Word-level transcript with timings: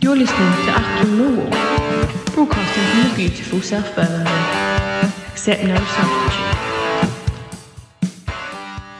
You're 0.00 0.16
listening 0.16 0.52
to 0.52 0.72
Achtung 0.72 1.12
Millwall, 1.18 1.50
broadcasting 2.34 2.84
from 2.84 3.02
the 3.08 3.14
beautiful 3.16 3.60
South 3.60 3.94
Birmingham. 3.94 5.12
Accept 5.28 5.64
no 5.64 5.76
substitute. 5.76 6.58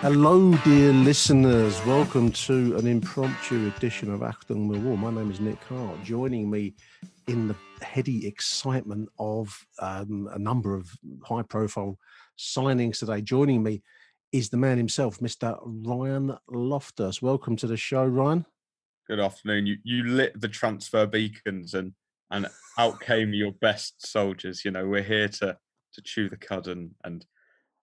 Hello, 0.01 0.55
dear 0.65 0.93
listeners. 0.93 1.85
Welcome 1.85 2.31
to 2.33 2.77
an 2.77 2.87
impromptu 2.87 3.73
edition 3.77 4.13
of 4.13 4.21
Achtung 4.21 4.69
Millwall. 4.69 4.97
My 4.97 5.11
name 5.11 5.31
is 5.31 5.41
Nick 5.41 5.63
Hart. 5.65 6.03
Joining 6.05 6.49
me 6.51 6.75
in 7.27 7.49
the 7.49 7.57
heady 7.83 8.27
excitement 8.27 9.09
of 9.19 9.67
um, 9.81 10.29
a 10.33 10.39
number 10.39 10.75
of 10.75 10.91
high 11.25 11.43
profile 11.43 11.99
signings 12.39 12.99
today, 12.99 13.21
joining 13.21 13.63
me 13.63 13.83
is 14.33 14.51
the 14.51 14.57
man 14.57 14.77
himself, 14.77 15.21
Mr. 15.21 15.59
Ryan 15.63 16.37
Loftus. 16.51 17.23
Welcome 17.23 17.57
to 17.57 17.67
the 17.67 17.77
show, 17.77 18.05
Ryan. 18.05 18.45
Good 19.07 19.21
afternoon. 19.21 19.67
You 19.67 19.77
you 19.85 20.05
lit 20.05 20.39
the 20.39 20.49
transfer 20.49 21.07
beacons 21.07 21.75
and 21.75 21.93
and 22.31 22.47
out 22.79 23.01
came 23.01 23.33
your 23.33 23.53
best 23.53 24.07
soldiers. 24.07 24.65
You 24.65 24.71
know, 24.71 24.87
we're 24.87 25.03
here 25.03 25.29
to 25.29 25.57
to 25.95 26.03
chew 26.03 26.29
the 26.29 26.37
cud 26.37 26.69
and, 26.69 26.91
and 27.05 27.25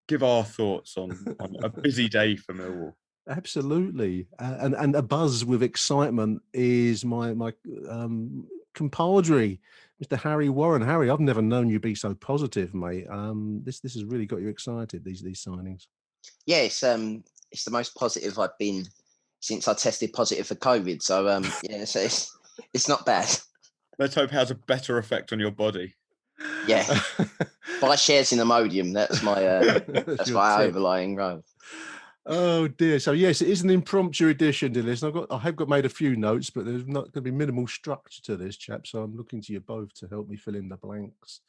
give 0.07 0.23
our 0.23 0.43
thoughts 0.43 0.97
on, 0.97 1.11
on 1.39 1.55
a 1.63 1.69
busy 1.69 2.07
day 2.07 2.35
for 2.35 2.53
Millwall. 2.53 2.93
Absolutely, 3.27 4.27
uh, 4.37 4.57
and 4.59 4.75
and 4.75 4.95
a 4.95 5.01
buzz 5.01 5.43
with 5.43 5.63
excitement 5.63 6.43
is 6.53 7.03
my 7.03 7.33
my 7.33 7.53
um, 7.89 8.47
compadre, 8.75 9.59
Mr. 10.03 10.15
Harry 10.19 10.49
Warren. 10.49 10.83
Harry, 10.83 11.09
I've 11.09 11.19
never 11.19 11.41
known 11.41 11.69
you 11.69 11.79
be 11.79 11.95
so 11.95 12.13
positive, 12.13 12.75
mate. 12.75 13.07
Um, 13.09 13.61
this 13.63 13.79
this 13.79 13.95
has 13.95 14.03
really 14.03 14.27
got 14.27 14.41
you 14.41 14.49
excited. 14.49 15.03
These 15.03 15.23
these 15.23 15.43
signings. 15.43 15.87
Yeah, 16.45 16.57
it's 16.57 16.83
um 16.83 17.23
it's 17.51 17.63
the 17.63 17.71
most 17.71 17.95
positive 17.95 18.37
I've 18.37 18.57
been 18.59 18.85
since 19.39 19.67
I 19.67 19.73
tested 19.75 20.11
positive 20.11 20.47
for 20.47 20.55
COVID. 20.55 21.01
So 21.01 21.27
um, 21.29 21.45
yeah, 21.63 21.85
so 21.85 21.99
it's 21.99 22.35
it's 22.73 22.89
not 22.89 23.05
bad. 23.05 23.29
Let's 23.99 24.15
hope 24.15 24.31
it 24.31 24.35
has 24.35 24.51
a 24.51 24.55
better 24.55 24.97
effect 24.97 25.31
on 25.31 25.39
your 25.39 25.51
body. 25.51 25.95
Yeah, 26.67 26.85
buy 27.81 27.95
shares 27.95 28.33
in 28.33 28.39
Imodium. 28.39 28.93
That's 28.93 29.21
my 29.23 29.45
uh, 29.45 29.79
that's 29.87 30.31
my 30.31 30.57
tip. 30.57 30.69
overlying 30.69 31.15
role. 31.15 31.43
Oh 32.25 32.67
dear. 32.67 32.99
So 32.99 33.11
yes, 33.11 33.41
it 33.41 33.49
is 33.49 33.61
an 33.61 33.69
impromptu 33.69 34.29
edition 34.29 34.73
to 34.73 34.81
this. 34.81 35.03
I've 35.03 35.13
got 35.13 35.31
I 35.31 35.37
have 35.39 35.55
got 35.55 35.69
made 35.69 35.85
a 35.85 35.89
few 35.89 36.15
notes, 36.15 36.49
but 36.49 36.65
there's 36.65 36.87
not 36.87 37.03
going 37.03 37.13
to 37.13 37.21
be 37.21 37.31
minimal 37.31 37.67
structure 37.67 38.21
to 38.23 38.35
this, 38.35 38.57
chap. 38.57 38.87
So 38.87 39.03
I'm 39.03 39.15
looking 39.15 39.41
to 39.43 39.53
you 39.53 39.59
both 39.59 39.93
to 39.99 40.07
help 40.07 40.27
me 40.27 40.35
fill 40.35 40.55
in 40.55 40.69
the 40.69 40.77
blanks. 40.77 41.41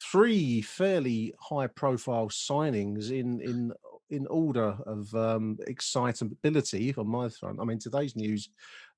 Three 0.00 0.62
fairly 0.62 1.34
high 1.40 1.66
profile 1.66 2.28
signings 2.28 3.10
in 3.10 3.40
in 3.40 3.72
in 4.12 4.26
order 4.26 4.76
of 4.86 5.12
um, 5.14 5.56
excitability 5.66 6.94
on 6.98 7.08
my 7.08 7.30
front. 7.30 7.58
I 7.60 7.64
mean, 7.64 7.78
today's 7.78 8.14
news 8.14 8.50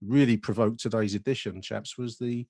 really 0.03 0.37
provoked 0.37 0.81
today's 0.81 1.15
edition, 1.15 1.63
chaps, 1.63 1.97
was 1.97 2.19
the 2.19 2.47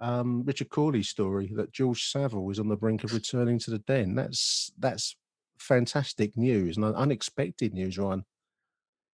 um, 0.00 0.42
Richard 0.44 0.70
Cawley 0.70 1.02
story 1.02 1.52
that 1.54 1.72
George 1.72 2.10
Saville 2.10 2.44
was 2.44 2.58
on 2.58 2.68
the 2.68 2.76
brink 2.76 3.04
of 3.04 3.12
returning 3.12 3.58
to 3.60 3.70
the 3.70 3.80
den. 3.80 4.14
That's 4.14 4.72
that's 4.78 5.16
fantastic 5.58 6.36
news 6.36 6.78
and 6.78 6.86
unexpected 6.86 7.74
news, 7.74 7.98
Ryan. 7.98 8.24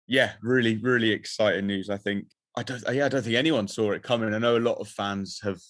Yeah, 0.08 0.34
really, 0.42 0.78
really 0.78 1.12
exciting 1.12 1.68
news. 1.68 1.92
I 1.92 1.98
think 1.98 2.26
I 2.58 2.64
don't. 2.64 2.84
Yeah, 2.92 3.06
I 3.06 3.10
don't 3.10 3.22
think 3.22 3.36
anyone 3.36 3.68
saw 3.68 3.92
it 3.92 4.02
coming. 4.02 4.34
I 4.34 4.40
know 4.40 4.58
a 4.58 4.60
lot 4.60 4.80
of 4.80 4.88
fans 4.88 5.40
have, 5.44 5.62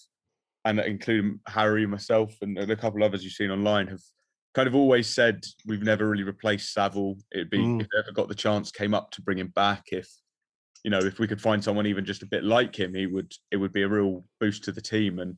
and 0.63 0.79
including 0.79 1.41
Harry, 1.47 1.85
myself, 1.85 2.33
and 2.41 2.57
a 2.57 2.75
couple 2.77 3.03
others 3.03 3.25
you've 3.25 3.33
seen 3.33 3.51
online 3.51 3.87
have 3.87 4.01
kind 4.53 4.67
of 4.67 4.75
always 4.75 5.07
said 5.07 5.45
we've 5.65 5.83
never 5.83 6.07
really 6.07 6.23
replaced 6.23 6.73
Saville. 6.73 7.17
It'd 7.31 7.49
be 7.49 7.59
mm. 7.59 7.81
if 7.81 7.87
ever 7.97 8.11
got 8.11 8.27
the 8.27 8.35
chance, 8.35 8.71
came 8.71 8.93
up 8.93 9.11
to 9.11 9.21
bring 9.21 9.37
him 9.37 9.49
back. 9.49 9.85
If 9.91 10.09
you 10.83 10.91
know, 10.91 10.99
if 10.99 11.19
we 11.19 11.27
could 11.27 11.41
find 11.41 11.63
someone 11.63 11.87
even 11.87 12.05
just 12.05 12.23
a 12.23 12.27
bit 12.27 12.43
like 12.43 12.77
him, 12.77 12.93
he 12.93 13.05
would 13.05 13.31
it 13.51 13.57
would 13.57 13.73
be 13.73 13.83
a 13.83 13.87
real 13.87 14.23
boost 14.39 14.63
to 14.65 14.71
the 14.71 14.81
team. 14.81 15.19
And 15.19 15.37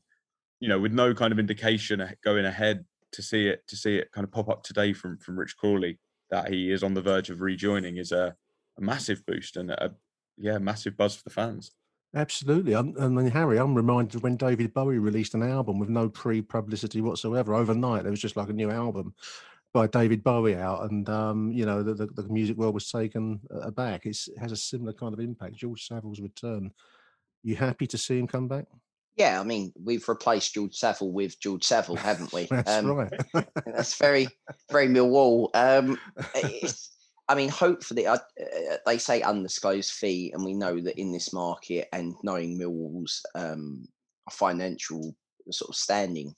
you 0.59 0.69
know, 0.69 0.79
with 0.79 0.93
no 0.93 1.13
kind 1.13 1.31
of 1.31 1.39
indication 1.39 2.07
going 2.23 2.45
ahead 2.45 2.85
to 3.13 3.21
see 3.21 3.47
it 3.47 3.67
to 3.67 3.75
see 3.75 3.97
it 3.97 4.11
kind 4.11 4.23
of 4.23 4.31
pop 4.31 4.49
up 4.49 4.63
today 4.63 4.93
from 4.93 5.17
from 5.17 5.37
Rich 5.37 5.55
Cawley 5.59 5.99
that 6.29 6.49
he 6.49 6.71
is 6.71 6.83
on 6.83 6.93
the 6.93 7.01
verge 7.01 7.29
of 7.29 7.41
rejoining 7.41 7.97
is 7.97 8.11
a, 8.13 8.33
a 8.77 8.81
massive 8.81 9.25
boost 9.25 9.57
and 9.57 9.69
a 9.71 9.93
yeah 10.37 10.57
massive 10.57 10.95
buzz 10.95 11.15
for 11.15 11.23
the 11.23 11.33
fans. 11.33 11.71
Absolutely. 12.13 12.73
I'm, 12.75 12.93
and 12.97 13.17
then, 13.17 13.27
Harry, 13.27 13.57
I'm 13.57 13.73
reminded 13.73 14.21
when 14.21 14.35
David 14.35 14.73
Bowie 14.73 14.99
released 14.99 15.33
an 15.33 15.43
album 15.43 15.79
with 15.79 15.89
no 15.89 16.09
pre 16.09 16.41
publicity 16.41 16.99
whatsoever. 16.99 17.53
Overnight, 17.53 18.03
there 18.03 18.11
was 18.11 18.19
just 18.19 18.35
like 18.35 18.49
a 18.49 18.53
new 18.53 18.69
album 18.69 19.13
by 19.73 19.87
David 19.87 20.23
Bowie 20.23 20.55
out, 20.55 20.91
and 20.91 21.07
um, 21.07 21.51
you 21.51 21.65
know 21.65 21.81
the, 21.81 21.93
the, 21.93 22.07
the, 22.07 22.23
music 22.27 22.57
world 22.57 22.73
was 22.73 22.91
taken 22.91 23.39
aback. 23.61 24.05
It's, 24.05 24.27
it 24.27 24.37
has 24.39 24.51
a 24.51 24.57
similar 24.57 24.91
kind 24.91 25.13
of 25.13 25.21
impact. 25.21 25.55
George 25.55 25.87
Saville's 25.87 26.19
return. 26.19 26.71
You 27.43 27.55
happy 27.55 27.87
to 27.87 27.97
see 27.97 28.19
him 28.19 28.27
come 28.27 28.47
back? 28.49 28.65
Yeah, 29.15 29.39
I 29.39 29.43
mean 29.43 29.71
we've 29.81 30.07
replaced 30.07 30.53
George 30.53 30.75
Saville 30.75 31.11
with 31.11 31.39
George 31.39 31.63
Saville, 31.63 31.95
haven't 31.95 32.33
we? 32.33 32.45
that's 32.51 32.69
um, 32.69 32.87
right. 32.87 33.13
that's 33.65 33.95
very, 33.95 34.27
very 34.69 34.87
Millwall. 34.87 35.49
Um, 35.53 35.97
I 37.31 37.35
mean, 37.35 37.47
hopefully, 37.47 38.05
uh, 38.05 38.17
they 38.85 38.97
say 38.97 39.21
undisclosed 39.21 39.93
fee, 39.93 40.33
and 40.33 40.43
we 40.43 40.53
know 40.53 40.81
that 40.81 40.99
in 40.99 41.13
this 41.13 41.31
market, 41.31 41.87
and 41.93 42.13
knowing 42.23 42.59
Millwall's 42.59 43.25
um, 43.35 43.87
financial 44.29 45.15
sort 45.49 45.69
of 45.69 45.75
standing, 45.77 46.35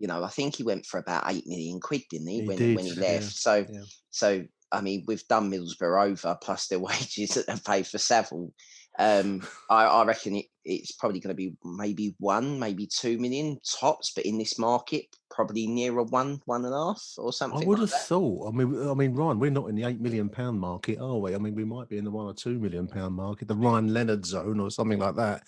you 0.00 0.08
know, 0.08 0.24
I 0.24 0.28
think 0.28 0.56
he 0.56 0.64
went 0.64 0.84
for 0.84 0.98
about 0.98 1.30
eight 1.30 1.46
million 1.46 1.78
quid, 1.78 2.02
didn't 2.10 2.26
he, 2.26 2.40
he 2.40 2.48
when 2.48 2.56
did, 2.56 2.74
when 2.74 2.86
he 2.86 2.94
left? 2.94 3.22
Yeah, 3.22 3.28
so, 3.30 3.66
yeah. 3.70 3.82
so 4.10 4.44
I 4.72 4.80
mean, 4.80 5.04
we've 5.06 5.26
done 5.28 5.48
Middlesbrough 5.48 6.08
over 6.10 6.36
plus 6.42 6.66
their 6.66 6.78
wages 6.80 7.30
that 7.34 7.46
they 7.46 7.54
pay 7.64 7.84
for 7.84 7.98
Saville. 7.98 8.52
Um, 8.98 9.46
I, 9.68 9.84
I, 9.84 10.04
reckon 10.04 10.36
it, 10.36 10.46
it's 10.64 10.92
probably 10.92 11.20
going 11.20 11.34
to 11.34 11.36
be 11.36 11.54
maybe 11.64 12.14
one, 12.18 12.58
maybe 12.58 12.86
two 12.86 13.18
million 13.18 13.58
tops, 13.78 14.12
but 14.14 14.24
in 14.24 14.38
this 14.38 14.58
market, 14.58 15.04
probably 15.30 15.66
nearer 15.66 16.02
one, 16.02 16.40
one 16.46 16.64
and 16.64 16.72
a 16.72 16.76
half 16.76 17.02
or 17.18 17.32
something. 17.32 17.62
I 17.62 17.66
would 17.66 17.78
like 17.78 17.90
have 17.90 17.98
that. 17.98 18.06
thought. 18.06 18.48
I 18.48 18.56
mean, 18.56 18.88
I 18.88 18.94
mean, 18.94 19.14
Ryan, 19.14 19.38
we're 19.38 19.50
not 19.50 19.68
in 19.68 19.76
the 19.76 19.84
eight 19.84 20.00
million 20.00 20.30
pound 20.30 20.58
market, 20.58 20.98
are 20.98 21.18
we? 21.18 21.34
I 21.34 21.38
mean, 21.38 21.54
we 21.54 21.64
might 21.64 21.88
be 21.88 21.98
in 21.98 22.04
the 22.04 22.10
one 22.10 22.26
or 22.26 22.34
two 22.34 22.58
million 22.58 22.86
pound 22.86 23.14
market, 23.14 23.48
the 23.48 23.54
Ryan 23.54 23.92
Leonard 23.92 24.24
zone 24.24 24.60
or 24.60 24.70
something 24.70 24.98
like 24.98 25.16
that. 25.16 25.42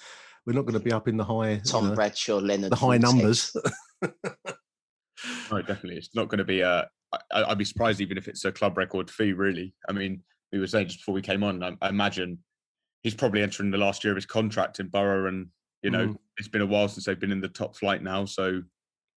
We're 0.45 0.53
not 0.53 0.67
going 0.67 0.79
to 0.79 0.85
be 0.85 0.93
up 0.93 1.09
in 1.09 1.17
the 1.17 1.25
high 1.25 1.57
Tom 1.65 1.85
you 1.85 1.91
know, 1.91 1.97
Bradshaw, 1.97 2.39
Leonard, 2.39 2.73
the 2.73 2.77
high 2.77 2.99
numbers. 2.99 3.55
no, 4.03 5.63
definitely, 5.63 5.97
it's 5.97 6.15
not 6.15 6.29
going 6.29 6.39
to 6.39 6.45
be 6.45 6.61
a. 6.61 6.89
I, 7.33 7.45
I'd 7.45 7.59
be 7.59 7.65
surprised 7.65 8.03
even 8.03 8.19
if 8.19 8.29
it's 8.29 8.45
a 8.45 8.53
club 8.53 8.77
record 8.77 9.11
fee. 9.11 9.33
Really, 9.33 9.75
I 9.89 9.93
mean, 9.93 10.23
we 10.53 10.59
were 10.59 10.67
saying 10.67 10.89
just 10.89 11.01
before 11.01 11.15
we 11.15 11.23
came 11.23 11.43
on. 11.43 11.63
I, 11.63 11.77
I 11.81 11.89
imagine 11.89 12.39
he's 13.09 13.15
probably 13.15 13.43
entering 13.43 13.71
the 13.71 13.79
last 13.79 14.05
year 14.05 14.13
of 14.13 14.17
his 14.17 14.27
contract 14.27 14.81
in 14.81 14.89
Borough, 14.89 15.29
and 15.29 15.47
you 15.83 15.91
know 15.91 16.09
mm. 16.09 16.17
it's 16.37 16.49
been 16.49 16.61
a 16.61 16.67
while 16.67 16.89
since 16.89 17.07
they've 17.07 17.19
been 17.19 17.33
in 17.33 17.41
the 17.41 17.49
top 17.49 17.75
flight 17.75 18.03
now. 18.03 18.27
So 18.27 18.63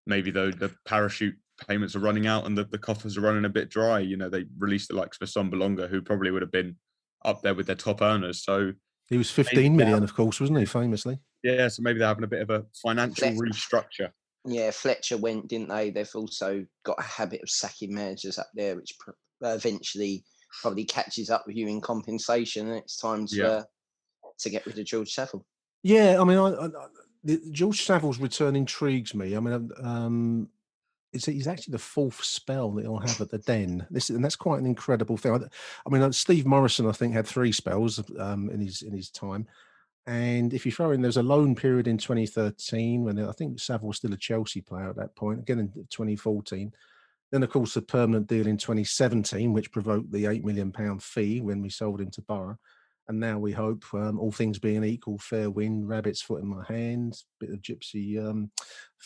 maybe 0.08 0.32
though 0.32 0.52
the 0.52 0.74
parachute 0.86 1.36
payments 1.68 1.96
are 1.96 2.00
running 2.00 2.26
out 2.26 2.46
and 2.46 2.58
the, 2.58 2.64
the 2.64 2.78
coffers 2.78 3.18
are 3.18 3.22
running 3.22 3.46
a 3.46 3.50
bit 3.50 3.70
dry. 3.70 4.00
You 4.00 4.18
know 4.18 4.30
they 4.30 4.46
released 4.58 4.88
the 4.88 4.96
likes 4.96 5.18
of 5.20 5.28
Assombalonga, 5.28 5.90
who 5.90 6.02
probably 6.02 6.32
would 6.32 6.42
have 6.42 6.52
been 6.52 6.78
up 7.26 7.42
there 7.42 7.54
with 7.54 7.68
their 7.68 7.76
top 7.76 8.02
earners. 8.02 8.44
So 8.44 8.74
he 9.10 9.18
was 9.18 9.30
fifteen 9.30 9.76
million, 9.76 10.04
of 10.04 10.16
course, 10.16 10.40
wasn't 10.40 10.60
he? 10.60 10.66
Famously. 10.66 11.20
Yeah, 11.44 11.68
so 11.68 11.82
maybe 11.82 12.00
they're 12.00 12.08
having 12.08 12.24
a 12.24 12.28
bit 12.28 12.42
of 12.42 12.50
a 12.50 12.66
financial 12.82 13.30
restructure. 13.30 14.12
Yeah, 14.46 14.72
Fletcher 14.72 15.18
went, 15.18 15.48
didn't 15.48 15.70
they? 15.70 15.90
They've 15.92 16.16
also 16.16 16.66
got 16.84 17.00
a 17.00 17.04
habit 17.04 17.42
of 17.44 17.50
sacking 17.50 17.94
managers 17.94 18.40
up 18.40 18.50
there, 18.56 18.76
which 18.76 18.96
pr- 19.00 19.12
uh, 19.44 19.54
eventually 19.54 20.24
probably 20.62 20.84
catches 20.84 21.30
up 21.30 21.46
with 21.48 21.56
you 21.56 21.68
in 21.68 21.82
compensation, 21.82 22.68
and 22.68 22.78
it's 22.78 22.98
time 22.98 23.26
to 23.28 23.36
Yeah. 23.36 23.48
uh, 23.48 23.64
to 24.40 24.50
get 24.50 24.66
rid 24.66 24.80
of 24.80 24.86
George 24.86 25.14
Saville. 25.14 25.46
Yeah, 25.84 26.18
I 26.20 26.24
mean, 26.24 26.38
I, 26.38 26.50
I, 26.50 26.70
the, 27.24 27.42
George 27.52 27.84
Saville's 27.84 28.20
return 28.20 28.56
intrigues 28.56 29.14
me. 29.14 29.36
I 29.36 29.40
mean, 29.40 29.70
um, 29.82 30.50
it's, 31.14 31.26
he's 31.26 31.48
actually 31.48 31.74
the 31.74 31.80
fourth 31.80 32.24
spell 32.24 32.72
that 32.72 32.84
he'll 32.84 32.98
have 32.98 33.20
at 33.22 33.30
the 33.30 33.40
Den. 33.40 33.86
This 33.90 34.10
and 34.10 34.24
that's 34.24 34.36
quite 34.36 34.60
an 34.60 34.66
incredible 34.66 35.18
thing. 35.18 35.34
I, 35.34 35.38
I 35.86 35.90
mean, 35.90 36.02
uh, 36.02 36.12
Steve 36.12 36.46
Morison, 36.46 36.88
I 36.88 36.94
think, 36.94 37.14
had 37.14 37.28
three 37.28 37.52
spells 37.52 38.02
um, 38.18 38.50
in 38.50 38.62
his 38.62 38.82
in 38.82 38.94
his 38.94 39.10
time. 39.10 39.48
And 40.08 40.54
if 40.54 40.66
you 40.66 40.72
throw 40.72 40.92
in, 40.92 41.02
there's 41.02 41.18
a 41.18 41.24
loan 41.24 41.54
period 41.54 41.88
in 41.88 41.98
2013 41.98 43.04
when 43.04 43.20
I 43.20 43.32
think 43.34 43.60
Saville 43.60 43.90
was 43.90 43.98
still 43.98 44.14
a 44.14 44.18
Chelsea 44.18 44.62
player 44.62 44.90
at 44.90 44.96
that 44.96 45.16
point. 45.16 45.40
Again 45.40 45.60
in 45.60 45.70
2014. 45.90 46.72
Then, 47.32 47.44
of 47.44 47.50
course, 47.50 47.74
the 47.74 47.82
permanent 47.82 48.28
deal 48.28 48.46
in 48.46 48.58
2017, 48.58 49.54
which 49.54 49.72
provoked 49.72 50.12
the 50.12 50.26
eight 50.26 50.44
million 50.44 50.72
pound 50.72 51.02
fee 51.02 51.40
when 51.40 51.62
we 51.62 51.70
sold 51.70 52.02
him 52.02 52.12
to 52.12 52.22
Borough. 52.22 52.58
And 53.12 53.20
now 53.20 53.38
we 53.38 53.52
hope, 53.52 53.84
um, 53.94 54.18
all 54.18 54.32
things 54.32 54.58
being 54.58 54.86
equal, 54.86 55.18
fair 55.18 55.52
wind, 55.52 55.90
rabbit's 55.90 56.22
foot 56.22 56.42
in 56.42 56.48
my 56.48 56.64
hand, 56.64 57.22
bit 57.42 57.50
of 57.50 57.62
gypsy, 57.62 58.18
um, 58.26 58.50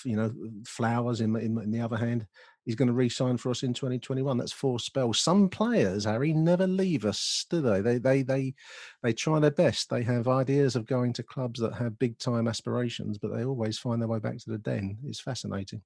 you 0.06 0.16
know, 0.16 0.31
flowers 0.63 1.22
in, 1.22 1.36
in, 1.38 1.57
in 1.57 1.72
the 1.72 1.81
other 1.81 1.98
hand. 1.98 2.28
He's 2.66 2.75
going 2.75 2.88
to 2.88 2.94
re-sign 2.94 3.38
for 3.38 3.50
us 3.50 3.63
in 3.63 3.74
2021. 3.74 4.38
That's 4.38 4.52
four 4.52 4.80
spells. 4.80 5.19
Some 5.19 5.50
players, 5.50 6.06
Harry, 6.06 6.34
never 6.34 6.68
leave 6.68 7.04
us, 7.04 7.48
do 7.50 7.62
they? 7.62 7.81
They 7.81 7.98
they 7.98 8.22
they 8.22 8.54
they 9.02 9.12
try 9.12 9.40
their 9.40 9.50
best. 9.50 9.90
They 9.90 10.04
have 10.04 10.28
ideas 10.28 10.75
of 10.75 10.86
going 10.86 11.12
to 11.13 11.24
clubs 11.24 11.60
that 11.62 11.74
have 11.74 11.98
big 11.98 12.19
time 12.19 12.48
aspirations, 12.48 13.18
but 13.18 13.36
they 13.36 13.44
always 13.44 13.80
find 13.80 14.00
their 14.00 14.07
way 14.07 14.19
back 14.19 14.38
to 14.38 14.52
the 14.52 14.60
den. 14.60 15.00
It's 15.04 15.19
fascinating. 15.19 15.81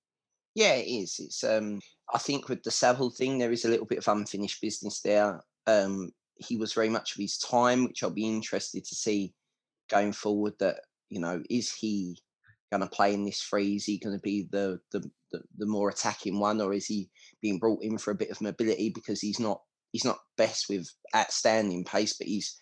Yeah, 0.55 0.73
it 0.73 0.87
is. 0.87 1.19
It's 1.19 1.41
um 1.45 1.79
I 2.13 2.17
think 2.17 2.49
with 2.49 2.63
the 2.63 2.71
Saville 2.71 3.11
thing 3.11 3.37
there 3.37 3.53
is 3.53 3.63
a 3.63 3.69
little 3.69 3.85
bit 3.85 3.99
of 3.99 4.07
unfinished 4.09 4.59
business 4.59 4.99
there. 4.99 5.41
Um 5.67 6.11
he 6.39 6.57
was 6.57 6.73
very 6.73 6.89
much 6.89 7.11
of 7.11 7.21
his 7.21 7.37
time, 7.37 7.85
which 7.85 8.03
I'll 8.03 8.09
be 8.09 8.27
interested 8.27 8.85
to 8.85 8.95
see 8.95 9.33
going 9.89 10.13
forward 10.13 10.53
that, 10.59 10.81
you 11.09 11.19
know, 11.19 11.43
is 11.49 11.73
he 11.73 12.17
gonna 12.71 12.87
play 12.87 13.13
in 13.13 13.25
this 13.25 13.41
free? 13.41 13.75
Is 13.75 13.85
he 13.85 13.97
gonna 13.97 14.19
be 14.19 14.47
the 14.51 14.79
the 14.91 15.09
the, 15.31 15.41
the 15.57 15.65
more 15.65 15.89
attacking 15.89 16.39
one 16.39 16.59
or 16.61 16.73
is 16.73 16.87
he 16.87 17.09
being 17.41 17.59
brought 17.59 17.83
in 17.83 17.97
for 17.97 18.11
a 18.11 18.15
bit 18.15 18.31
of 18.31 18.41
mobility 18.41 18.89
because 18.89 19.21
he's 19.21 19.39
not 19.39 19.61
he's 19.91 20.05
not 20.05 20.19
best 20.37 20.69
with 20.69 20.87
outstanding 21.15 21.83
pace, 21.83 22.17
but 22.17 22.27
he's 22.27 22.57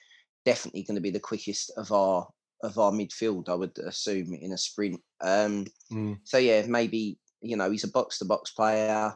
definitely 0.46 0.84
going 0.84 0.96
to 0.96 1.02
be 1.02 1.12
the 1.12 1.20
quickest 1.20 1.72
of 1.78 1.92
our 1.92 2.28
of 2.64 2.78
our 2.80 2.92
midfield, 2.92 3.50
I 3.50 3.54
would 3.54 3.78
assume, 3.80 4.34
in 4.34 4.54
a 4.54 4.58
sprint. 4.58 5.00
Um 5.22 5.66
Mm. 5.92 6.20
so 6.24 6.38
yeah, 6.38 6.66
maybe 6.68 7.20
you 7.42 7.56
know 7.56 7.72
he's 7.72 7.84
a 7.84 7.92
box 7.92 8.20
to 8.20 8.26
box 8.26 8.52
player. 8.52 9.14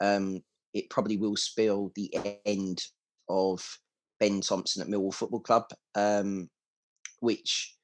Um, 0.00 0.42
it 0.74 0.90
probably 0.90 1.16
will 1.16 1.36
spill 1.36 1.92
the 1.94 2.14
end 2.46 2.82
of 3.28 3.64
Ben 4.22 4.40
Thompson 4.40 4.80
at 4.80 4.86
Millwall 4.86 5.12
Football 5.12 5.40
Club, 5.40 5.64
um, 5.96 6.48
which 7.18 7.74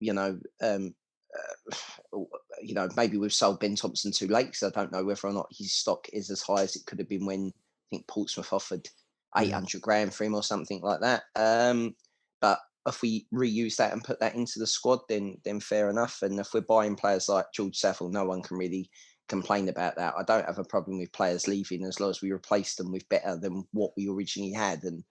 you 0.00 0.14
know, 0.14 0.40
um, 0.62 0.94
uh, 2.16 2.18
you 2.62 2.72
know, 2.72 2.88
maybe 2.96 3.18
we've 3.18 3.34
sold 3.34 3.60
Ben 3.60 3.76
Thompson 3.76 4.12
too 4.12 4.28
late 4.28 4.46
because 4.46 4.62
I 4.62 4.70
don't 4.70 4.90
know 4.90 5.04
whether 5.04 5.26
or 5.28 5.32
not 5.34 5.52
his 5.52 5.74
stock 5.74 6.08
is 6.10 6.30
as 6.30 6.40
high 6.40 6.62
as 6.62 6.74
it 6.74 6.86
could 6.86 6.98
have 7.00 7.08
been 7.08 7.26
when 7.26 7.52
I 7.54 7.86
think 7.90 8.06
Portsmouth 8.08 8.50
offered 8.50 8.88
eight 9.36 9.52
hundred 9.52 9.82
grand 9.82 10.14
for 10.14 10.24
him 10.24 10.34
or 10.34 10.42
something 10.42 10.80
like 10.80 11.00
that. 11.00 11.24
Um, 11.36 11.96
but 12.40 12.58
if 12.86 13.02
we 13.02 13.26
reuse 13.30 13.76
that 13.76 13.92
and 13.92 14.02
put 14.02 14.20
that 14.20 14.34
into 14.34 14.58
the 14.58 14.66
squad, 14.66 15.00
then 15.10 15.36
then 15.44 15.60
fair 15.60 15.90
enough. 15.90 16.22
And 16.22 16.40
if 16.40 16.54
we're 16.54 16.62
buying 16.62 16.96
players 16.96 17.28
like 17.28 17.52
George 17.52 17.76
Saville, 17.76 18.08
no 18.08 18.24
one 18.24 18.40
can 18.40 18.56
really 18.56 18.88
complain 19.32 19.70
about 19.70 19.96
that. 19.96 20.14
I 20.18 20.22
don't 20.24 20.44
have 20.44 20.58
a 20.58 20.64
problem 20.64 20.98
with 20.98 21.12
players 21.12 21.48
leaving 21.48 21.84
as 21.84 22.00
long 22.00 22.10
as 22.10 22.20
we 22.20 22.32
replace 22.32 22.74
them 22.74 22.92
with 22.92 23.08
better 23.08 23.36
than 23.36 23.66
what 23.72 23.92
we 23.96 24.08
originally 24.08 24.52
had. 24.52 24.82
And 24.84 25.02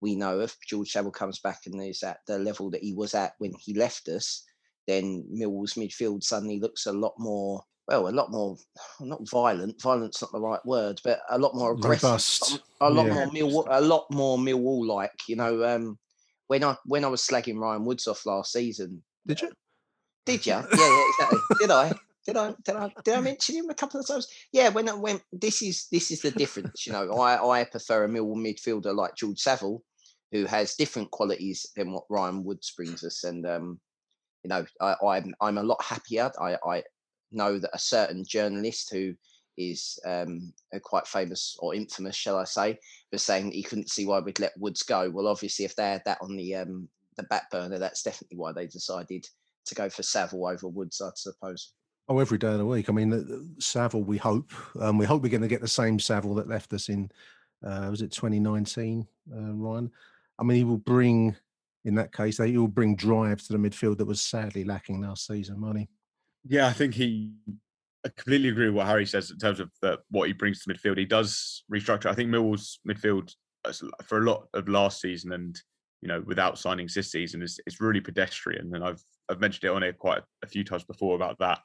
we 0.00 0.16
know 0.16 0.40
if 0.40 0.56
George 0.66 0.90
Saville 0.90 1.10
comes 1.10 1.38
back 1.38 1.60
and 1.66 1.82
is 1.82 2.02
at 2.02 2.18
the 2.26 2.38
level 2.38 2.70
that 2.70 2.82
he 2.82 2.94
was 2.94 3.14
at 3.14 3.34
when 3.38 3.52
he 3.60 3.74
left 3.74 4.08
us, 4.08 4.44
then 4.86 5.24
Millwall's 5.32 5.74
midfield 5.74 6.22
suddenly 6.22 6.58
looks 6.58 6.86
a 6.86 6.92
lot 6.92 7.14
more 7.18 7.62
well, 7.90 8.08
a 8.08 8.10
lot 8.10 8.30
more 8.30 8.56
not 9.00 9.28
violent. 9.28 9.82
Violent's 9.82 10.22
not 10.22 10.30
the 10.30 10.40
right 10.40 10.64
word, 10.64 11.00
but 11.02 11.20
a 11.28 11.38
lot 11.38 11.56
more 11.56 11.72
aggressive. 11.72 12.04
Robust, 12.04 12.60
A 12.80 12.88
lot 12.88 13.06
yeah. 13.06 13.14
more 13.14 13.26
Millwall, 13.26 13.66
a 13.68 13.80
lot 13.80 14.06
more 14.12 14.38
Millwall 14.38 14.86
like. 14.86 15.10
You 15.28 15.34
know, 15.36 15.64
um, 15.64 15.98
when 16.46 16.62
I 16.62 16.76
when 16.84 17.04
I 17.04 17.08
was 17.08 17.22
slagging 17.22 17.58
Ryan 17.58 17.84
Woods 17.84 18.06
off 18.06 18.26
last 18.26 18.52
season, 18.52 19.02
Did 19.26 19.40
you? 19.42 19.50
did 20.24 20.46
you? 20.46 20.52
Yeah, 20.54 20.66
yeah, 20.72 21.04
exactly. 21.08 21.38
did 21.58 21.70
I? 21.70 21.92
Did 22.26 22.36
I? 22.36 22.54
Did 22.64 22.76
I? 22.76 22.90
Did 23.04 23.14
I 23.14 23.20
mention 23.20 23.56
him 23.56 23.70
a 23.70 23.74
couple 23.74 23.98
of 23.98 24.06
times? 24.06 24.28
Yeah. 24.52 24.68
When 24.68 24.88
I 24.88 24.94
went, 24.94 25.22
this 25.32 25.60
is 25.60 25.88
this 25.90 26.12
is 26.12 26.20
the 26.22 26.30
difference. 26.30 26.86
You 26.86 26.92
know, 26.92 27.10
I 27.14 27.60
I 27.60 27.64
prefer 27.64 28.04
a 28.04 28.08
Millwall 28.08 28.36
midfielder 28.36 28.94
like 28.94 29.16
George 29.16 29.40
Saville, 29.40 29.82
who 30.32 30.44
has 30.46 30.74
different 30.74 31.10
qualities 31.10 31.66
than 31.76 31.92
what 31.92 32.04
Ryan 32.08 32.44
Woods 32.44 32.72
brings 32.76 33.04
us, 33.04 33.24
and 33.24 33.46
um, 33.46 33.80
you 34.44 34.48
know, 34.48 34.64
I, 34.80 34.94
I'm 35.04 35.34
I'm 35.40 35.58
a 35.58 35.62
lot 35.62 35.82
happier. 35.82 36.30
I 36.40 36.56
I 36.64 36.82
know 37.32 37.58
that 37.58 37.70
a 37.72 37.78
certain 37.78 38.24
journalist 38.24 38.90
who 38.92 39.14
is 39.56 39.98
um, 40.06 40.52
quite 40.82 41.06
famous 41.06 41.56
or 41.60 41.74
infamous, 41.74 42.16
shall 42.16 42.38
I 42.38 42.44
say, 42.44 42.78
was 43.12 43.22
saying 43.22 43.52
he 43.52 43.62
couldn't 43.62 43.90
see 43.90 44.06
why 44.06 44.20
we'd 44.20 44.40
let 44.40 44.58
Woods 44.58 44.82
go. 44.82 45.10
Well, 45.10 45.26
obviously, 45.26 45.64
if 45.64 45.76
they 45.76 45.90
had 45.90 46.02
that 46.06 46.18
on 46.20 46.36
the 46.36 46.56
um, 46.56 46.88
the 47.16 47.24
back 47.24 47.50
burner, 47.50 47.78
that's 47.78 48.02
definitely 48.02 48.38
why 48.38 48.52
they 48.52 48.66
decided 48.66 49.26
to 49.66 49.74
go 49.74 49.88
for 49.88 50.02
Saville 50.02 50.46
over 50.46 50.68
Woods, 50.68 51.00
I 51.00 51.10
suppose. 51.14 51.72
Oh, 52.08 52.18
every 52.18 52.38
day 52.38 52.48
of 52.48 52.58
the 52.58 52.66
week. 52.66 52.88
I 52.88 52.92
mean, 52.92 53.54
Saville. 53.60 54.02
We 54.02 54.16
hope. 54.16 54.52
Um, 54.80 54.98
we 54.98 55.06
hope 55.06 55.22
we're 55.22 55.28
going 55.28 55.42
to 55.42 55.48
get 55.48 55.60
the 55.60 55.68
same 55.68 55.98
Saville 55.98 56.34
that 56.36 56.48
left 56.48 56.72
us 56.72 56.88
in. 56.88 57.10
Uh, 57.64 57.88
was 57.90 58.02
it 58.02 58.10
2019, 58.10 59.06
uh, 59.32 59.52
Ryan? 59.54 59.90
I 60.40 60.44
mean, 60.44 60.56
he 60.56 60.64
will 60.64 60.78
bring. 60.78 61.36
In 61.84 61.94
that 61.94 62.12
case, 62.12 62.36
he 62.36 62.58
will 62.58 62.68
bring 62.68 62.94
drive 62.94 63.40
to 63.42 63.52
the 63.54 63.58
midfield 63.58 63.98
that 63.98 64.06
was 64.06 64.20
sadly 64.20 64.64
lacking 64.64 65.00
last 65.00 65.26
season. 65.26 65.58
Money. 65.58 65.88
Yeah, 66.46 66.66
I 66.66 66.72
think 66.72 66.94
he. 66.94 67.32
I 68.04 68.08
completely 68.16 68.48
agree 68.48 68.66
with 68.66 68.76
what 68.76 68.86
Harry 68.86 69.06
says 69.06 69.30
in 69.30 69.38
terms 69.38 69.60
of 69.60 69.70
the, 69.82 69.98
what 70.10 70.26
he 70.26 70.32
brings 70.32 70.62
to 70.62 70.72
midfield. 70.72 70.98
He 70.98 71.04
does 71.04 71.64
restructure. 71.72 72.06
I 72.06 72.14
think 72.14 72.30
Millwall's 72.30 72.80
midfield 72.88 73.34
uh, 73.64 73.72
for 74.04 74.18
a 74.18 74.24
lot 74.24 74.48
of 74.54 74.68
last 74.68 75.00
season 75.00 75.32
and 75.32 75.58
you 76.00 76.08
know 76.08 76.22
without 76.26 76.54
signings 76.54 76.94
this 76.94 77.12
season 77.12 77.42
is 77.42 77.60
it's 77.66 77.80
really 77.80 78.00
pedestrian. 78.00 78.74
And 78.74 78.84
I've 78.84 79.02
I've 79.28 79.40
mentioned 79.40 79.64
it 79.64 79.74
on 79.74 79.82
here 79.82 79.92
quite 79.92 80.22
a 80.42 80.46
few 80.46 80.64
times 80.64 80.84
before 80.84 81.14
about 81.14 81.38
that 81.40 81.60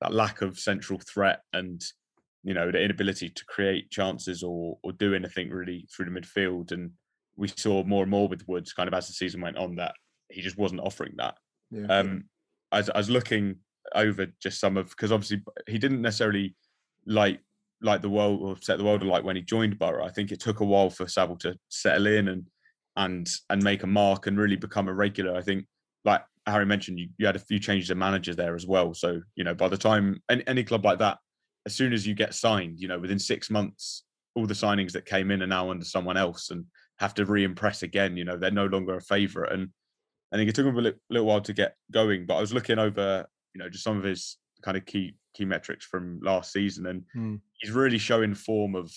that 0.00 0.12
lack 0.12 0.42
of 0.42 0.58
central 0.58 1.00
threat 1.00 1.40
and 1.52 1.82
you 2.44 2.54
know 2.54 2.70
the 2.70 2.80
inability 2.80 3.28
to 3.28 3.44
create 3.46 3.90
chances 3.90 4.42
or 4.42 4.78
or 4.82 4.92
do 4.92 5.14
anything 5.14 5.50
really 5.50 5.88
through 5.94 6.06
the 6.06 6.20
midfield. 6.20 6.72
And 6.72 6.92
we 7.36 7.48
saw 7.48 7.82
more 7.84 8.02
and 8.02 8.10
more 8.10 8.28
with 8.28 8.46
Woods 8.46 8.72
kind 8.72 8.88
of 8.88 8.94
as 8.94 9.06
the 9.06 9.14
season 9.14 9.40
went 9.40 9.56
on 9.56 9.76
that 9.76 9.94
he 10.32 10.40
just 10.40 10.58
wasn't 10.58 10.80
offering 10.80 11.12
that. 11.16 11.36
Yeah. 11.70 11.86
Um, 11.86 12.24
I, 12.70 12.78
was, 12.78 12.90
I 12.90 12.98
was 12.98 13.10
looking 13.10 13.56
over 13.94 14.26
just 14.42 14.60
some 14.60 14.76
of 14.76 14.90
because 14.90 15.12
obviously 15.12 15.42
he 15.66 15.78
didn't 15.78 16.02
necessarily 16.02 16.54
like 17.06 17.40
like 17.80 18.00
the 18.00 18.08
world 18.08 18.40
or 18.42 18.56
set 18.60 18.78
the 18.78 18.84
world 18.84 19.02
alight 19.02 19.24
when 19.24 19.36
he 19.36 19.42
joined 19.42 19.78
Borough. 19.78 20.04
I 20.04 20.10
think 20.10 20.30
it 20.30 20.40
took 20.40 20.60
a 20.60 20.64
while 20.64 20.90
for 20.90 21.08
Saville 21.08 21.36
to 21.38 21.56
settle 21.68 22.06
in 22.06 22.28
and 22.28 22.46
and 22.96 23.28
and 23.50 23.62
make 23.62 23.82
a 23.82 23.88
mark 23.88 24.26
and 24.26 24.38
really 24.38 24.56
become 24.56 24.88
a 24.88 24.94
regular. 24.94 25.36
I 25.36 25.42
think 25.42 25.66
like 26.04 26.22
Harry 26.46 26.66
mentioned, 26.66 26.98
you, 26.98 27.08
you 27.18 27.26
had 27.26 27.36
a 27.36 27.40
few 27.40 27.58
changes 27.58 27.90
of 27.90 27.96
managers 27.98 28.36
there 28.36 28.54
as 28.54 28.66
well. 28.66 28.94
So 28.94 29.20
you 29.34 29.44
know 29.44 29.54
by 29.54 29.68
the 29.68 29.78
time 29.78 30.22
any, 30.30 30.46
any 30.46 30.64
club 30.64 30.84
like 30.84 30.98
that, 31.00 31.18
as 31.66 31.74
soon 31.74 31.92
as 31.92 32.06
you 32.06 32.14
get 32.14 32.34
signed, 32.34 32.78
you 32.78 32.88
know 32.88 32.98
within 32.98 33.18
six 33.18 33.50
months, 33.50 34.04
all 34.34 34.46
the 34.46 34.54
signings 34.54 34.92
that 34.92 35.06
came 35.06 35.30
in 35.30 35.42
are 35.42 35.48
now 35.48 35.70
under 35.70 35.84
someone 35.84 36.16
else 36.16 36.50
and 36.50 36.64
have 37.02 37.14
to 37.14 37.26
re-impress 37.26 37.82
again. 37.82 38.16
You 38.16 38.24
know 38.24 38.36
they're 38.38 38.50
no 38.50 38.66
longer 38.66 38.96
a 38.96 39.00
favourite 39.00 39.52
and 39.52 39.68
I 40.32 40.36
think 40.36 40.48
it 40.48 40.54
took 40.54 40.64
him 40.66 40.78
a 40.78 40.80
little, 40.80 41.00
little 41.10 41.26
while 41.26 41.42
to 41.42 41.52
get 41.52 41.76
going, 41.90 42.24
but 42.24 42.36
I 42.36 42.40
was 42.40 42.54
looking 42.54 42.78
over, 42.78 43.26
you 43.54 43.58
know, 43.58 43.68
just 43.68 43.84
some 43.84 43.98
of 43.98 44.04
his 44.04 44.38
kind 44.62 44.76
of 44.78 44.86
key 44.86 45.14
key 45.34 45.44
metrics 45.44 45.84
from 45.84 46.20
last 46.22 46.52
season, 46.52 46.86
and 46.86 47.04
Hmm. 47.12 47.36
he's 47.58 47.70
really 47.72 47.98
showing 47.98 48.34
form 48.34 48.74
of 48.74 48.90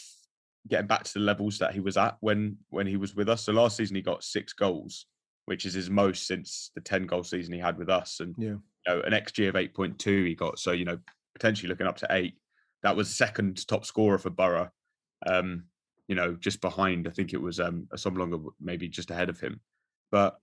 getting 0.67 0.88
back 0.88 1.03
to 1.03 1.13
the 1.13 1.19
levels 1.19 1.57
that 1.59 1.74
he 1.74 1.79
was 1.81 1.97
at 1.97 2.15
when 2.21 2.57
when 2.69 2.88
he 2.88 2.95
was 2.97 3.15
with 3.15 3.27
us. 3.29 3.43
So 3.43 3.51
last 3.53 3.75
season 3.77 3.95
he 3.97 4.01
got 4.01 4.24
six 4.24 4.53
goals, 4.53 5.07
which 5.45 5.65
is 5.65 5.74
his 5.74 5.89
most 5.89 6.25
since 6.27 6.71
the 6.75 6.81
ten 6.81 7.05
goal 7.05 7.24
season 7.24 7.53
he 7.53 7.59
had 7.59 7.77
with 7.77 7.89
us, 7.89 8.19
and 8.21 8.33
Yeah. 8.38 8.50
you 8.51 8.62
know, 8.88 9.01
an 9.01 9.13
xG 9.13 9.47
of 9.50 9.55
eight 9.55 9.74
point 9.74 10.00
two 10.00 10.24
he 10.24 10.35
got. 10.35 10.57
So 10.59 10.71
you 10.71 10.85
know, 10.85 11.00
potentially 11.33 11.69
looking 11.69 11.88
up 11.88 11.97
to 11.97 12.07
eight. 12.12 12.35
That 12.83 12.95
was 12.95 13.13
second 13.13 13.67
top 13.67 13.83
scorer 13.85 14.19
for 14.19 14.29
Borough. 14.29 14.69
Um, 15.25 15.65
you 16.07 16.15
know, 16.15 16.35
just 16.35 16.62
behind. 16.62 17.07
I 17.07 17.12
think 17.12 17.33
it 17.33 17.41
was 17.41 17.59
um 17.59 17.88
longer, 18.05 18.38
maybe 18.59 18.88
just 18.88 19.12
ahead 19.12 19.29
of 19.29 19.39
him, 19.39 19.59
but 20.12 20.38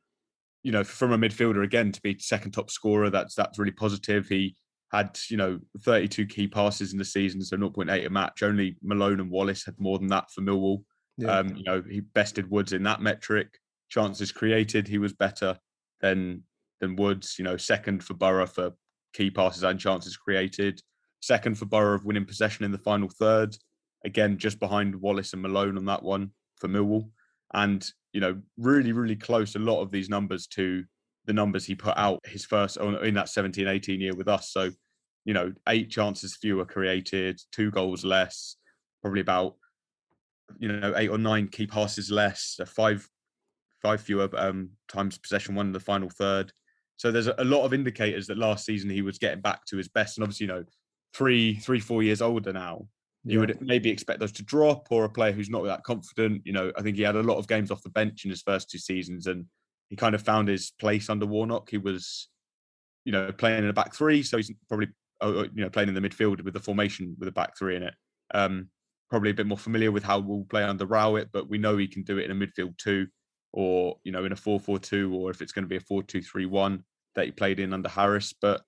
you 0.62 0.70
know, 0.70 0.84
from 0.84 1.12
a 1.12 1.18
midfielder 1.18 1.64
again 1.64 1.90
to 1.92 2.00
be 2.02 2.16
second 2.18 2.52
top 2.52 2.70
scorer, 2.70 3.10
that's 3.10 3.34
that's 3.34 3.58
really 3.58 3.72
positive. 3.72 4.28
He 4.28 4.56
had, 4.92 5.18
you 5.28 5.36
know, 5.36 5.58
32 5.80 6.26
key 6.26 6.46
passes 6.46 6.92
in 6.92 6.98
the 6.98 7.04
season, 7.04 7.42
so 7.42 7.56
0.8 7.56 8.06
a 8.06 8.10
match. 8.10 8.42
Only 8.42 8.76
Malone 8.82 9.20
and 9.20 9.30
Wallace 9.30 9.64
had 9.64 9.74
more 9.78 9.98
than 9.98 10.08
that 10.08 10.30
for 10.30 10.42
Millwall. 10.42 10.84
Yeah. 11.16 11.38
Um, 11.38 11.56
you 11.56 11.64
know, 11.64 11.82
he 11.88 12.00
bested 12.00 12.50
Woods 12.50 12.72
in 12.72 12.82
that 12.84 13.00
metric. 13.00 13.58
Chances 13.88 14.32
created, 14.32 14.86
he 14.86 14.98
was 14.98 15.12
better 15.12 15.58
than 16.00 16.44
than 16.80 16.96
Woods. 16.96 17.36
You 17.38 17.44
know, 17.44 17.56
second 17.56 18.04
for 18.04 18.14
Borough 18.14 18.46
for 18.46 18.72
key 19.12 19.30
passes 19.30 19.62
and 19.62 19.80
chances 19.80 20.16
created. 20.16 20.80
second 21.20 21.56
for 21.56 21.66
Borough 21.66 21.94
of 21.94 22.04
winning 22.04 22.24
possession 22.24 22.64
in 22.64 22.72
the 22.72 22.78
final 22.78 23.08
third. 23.08 23.56
Again, 24.04 24.38
just 24.38 24.58
behind 24.58 24.94
Wallace 24.94 25.32
and 25.32 25.42
Malone 25.42 25.76
on 25.76 25.84
that 25.86 26.02
one 26.02 26.30
for 26.56 26.68
Millwall. 26.68 27.10
And, 27.54 27.86
you 28.12 28.20
know, 28.20 28.40
really, 28.56 28.92
really 28.92 29.16
close 29.16 29.54
a 29.54 29.60
lot 29.60 29.82
of 29.82 29.90
these 29.90 30.08
numbers 30.08 30.46
to 30.48 30.84
the 31.26 31.32
numbers 31.32 31.64
he 31.64 31.74
put 31.74 31.96
out 31.96 32.20
his 32.24 32.44
first 32.44 32.76
in 32.78 33.14
that 33.14 33.28
17 33.28 33.68
18 33.68 34.00
year 34.00 34.14
with 34.14 34.28
us. 34.28 34.50
So, 34.52 34.70
you 35.24 35.34
know, 35.34 35.52
eight 35.68 35.90
chances 35.90 36.36
fewer 36.36 36.64
created, 36.64 37.40
two 37.52 37.70
goals 37.70 38.04
less, 38.04 38.56
probably 39.02 39.20
about, 39.20 39.54
you 40.58 40.68
know, 40.68 40.94
eight 40.96 41.10
or 41.10 41.18
nine 41.18 41.48
key 41.48 41.66
passes 41.66 42.10
less, 42.10 42.58
five 42.66 43.06
five 43.82 44.00
fewer 44.00 44.28
um, 44.36 44.70
times 44.88 45.18
possession 45.18 45.54
one 45.54 45.66
in 45.66 45.72
the 45.72 45.80
final 45.80 46.08
third. 46.08 46.52
So 46.96 47.10
there's 47.10 47.26
a 47.26 47.44
lot 47.44 47.64
of 47.64 47.74
indicators 47.74 48.28
that 48.28 48.38
last 48.38 48.64
season 48.64 48.88
he 48.88 49.02
was 49.02 49.18
getting 49.18 49.40
back 49.40 49.64
to 49.66 49.76
his 49.76 49.88
best. 49.88 50.16
And 50.16 50.22
obviously, 50.22 50.46
you 50.46 50.52
know, 50.52 50.64
three, 51.12 51.56
three, 51.56 51.80
four 51.80 52.02
years 52.02 52.22
older 52.22 52.52
now, 52.52 52.86
you 53.24 53.40
would 53.40 53.60
maybe 53.60 53.90
expect 53.90 54.20
those 54.20 54.32
to 54.32 54.42
drop 54.42 54.88
or 54.90 55.04
a 55.04 55.08
player 55.08 55.32
who's 55.32 55.50
not 55.50 55.64
that 55.64 55.84
confident. 55.84 56.42
You 56.44 56.52
know, 56.52 56.72
I 56.76 56.82
think 56.82 56.96
he 56.96 57.02
had 57.02 57.16
a 57.16 57.22
lot 57.22 57.38
of 57.38 57.46
games 57.46 57.70
off 57.70 57.82
the 57.82 57.90
bench 57.90 58.24
in 58.24 58.30
his 58.30 58.42
first 58.42 58.70
two 58.70 58.78
seasons 58.78 59.26
and 59.26 59.46
he 59.90 59.96
kind 59.96 60.14
of 60.14 60.22
found 60.22 60.48
his 60.48 60.72
place 60.80 61.08
under 61.08 61.26
Warnock. 61.26 61.70
He 61.70 61.78
was, 61.78 62.28
you 63.04 63.12
know, 63.12 63.30
playing 63.30 63.62
in 63.62 63.70
a 63.70 63.72
back 63.72 63.94
three. 63.94 64.22
So 64.22 64.38
he's 64.38 64.50
probably, 64.68 64.88
uh, 65.20 65.28
uh, 65.28 65.46
you 65.54 65.62
know, 65.62 65.70
playing 65.70 65.88
in 65.88 65.94
the 65.94 66.00
midfield 66.00 66.42
with 66.42 66.54
the 66.54 66.60
formation 66.60 67.14
with 67.18 67.28
a 67.28 67.32
back 67.32 67.56
three 67.56 67.76
in 67.76 67.84
it. 67.84 67.94
Um, 68.34 68.68
probably 69.08 69.30
a 69.30 69.34
bit 69.34 69.46
more 69.46 69.58
familiar 69.58 69.92
with 69.92 70.02
how 70.02 70.18
we'll 70.18 70.44
play 70.44 70.64
under 70.64 70.86
Rowett, 70.86 71.28
but 71.32 71.48
we 71.48 71.58
know 71.58 71.76
he 71.76 71.86
can 71.86 72.02
do 72.02 72.18
it 72.18 72.28
in 72.28 72.30
a 72.30 72.46
midfield 72.46 72.76
too 72.78 73.06
or 73.52 73.98
you 74.04 74.12
know 74.12 74.24
in 74.24 74.32
a 74.32 74.36
4-4-2 74.36 75.14
or 75.14 75.30
if 75.30 75.40
it's 75.40 75.52
going 75.52 75.64
to 75.64 75.68
be 75.68 75.76
a 75.76 75.80
4-2-3-1 75.80 76.82
that 77.14 77.26
he 77.26 77.30
played 77.30 77.60
in 77.60 77.72
under 77.72 77.88
Harris 77.88 78.34
but 78.40 78.62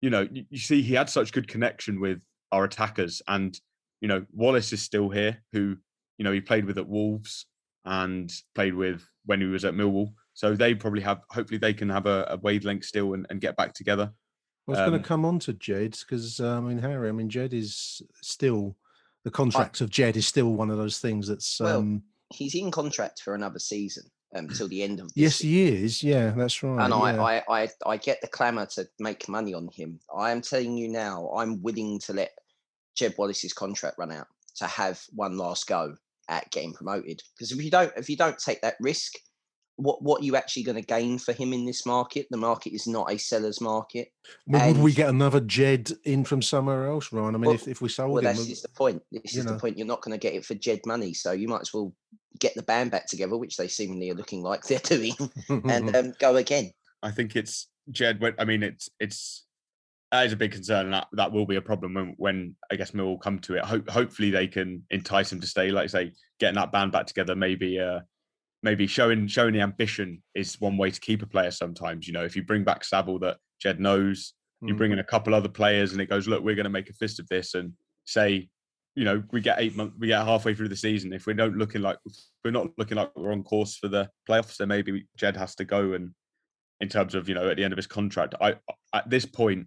you 0.00 0.10
know 0.10 0.28
you, 0.30 0.44
you, 0.50 0.58
see 0.58 0.82
he 0.82 0.94
had 0.94 1.08
such 1.08 1.32
good 1.32 1.48
connection 1.48 2.00
with 2.00 2.22
our 2.52 2.64
attackers 2.64 3.22
and 3.28 3.58
you 4.00 4.08
know 4.08 4.24
Wallace 4.32 4.72
is 4.72 4.82
still 4.82 5.08
here 5.08 5.38
who 5.52 5.76
you 6.18 6.24
know 6.24 6.32
he 6.32 6.40
played 6.40 6.64
with 6.64 6.78
at 6.78 6.88
Wolves 6.88 7.46
and 7.84 8.32
played 8.54 8.74
with 8.74 9.06
when 9.24 9.40
he 9.40 9.46
was 9.46 9.64
at 9.64 9.74
Millwall 9.74 10.12
so 10.34 10.54
they 10.54 10.74
probably 10.74 11.02
have 11.02 11.20
hopefully 11.30 11.58
they 11.58 11.74
can 11.74 11.88
have 11.88 12.06
a, 12.06 12.26
a 12.30 12.36
wavelength 12.38 12.84
still 12.84 13.14
and, 13.14 13.26
and, 13.30 13.40
get 13.40 13.56
back 13.56 13.72
together 13.74 14.12
I 14.68 14.70
was 14.70 14.78
um, 14.78 14.90
going 14.90 15.02
to 15.02 15.08
come 15.08 15.24
on 15.24 15.38
to 15.40 15.52
Jed 15.52 15.96
because 16.00 16.40
uh, 16.40 16.56
I 16.56 16.60
mean 16.60 16.78
Harry 16.78 17.08
I 17.08 17.12
mean 17.12 17.30
Jed 17.30 17.54
is 17.54 18.02
still 18.22 18.76
the 19.24 19.30
contract 19.30 19.80
I, 19.80 19.84
of 19.84 19.90
Jed 19.90 20.16
is 20.16 20.26
still 20.26 20.52
one 20.52 20.70
of 20.70 20.78
those 20.78 20.98
things 20.98 21.28
that's 21.28 21.60
well, 21.60 21.78
um, 21.78 22.02
he's 22.32 22.54
in 22.54 22.70
contract 22.70 23.20
for 23.22 23.34
another 23.34 23.58
season 23.58 24.04
until 24.32 24.64
um, 24.64 24.70
the 24.70 24.82
end 24.82 25.00
of. 25.00 25.10
yes, 25.14 25.38
he 25.40 25.62
is. 25.62 26.02
Yeah, 26.02 26.30
that's 26.30 26.62
right. 26.62 26.84
And 26.84 26.94
yeah. 26.94 27.22
I, 27.22 27.36
I, 27.36 27.62
I, 27.62 27.68
I 27.86 27.96
get 27.96 28.20
the 28.20 28.28
clamour 28.28 28.66
to 28.74 28.88
make 28.98 29.28
money 29.28 29.54
on 29.54 29.68
him. 29.74 29.98
I 30.16 30.30
am 30.30 30.40
telling 30.40 30.76
you 30.76 30.88
now, 30.88 31.30
I'm 31.36 31.60
willing 31.62 31.98
to 32.00 32.12
let 32.12 32.30
Jed 32.96 33.14
Wallace's 33.16 33.52
contract 33.52 33.98
run 33.98 34.12
out 34.12 34.26
to 34.56 34.66
have 34.66 35.02
one 35.10 35.36
last 35.36 35.66
go 35.66 35.94
at 36.28 36.50
getting 36.50 36.72
promoted. 36.72 37.22
Because 37.34 37.52
if 37.52 37.62
you 37.62 37.70
don't, 37.70 37.92
if 37.96 38.08
you 38.08 38.16
don't 38.16 38.38
take 38.38 38.60
that 38.62 38.76
risk, 38.80 39.14
what 39.76 40.02
what 40.02 40.20
are 40.20 40.24
you 40.24 40.36
actually 40.36 40.62
going 40.62 40.76
to 40.76 40.82
gain 40.82 41.18
for 41.18 41.32
him 41.32 41.52
in 41.52 41.64
this 41.64 41.86
market? 41.86 42.26
The 42.30 42.36
market 42.36 42.72
is 42.72 42.86
not 42.86 43.10
a 43.10 43.18
seller's 43.18 43.60
market. 43.60 44.12
Well, 44.46 44.66
would 44.68 44.82
we 44.82 44.92
get 44.92 45.08
another 45.08 45.40
Jed 45.40 45.90
in 46.04 46.24
from 46.24 46.42
somewhere 46.42 46.86
else, 46.86 47.12
Ryan? 47.12 47.34
I 47.34 47.38
mean, 47.38 47.46
well, 47.46 47.54
if, 47.54 47.66
if 47.66 47.80
we 47.80 47.88
sold 47.88 48.12
well, 48.12 48.24
him, 48.24 48.36
this 48.36 48.48
is 48.48 48.62
the 48.62 48.68
point. 48.68 49.02
This 49.10 49.36
is 49.36 49.44
know. 49.44 49.52
the 49.52 49.58
point. 49.58 49.78
You're 49.78 49.86
not 49.86 50.02
going 50.02 50.18
to 50.18 50.18
get 50.18 50.34
it 50.34 50.44
for 50.44 50.54
Jed 50.54 50.80
money, 50.86 51.14
so 51.14 51.32
you 51.32 51.48
might 51.48 51.62
as 51.62 51.74
well 51.74 51.92
get 52.38 52.54
the 52.54 52.62
band 52.62 52.90
back 52.90 53.06
together, 53.06 53.36
which 53.36 53.56
they 53.56 53.68
seemingly 53.68 54.10
are 54.10 54.14
looking 54.14 54.42
like 54.42 54.62
they're 54.66 54.78
doing, 54.78 55.14
and 55.48 55.96
um, 55.96 56.12
go 56.18 56.36
again. 56.36 56.70
I 57.02 57.10
think 57.10 57.34
it's 57.34 57.68
Jed. 57.90 58.20
I 58.38 58.44
mean, 58.44 58.62
it's 58.62 58.90
it's 59.00 59.44
that 60.12 60.26
is 60.26 60.32
a 60.32 60.36
big 60.36 60.52
concern, 60.52 60.86
and 60.86 60.94
that, 60.94 61.08
that 61.12 61.32
will 61.32 61.46
be 61.46 61.56
a 61.56 61.62
problem 61.62 61.94
when, 61.94 62.14
when 62.16 62.56
I 62.70 62.76
guess 62.76 62.94
Mill 62.94 63.06
will 63.06 63.18
come 63.18 63.38
to 63.40 63.56
it. 63.56 63.64
Ho- 63.64 63.82
hopefully, 63.88 64.30
they 64.30 64.46
can 64.46 64.84
entice 64.90 65.32
him 65.32 65.40
to 65.40 65.46
stay. 65.46 65.70
Like 65.70 65.84
I 65.84 65.86
say, 65.86 66.12
getting 66.38 66.56
that 66.56 66.72
band 66.72 66.92
back 66.92 67.06
together, 67.06 67.36
maybe 67.36 67.78
uh, 67.78 68.00
maybe 68.62 68.86
showing 68.86 69.26
showing 69.26 69.54
the 69.54 69.60
ambition 69.60 70.22
is 70.34 70.60
one 70.60 70.76
way 70.76 70.90
to 70.90 71.00
keep 71.00 71.22
a 71.22 71.26
player. 71.26 71.50
Sometimes, 71.50 72.06
you 72.06 72.12
know, 72.12 72.24
if 72.24 72.34
you 72.34 72.42
bring 72.42 72.64
back 72.64 72.84
Saville 72.84 73.20
that 73.20 73.38
Jed 73.60 73.80
knows, 73.80 74.34
you 74.62 74.74
bring 74.74 74.90
mm. 74.90 74.94
in 74.94 74.98
a 74.98 75.04
couple 75.04 75.34
other 75.34 75.48
players, 75.48 75.92
and 75.92 76.00
it 76.00 76.10
goes, 76.10 76.26
look, 76.26 76.42
we're 76.42 76.56
going 76.56 76.64
to 76.64 76.70
make 76.70 76.90
a 76.90 76.94
fist 76.94 77.20
of 77.20 77.28
this, 77.28 77.54
and 77.54 77.72
say 78.04 78.48
you 78.96 79.04
know, 79.04 79.22
we 79.30 79.40
get 79.40 79.60
eight 79.60 79.76
months, 79.76 79.94
we 79.98 80.08
get 80.08 80.24
halfway 80.24 80.54
through 80.54 80.68
the 80.68 80.76
season. 80.76 81.12
If 81.12 81.26
we 81.26 81.34
don't 81.34 81.56
looking 81.56 81.82
like 81.82 81.98
we're 82.44 82.50
not 82.50 82.68
looking 82.76 82.96
like 82.96 83.10
we're 83.16 83.32
on 83.32 83.44
course 83.44 83.76
for 83.76 83.88
the 83.88 84.10
playoffs, 84.28 84.56
then 84.56 84.68
maybe 84.68 85.06
Jed 85.16 85.36
has 85.36 85.54
to 85.56 85.64
go. 85.64 85.92
And 85.92 86.10
in 86.80 86.88
terms 86.88 87.14
of 87.14 87.28
you 87.28 87.34
know, 87.34 87.48
at 87.48 87.56
the 87.56 87.64
end 87.64 87.72
of 87.72 87.76
his 87.76 87.86
contract, 87.86 88.34
I 88.40 88.56
at 88.92 89.08
this 89.08 89.24
point, 89.24 89.66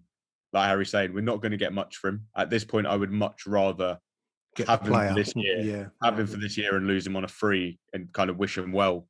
like 0.54 0.70
Harry's 0.70 0.92
saying, 0.92 1.14
we're 1.14 1.22
not 1.22 1.42
going 1.42 1.52
to 1.52 1.58
get 1.58 1.74
much 1.74 1.98
for 1.98 2.10
him. 2.10 2.28
At 2.38 2.50
this 2.50 2.64
point, 2.64 2.88
I 2.88 2.96
would 2.96 3.12
much 3.12 3.46
rather 3.46 3.98
get 4.56 4.68
have 4.68 4.82
him 4.82 4.94
for 4.94 5.16
this 5.16 5.34
year, 5.36 5.60
yeah, 5.60 5.86
have 6.04 6.20
him 6.20 6.28
for 6.28 6.38
this 6.38 6.58
year, 6.58 6.76
and 6.76 6.88
lose 6.88 7.06
him 7.06 7.16
on 7.16 7.24
a 7.24 7.28
free 7.30 7.80
and 7.94 8.12
kind 8.14 8.30
of 8.30 8.38
wish 8.38 8.58
him 8.58 8.72
well, 8.72 9.08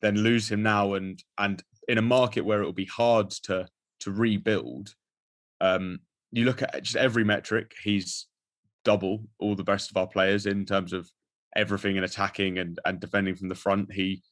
than 0.00 0.16
lose 0.16 0.50
him 0.50 0.62
now 0.62 0.94
and 0.94 1.22
and 1.38 1.62
in 1.88 1.98
a 1.98 2.02
market 2.02 2.44
where 2.44 2.62
it 2.62 2.64
will 2.64 2.72
be 2.72 2.86
hard 2.86 3.30
to 3.30 3.68
to 4.00 4.10
rebuild. 4.10 4.94
Um, 5.60 6.00
you 6.32 6.44
look 6.44 6.62
at 6.62 6.82
just 6.82 6.96
every 6.96 7.24
metric, 7.24 7.72
he's 7.82 8.26
double 8.84 9.24
all 9.38 9.54
the 9.54 9.64
best 9.64 9.90
of 9.90 9.96
our 9.96 10.06
players 10.06 10.46
in 10.46 10.64
terms 10.64 10.92
of 10.92 11.10
everything 11.54 11.96
and 11.96 12.04
attacking 12.04 12.58
and, 12.58 12.78
and 12.84 13.00
defending 13.00 13.34
from 13.34 13.48
the 13.48 13.54
front. 13.54 13.92
He 13.92 14.22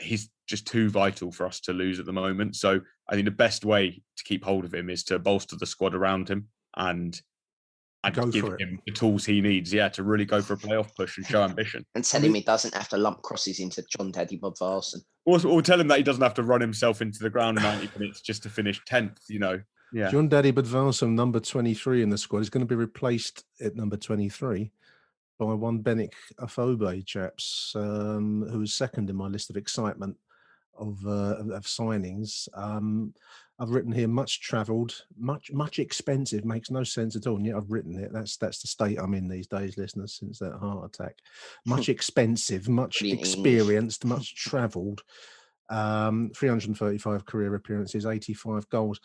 he's 0.00 0.30
just 0.46 0.66
too 0.66 0.90
vital 0.90 1.32
for 1.32 1.46
us 1.46 1.60
to 1.60 1.72
lose 1.72 1.98
at 1.98 2.06
the 2.06 2.12
moment. 2.12 2.56
So 2.56 2.80
I 3.08 3.14
think 3.14 3.24
the 3.24 3.30
best 3.30 3.64
way 3.64 4.02
to 4.16 4.24
keep 4.24 4.44
hold 4.44 4.64
of 4.64 4.74
him 4.74 4.90
is 4.90 5.04
to 5.04 5.18
bolster 5.18 5.56
the 5.56 5.66
squad 5.66 5.94
around 5.94 6.28
him 6.28 6.48
and 6.76 7.20
and 8.04 8.14
go 8.14 8.26
give 8.26 8.44
him 8.58 8.78
the 8.86 8.92
tools 8.92 9.24
he 9.24 9.40
needs, 9.40 9.72
yeah, 9.72 9.88
to 9.88 10.02
really 10.02 10.26
go 10.26 10.42
for 10.42 10.54
a 10.54 10.56
playoff 10.58 10.94
push 10.94 11.16
and 11.16 11.26
show 11.26 11.42
ambition. 11.44 11.86
and 11.94 12.04
tell 12.04 12.20
him 12.20 12.34
he 12.34 12.42
doesn't 12.42 12.74
have 12.74 12.88
to 12.90 12.98
lump 12.98 13.22
crosses 13.22 13.60
into 13.60 13.82
Jon 13.96 14.12
Dadi 14.12 14.38
Bodvarsson. 14.38 14.98
Or, 15.24 15.44
or 15.46 15.62
tell 15.62 15.80
him 15.80 15.88
that 15.88 15.96
he 15.96 16.02
doesn't 16.02 16.22
have 16.22 16.34
to 16.34 16.42
run 16.42 16.60
himself 16.60 17.00
into 17.00 17.20
the 17.20 17.30
ground 17.30 17.56
90 17.62 17.98
minutes 17.98 18.20
just 18.20 18.42
to 18.42 18.50
finish 18.50 18.82
10th, 18.84 19.16
you 19.28 19.38
know. 19.38 19.58
Yeah. 19.94 20.10
Jon 20.10 20.28
Dadi 20.28 20.52
Bodvarsson, 20.52 21.14
number 21.14 21.40
23 21.40 22.02
in 22.02 22.10
the 22.10 22.18
squad, 22.18 22.40
is 22.40 22.50
going 22.50 22.66
to 22.66 22.68
be 22.68 22.74
replaced 22.74 23.42
at 23.60 23.74
number 23.74 23.96
23 23.96 24.70
by 25.38 25.52
one 25.52 25.82
Benik 25.82 26.12
Afobe, 26.38 27.04
chaps, 27.06 27.72
um, 27.76 28.46
who 28.50 28.60
was 28.60 28.74
second 28.74 29.10
in 29.10 29.16
my 29.16 29.26
list 29.26 29.50
of 29.50 29.56
excitement 29.56 30.16
of, 30.78 30.98
uh, 31.06 31.36
of, 31.52 31.64
signings. 31.64 32.48
Um, 32.54 33.14
I've 33.58 33.70
written 33.70 33.92
here 33.92 34.08
much 34.08 34.40
travelled, 34.40 35.04
much 35.16 35.52
much 35.52 35.78
expensive. 35.78 36.44
Makes 36.44 36.70
no 36.70 36.82
sense 36.82 37.14
at 37.14 37.26
all. 37.26 37.36
And 37.36 37.46
yet 37.46 37.56
I've 37.56 37.70
written 37.70 37.96
it. 37.96 38.12
That's 38.12 38.36
that's 38.36 38.60
the 38.60 38.68
state 38.68 38.98
I'm 38.98 39.14
in 39.14 39.28
these 39.28 39.46
days, 39.46 39.78
listeners, 39.78 40.14
since 40.18 40.40
that 40.40 40.58
heart 40.58 40.84
attack. 40.86 41.18
Much 41.64 41.88
expensive, 41.88 42.68
much 42.68 43.02
experienced, 43.02 44.04
much 44.04 44.34
travelled. 44.34 45.02
Um, 45.70 46.30
335 46.36 47.24
career 47.24 47.54
appearances, 47.54 48.04
85 48.04 48.68
goals. 48.68 49.00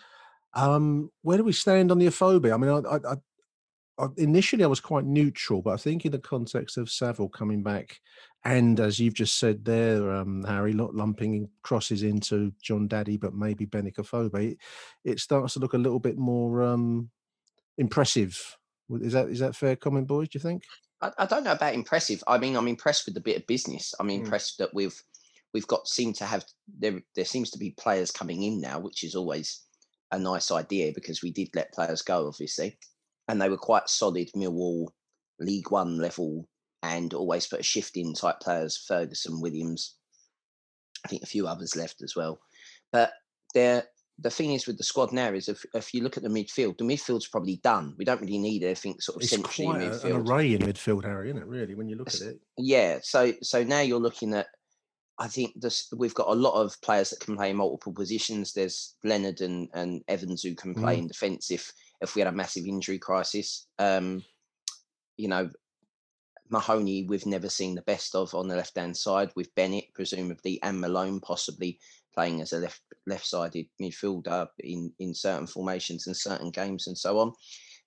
Um, 0.56 1.12
where 1.22 1.38
do 1.38 1.44
we 1.44 1.54
stand 1.54 1.92
on 1.92 2.00
the 2.00 2.08
Afobe? 2.08 2.52
I 2.52 2.58
mean, 2.58 2.70
I, 2.70 2.96
I, 2.96 3.16
initially 4.18 4.64
I 4.64 4.68
was 4.68 4.80
quite 4.80 5.06
neutral, 5.06 5.62
but 5.62 5.72
I 5.72 5.78
think 5.78 6.06
in 6.06 6.12
the 6.12 6.20
context 6.20 6.78
of 6.78 6.90
Saville 6.90 7.30
coming 7.30 7.64
back, 7.64 8.00
and 8.46 8.80
as 8.80 9.00
you've 9.00 9.14
just 9.14 9.38
said 9.38 9.66
there, 9.66 10.12
um, 10.12 10.44
Harry, 10.44 10.74
not 10.74 10.96
lumping 10.96 11.50
crosses 11.62 12.04
into 12.04 12.54
Jon 12.62 12.88
Dadi, 12.88 13.20
but 13.20 13.34
maybe 13.34 13.66
Benik 13.66 13.96
Afobe, 13.96 14.52
it, 14.52 14.58
it 15.04 15.20
starts 15.20 15.54
to 15.54 15.60
look 15.60 15.74
a 15.74 15.78
little 15.78 16.00
bit 16.00 16.18
more 16.18 16.64
um, 16.64 17.10
impressive. 17.78 18.58
Is 19.02 19.14
that 19.14 19.30
is 19.30 19.40
that 19.40 19.56
fair 19.56 19.76
comment, 19.76 20.08
boys? 20.08 20.30
Do 20.30 20.38
you 20.38 20.44
think? 20.44 20.64
I, 21.02 21.12
I, 21.20 21.26
don't 21.26 21.44
know 21.44 21.52
about 21.52 21.76
impressive. 21.76 22.24
I 22.28 22.38
mean, 22.38 22.56
I'm 22.56 22.68
impressed 22.68 23.06
with 23.06 23.14
the 23.14 23.22
bit 23.22 23.38
of 23.38 23.48
business. 23.48 23.94
I'm 24.00 24.08
hmm. 24.08 24.24
impressed 24.24 24.56
mm. 24.56 24.58
that 24.60 24.74
we've 24.74 25.00
we've 25.54 25.68
got 25.68 25.88
seem 25.88 26.14
to 26.14 26.26
have 26.26 26.46
there. 26.80 27.02
There 27.16 27.26
seems 27.26 27.52
to 27.52 27.60
be 27.60 27.72
players 27.72 28.12
coming 28.12 28.44
in 28.44 28.62
now, 28.62 28.80
which 28.80 29.04
is 29.04 29.16
always 29.16 29.64
a 30.12 30.18
nice 30.18 30.52
idea 30.52 30.92
because 30.94 31.22
we 31.22 31.32
did 31.32 31.50
let 31.54 31.74
players 31.74 32.02
go, 32.02 32.28
obviously, 32.28 32.78
and 33.30 33.40
they 33.40 33.48
were 33.48 33.58
quite 33.58 33.88
solid 33.88 34.30
Millwall 34.36 34.88
League 35.40 35.72
One 35.72 35.98
level 36.00 36.50
and 36.82 37.14
always 37.14 37.48
put 37.48 37.60
a 37.60 37.64
shift 37.64 37.96
in 37.96 38.14
type 38.14 38.40
players. 38.42 38.76
Ferguson, 38.76 39.40
Williams, 39.40 39.96
I 41.06 41.10
think 41.10 41.22
a 41.22 41.28
few 41.28 41.48
others 41.48 41.76
left 41.76 42.02
as 42.02 42.16
well. 42.16 42.40
But 42.92 43.12
there, 43.54 43.84
the 44.18 44.32
thing 44.32 44.54
is 44.54 44.66
with 44.66 44.80
the 44.80 44.84
squad 44.84 45.14
now 45.14 45.32
is 45.32 45.48
if, 45.48 45.64
if 45.76 45.94
you 45.94 46.02
look 46.02 46.18
at 46.18 46.24
the 46.24 46.30
midfield, 46.30 46.80
the 46.80 46.84
midfield's 46.84 47.28
probably 47.28 47.58
done. 47.64 47.94
We 48.00 48.06
don't 48.06 48.20
really 48.20 48.40
need 48.40 48.64
anything 48.64 48.96
sort 49.00 49.18
of 49.18 49.22
it's 49.22 49.32
centrally 49.32 49.68
quite 49.68 49.82
midfield. 49.82 50.16
an 50.16 50.28
array 50.28 50.54
in 50.54 50.62
midfield, 50.62 51.06
Harry, 51.06 51.30
isn't 51.30 51.42
it? 51.42 51.48
Really, 51.48 51.76
when 51.76 51.88
you 51.88 51.98
look 51.98 52.08
at 52.08 52.22
it. 52.22 52.40
Yeah. 52.58 52.98
So 53.04 53.32
so 53.44 53.64
now 53.64 53.82
you're 53.82 54.00
looking 54.00 54.34
at 54.34 54.48
I 55.20 55.28
think 55.28 55.60
this, 55.60 55.90
we've 55.96 56.16
got 56.16 56.30
a 56.30 56.34
lot 56.34 56.60
of 56.60 56.82
players 56.82 57.10
that 57.10 57.20
can 57.20 57.36
play 57.36 57.50
in 57.50 57.58
multiple 57.58 57.94
positions. 57.94 58.54
There's 58.54 58.96
Leonard 59.04 59.42
and, 59.42 59.68
and 59.74 60.02
Evans 60.08 60.42
who 60.42 60.56
can 60.56 60.74
play 60.74 60.96
mm. 60.96 61.00
in 61.00 61.08
defence 61.08 61.52
if 62.02 62.16
we 62.16 62.22
had 62.22 62.32
a 62.32 62.36
massive 62.36 62.66
injury 62.66 62.98
crisis. 62.98 63.68
Um, 63.78 64.24
you 65.18 65.28
know, 65.28 65.50
Mahoney 66.50 67.06
we've 67.08 67.26
never 67.26 67.50
seen 67.50 67.76
the 67.76 67.82
best 67.84 68.16
of 68.16 68.34
on 68.34 68.48
the 68.48 68.56
left 68.56 68.78
hand 68.78 68.98
side 68.98 69.32
with 69.36 69.54
Bennett 69.56 69.86
presumably 69.94 70.60
and 70.64 70.82
Malone 70.82 71.20
possibly 71.20 71.80
playing 72.14 72.42
as 72.42 72.54
a 72.54 72.58
left 72.58 72.82
left 73.06 73.26
sided 73.26 73.68
midfielder 73.82 74.48
in 74.60 74.92
in 75.00 75.14
certain 75.14 75.48
formations 75.48 76.08
and 76.08 76.18
certain 76.18 76.50
games 76.50 76.88
and 76.88 76.98
so 76.98 77.20
on. 77.20 77.34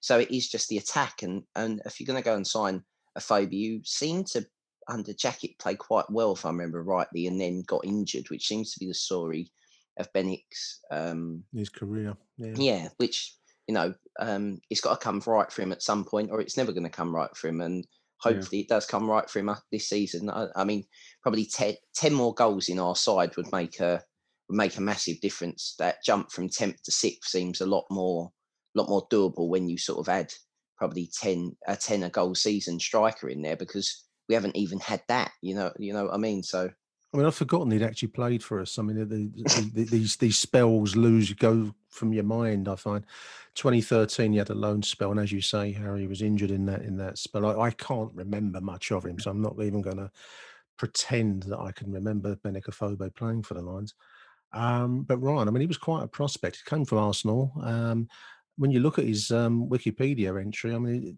So 0.01 0.19
it 0.19 0.31
is 0.31 0.49
just 0.49 0.69
the 0.69 0.79
attack, 0.79 1.23
and 1.23 1.43
and 1.55 1.81
if 1.87 1.99
you're 1.99 2.07
going 2.07 2.23
to 2.23 2.25
go 2.25 2.37
and 2.37 2.47
sign 2.47 2.83
Afobe, 3.17 3.53
you 3.53 3.81
seem 3.85 4.25
to 4.25 4.45
under 4.89 5.13
Jackett 5.13 5.59
play 5.59 5.77
quite 5.77 6.11
well, 6.11 6.33
if 6.33 6.45
I 6.45 6.51
remember 6.51 6.83
rightly, 6.83 7.27
and 7.27 7.41
then 7.41 7.63
got 7.67 7.85
injured, 7.85 8.29
which 8.29 8.49
seems 8.49 8.73
to 8.73 8.81
be 8.81 8.89
the 8.89 8.95
story 8.95 9.51
of 9.99 10.13
Benik's 10.13 10.81
um, 10.91 11.45
his 11.55 11.69
career. 11.69 12.17
Yeah. 12.37 12.55
yeah, 12.57 12.89
which 12.97 13.37
you 13.67 13.75
know, 13.75 13.95
um, 14.19 14.59
it's 14.71 14.81
got 14.81 15.01
to 15.01 15.05
come 15.05 15.21
right 15.27 15.51
for 15.51 15.63
him 15.63 15.73
at 15.73 15.83
some 15.83 16.05
point, 16.05 16.31
or 16.31 16.41
it's 16.41 16.57
never 16.57 16.73
going 16.73 16.85
to 16.85 16.91
come 16.91 17.15
right 17.15 17.35
for 17.37 17.49
him. 17.49 17.61
And 17.61 17.87
hopefully, 18.19 18.61
it 18.63 18.69
does 18.69 18.87
come 18.87 19.09
right 19.09 19.29
for 19.29 19.39
him 19.39 19.49
uh, 19.49 19.57
this 19.71 19.89
season. 19.89 20.31
I, 20.31 20.49
I 20.57 20.65
mean, 20.65 20.85
probably 21.23 21.47
10, 21.47 21.75
10, 21.95 22.13
more 22.13 22.35
goals 22.35 22.69
in 22.69 22.79
our 22.79 22.97
side 22.97 23.37
would 23.37 23.51
make 23.53 23.81
a 23.81 24.03
would 24.49 24.57
make 24.57 24.77
a 24.77 24.83
massive 24.83 25.21
difference. 25.21 25.75
That 25.79 26.05
jump 26.05 26.31
from 26.31 26.49
tenth 26.49 26.83
to 26.85 26.93
sixth 26.93 27.31
seems 27.31 27.61
a 27.61 27.67
lot 27.67 27.85
more, 27.91 28.31
lot 28.75 28.89
more 28.89 29.07
doable 29.09 29.49
when 29.49 29.69
you 29.69 29.79
sort 29.79 30.01
of 30.01 30.09
add 30.09 30.33
probably 30.77 31.09
ten 31.21 31.57
a 31.67 31.77
ten 31.77 32.03
a 32.03 32.11
goal 32.11 32.35
season 32.35 32.81
striker 32.81 33.29
in 33.29 33.43
there 33.43 33.57
because 33.57 34.05
we 34.29 34.35
haven't 34.35 34.57
even 34.57 34.81
had 34.81 35.03
that. 35.09 35.31
You 35.41 35.55
know, 35.55 35.73
you 35.79 35.93
know 35.93 36.05
what 36.05 36.15
I 36.15 36.19
mean. 36.19 36.43
So 36.43 36.71
I 37.13 37.19
mean, 37.19 37.27
I've 37.27 37.35
forgotten 37.35 37.71
he'd 37.71 37.83
actually 37.83 38.09
played 38.09 38.43
for 38.43 38.61
us. 38.61 38.79
I 38.79 38.83
mean, 38.83 38.97
the, 38.97 39.05
the, 39.05 39.71
the, 39.75 39.85
these 39.85 40.17
these 40.17 40.39
spells 40.39 40.97
lose 40.97 41.33
go 41.35 41.75
from 41.91 42.13
your 42.13 42.25
mind. 42.25 42.69
I 42.69 42.77
find 42.77 43.05
2013 43.55 44.33
he 44.33 44.39
had 44.39 44.49
a 44.49 44.55
loan 44.55 44.83
spell, 44.83 45.11
and 45.11 45.21
as 45.21 45.31
you 45.31 45.43
say, 45.43 45.73
Harry 45.73 46.07
was 46.07 46.23
injured 46.23 46.51
in 46.51 46.65
that 46.67 46.83
in 46.83 46.97
that 46.97 47.19
spell. 47.19 47.45
I, 47.45 47.67
I 47.67 47.71
can't 47.73 48.11
remember 48.15 48.61
much 48.63 48.91
of 48.93 49.05
him, 49.05 49.19
so 49.19 49.31
I'm 49.31 49.43
not 49.43 49.57
even 49.61 49.83
going 49.83 49.99
to 49.99 50.11
pretend 50.79 51.43
that 51.45 51.59
I 51.59 51.71
can 51.73 51.93
remember 51.93 52.35
Benik 52.37 52.65
Afobe 52.65 53.15
playing 53.15 53.43
for 53.43 53.55
the 53.55 53.63
Lions. 53.63 53.95
Um, 54.55 55.03
but 55.03 55.19
Ryan, 55.19 55.49
I 55.49 55.51
mean, 55.51 55.61
he 55.61 55.67
was 55.67 55.79
quite 55.79 56.03
a 56.05 56.09
prospect. 56.09 56.57
He 56.57 56.71
came 56.71 56.85
from 56.87 56.99
Arsenal. 56.99 57.53
Um, 57.63 58.09
when 58.57 58.71
you 58.71 58.81
look 58.81 58.99
at 58.99 59.07
his 59.07 59.31
um, 59.31 59.69
Wikipedia 59.69 60.41
entry, 60.41 60.75
I 60.75 60.79
mean, 60.79 61.17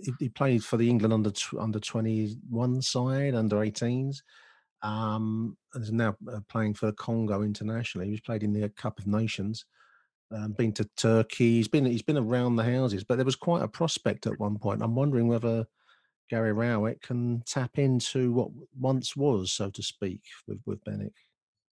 he, 0.00 0.12
he, 0.18 0.28
played 0.28 0.64
for 0.64 0.76
the 0.76 0.88
England 0.88 1.12
under 1.12 1.32
under 1.58 1.80
21 1.80 2.82
side, 2.82 3.34
under 3.34 3.56
18s 3.56 4.22
um, 4.84 5.56
and 5.72 5.82
is 5.82 5.90
now 5.90 6.14
uh, 6.30 6.40
playing 6.48 6.74
for 6.74 6.92
Congo 6.92 7.42
internationally. 7.42 8.08
He's 8.08 8.20
played 8.20 8.42
in 8.42 8.52
the 8.52 8.68
Cup 8.68 8.98
of 8.98 9.06
Nations, 9.06 9.64
um, 10.30 10.52
been 10.52 10.72
to 10.74 10.88
Turkey. 10.96 11.56
He's 11.56 11.68
been 11.68 11.86
he's 11.86 12.02
been 12.02 12.18
around 12.18 12.56
the 12.56 12.64
houses, 12.64 13.02
but 13.02 13.16
there 13.16 13.24
was 13.24 13.34
quite 13.34 13.62
a 13.62 13.68
prospect 13.68 14.26
at 14.26 14.38
one 14.38 14.58
point. 14.58 14.82
I'm 14.82 14.94
wondering 14.94 15.26
whether 15.26 15.66
Gary 16.28 16.52
Rowett 16.52 17.00
can 17.00 17.42
tap 17.46 17.78
into 17.78 18.32
what 18.32 18.50
once 18.78 19.16
was, 19.16 19.52
so 19.52 19.70
to 19.70 19.82
speak, 19.82 20.20
with 20.46 20.60
with. 20.66 20.80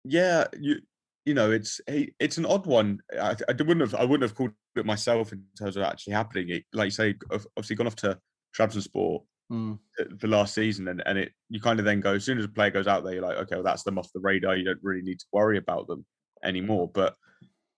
Yeah, 0.05 0.45
you 0.57 0.77
you 1.25 1.33
know 1.33 1.51
it's 1.51 1.81
it's 1.87 2.37
an 2.37 2.45
odd 2.45 2.65
one. 2.65 3.01
I, 3.19 3.35
I 3.49 3.51
wouldn't 3.51 3.81
have 3.81 3.95
I 3.95 4.05
wouldn't 4.05 4.23
have 4.23 4.35
called 4.35 4.53
it 4.77 4.85
myself 4.85 5.33
in 5.33 5.43
terms 5.59 5.75
of 5.75 5.83
actually 5.83 6.13
happening. 6.13 6.49
It, 6.49 6.63
like 6.71 6.85
you 6.85 6.91
say, 6.91 7.15
obviously 7.31 7.75
gone 7.75 7.87
off 7.87 7.97
to 7.97 8.17
Trabzonspor 8.57 9.21
mm. 9.51 9.77
the 10.19 10.27
last 10.27 10.53
season, 10.53 10.87
and, 10.87 11.03
and 11.05 11.17
it 11.17 11.31
you 11.49 11.59
kind 11.59 11.79
of 11.79 11.85
then 11.85 11.99
go 11.99 12.13
as 12.13 12.23
soon 12.23 12.37
as 12.37 12.45
a 12.45 12.49
player 12.49 12.71
goes 12.71 12.87
out 12.87 13.03
there, 13.03 13.13
you're 13.13 13.23
like, 13.23 13.37
okay, 13.37 13.55
well 13.55 13.63
that's 13.63 13.83
them 13.83 13.97
off 13.97 14.11
the 14.13 14.19
radar. 14.21 14.55
You 14.55 14.65
don't 14.65 14.79
really 14.81 15.03
need 15.03 15.19
to 15.19 15.25
worry 15.33 15.57
about 15.57 15.87
them 15.87 16.05
anymore. 16.43 16.89
But 16.93 17.15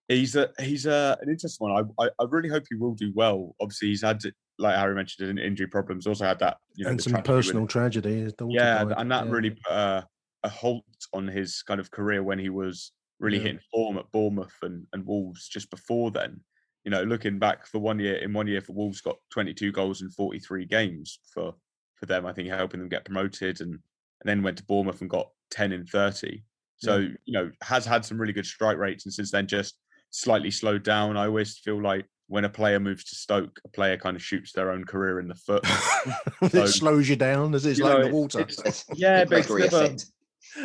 he's 0.08 0.36
a 0.36 0.50
he's 0.60 0.86
a 0.86 1.18
an 1.22 1.30
interesting 1.30 1.68
one. 1.68 1.92
I, 2.00 2.06
I, 2.06 2.10
I 2.20 2.25
really 2.30 2.50
hope 2.50 2.63
he 2.70 2.75
will 2.75 2.94
do 2.94 3.12
well. 3.15 3.56
Obviously, 3.62 3.89
he's 3.89 4.03
had 4.03 4.22
like 4.60 4.75
Harry 4.75 4.96
mentioned 4.96 5.39
injury 5.39 5.68
problems. 5.68 6.08
Also 6.08 6.25
had 6.25 6.39
that 6.39 6.58
you 6.75 6.86
know 6.86 6.92
and 6.92 7.01
some 7.01 7.22
personal 7.24 7.68
tragedy. 7.68 8.32
Yeah, 8.50 8.84
died. 8.84 8.94
and 8.98 9.12
that 9.12 9.25
yeah. 9.25 9.32
really 9.32 9.50
put 9.51 9.72
a, 9.72 10.08
a, 10.44 10.50
halt 10.50 10.86
on 11.13 11.27
his 11.27 11.63
kind 11.63 11.80
of 11.80 11.92
career 11.92 12.24
when 12.24 12.39
he 12.39 12.50
was 12.50 12.92
really 13.20 13.38
yeah. 13.38 13.44
hitting 13.44 13.60
form 13.72 13.98
at 13.98 14.12
Bournemouth 14.12 14.56
and, 14.62 14.86
and 14.94 15.06
Wolves 15.06 15.48
just 15.48 15.70
before 15.70 16.12
then. 16.12 16.39
You 16.84 16.92
know, 16.92 17.03
looking 17.03 17.39
back 17.39 17.65
for 17.65 17.80
one 17.80 18.00
year 18.00 18.15
in 18.15 18.34
one 18.34 18.48
year 18.48 18.62
for 18.62 18.74
Wolves 18.74 19.01
got 19.01 19.15
22 19.32 19.72
goals 19.72 20.01
in 20.01 20.10
43 20.10 20.65
games 20.65 21.20
for 21.34 21.56
for 22.03 22.07
them. 22.07 22.25
I 22.25 22.33
think 22.33 22.50
helping 22.50 22.81
them 22.81 22.89
get 22.89 23.05
promoted 23.05 23.62
and 23.62 23.72
and 23.72 24.25
then 24.25 24.43
went 24.43 24.57
to 24.57 24.65
Bournemouth 24.65 25.01
and 25.01 25.10
got 25.10 25.29
10 25.51 25.72
in 25.72 25.86
30. 25.86 26.43
So, 26.77 26.98
yeah. 26.98 27.10
you 27.25 27.33
know, 27.33 27.51
has 27.62 27.86
had 27.86 28.03
some 28.03 28.19
really 28.19 28.33
good 28.33 28.45
strike 28.45 28.77
rates 28.77 29.05
and 29.05 29.13
since 29.13 29.31
then 29.31 29.48
just 29.48 29.75
slightly 30.11 30.51
slowed 30.51 30.83
down. 30.83 31.18
I 31.18 31.25
always 31.25 31.57
feel 31.57 31.81
like 31.81 32.05
when 32.27 32.46
a 32.46 32.50
player 32.50 32.79
moves 32.79 33.03
to 33.05 33.16
Stoke, 33.16 33.59
a 33.66 33.70
player 33.70 33.98
kind 33.98 34.16
of 34.16 34.24
shoots 34.24 34.53
their 34.53 34.72
own 34.72 34.85
career 34.85 35.20
in 35.20 35.27
the 35.27 35.35
foot. 35.35 35.66
so, 36.51 36.63
it 36.63 36.68
slows 36.68 37.09
you 37.09 37.16
down 37.16 37.53
as 37.53 37.66
it's 37.66 37.79
like 37.79 37.98
know, 37.98 38.03
the 38.05 38.13
water. 38.13 38.39
It's, 38.42 38.85
yeah, 38.96 39.25
but 39.25 39.50
never, 39.50 39.96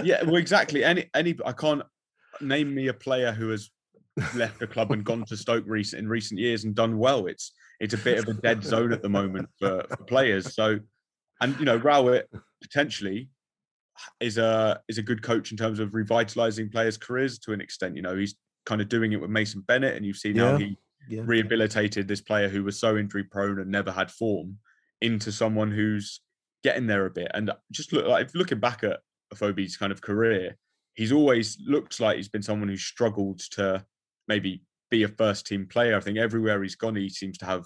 yeah, 0.02 0.22
well, 0.24 0.36
exactly. 0.36 0.84
Any, 0.84 1.10
any, 1.14 1.36
I 1.44 1.52
can't 1.52 1.82
name 2.40 2.74
me 2.74 2.88
a 2.88 2.94
player 2.94 3.32
who 3.32 3.50
has 3.50 3.70
left 4.34 4.60
the 4.60 4.66
club 4.66 4.92
and 4.92 5.04
gone 5.04 5.24
to 5.26 5.36
Stoke 5.36 5.64
recent 5.66 6.00
in 6.00 6.08
recent 6.08 6.38
years 6.38 6.64
and 6.64 6.74
done 6.74 6.98
well. 6.98 7.26
It's 7.26 7.52
it's 7.80 7.94
a 7.94 7.98
bit 7.98 8.18
of 8.18 8.28
a 8.28 8.34
dead 8.34 8.64
zone 8.64 8.92
at 8.92 9.02
the 9.02 9.08
moment 9.08 9.48
for, 9.58 9.84
for 9.88 9.96
players. 10.04 10.54
So 10.54 10.80
and 11.40 11.58
you 11.58 11.64
know, 11.64 11.76
Rowett 11.76 12.28
potentially 12.62 13.28
is 14.20 14.38
a 14.38 14.80
is 14.88 14.98
a 14.98 15.02
good 15.02 15.22
coach 15.22 15.50
in 15.50 15.56
terms 15.56 15.80
of 15.80 15.94
revitalizing 15.94 16.70
players' 16.70 16.96
careers 16.96 17.38
to 17.40 17.52
an 17.52 17.60
extent. 17.60 17.96
You 17.96 18.02
know, 18.02 18.16
he's 18.16 18.36
kind 18.66 18.80
of 18.80 18.88
doing 18.88 19.12
it 19.12 19.20
with 19.20 19.30
Mason 19.30 19.62
Bennett, 19.62 19.96
and 19.96 20.04
you've 20.04 20.16
seen 20.16 20.36
yeah. 20.36 20.50
how 20.52 20.56
he 20.58 20.78
yeah. 21.08 21.22
rehabilitated 21.24 22.06
this 22.06 22.20
player 22.20 22.48
who 22.48 22.64
was 22.64 22.78
so 22.78 22.96
injury 22.96 23.24
prone 23.24 23.60
and 23.60 23.70
never 23.70 23.90
had 23.90 24.10
form 24.10 24.58
into 25.00 25.32
someone 25.32 25.70
who's 25.70 26.20
getting 26.62 26.86
there 26.86 27.06
a 27.06 27.10
bit. 27.10 27.30
And 27.34 27.50
just 27.72 27.92
look 27.92 28.06
like 28.06 28.34
looking 28.34 28.60
back 28.60 28.84
at 28.84 29.00
Afobe's 29.32 29.76
kind 29.76 29.92
of 29.92 30.02
career, 30.02 30.56
he's 30.94 31.12
always 31.12 31.58
looks 31.64 32.00
like 32.00 32.16
he's 32.16 32.28
been 32.28 32.42
someone 32.42 32.68
who's 32.68 32.82
struggled 32.82 33.40
to 33.52 33.84
maybe 34.26 34.62
be 34.90 35.02
a 35.02 35.08
first 35.08 35.46
team 35.46 35.66
player. 35.66 35.96
I 35.96 36.00
think 36.00 36.18
everywhere 36.18 36.62
he's 36.62 36.76
gone, 36.76 36.96
he 36.96 37.08
seems 37.08 37.38
to 37.38 37.46
have 37.46 37.64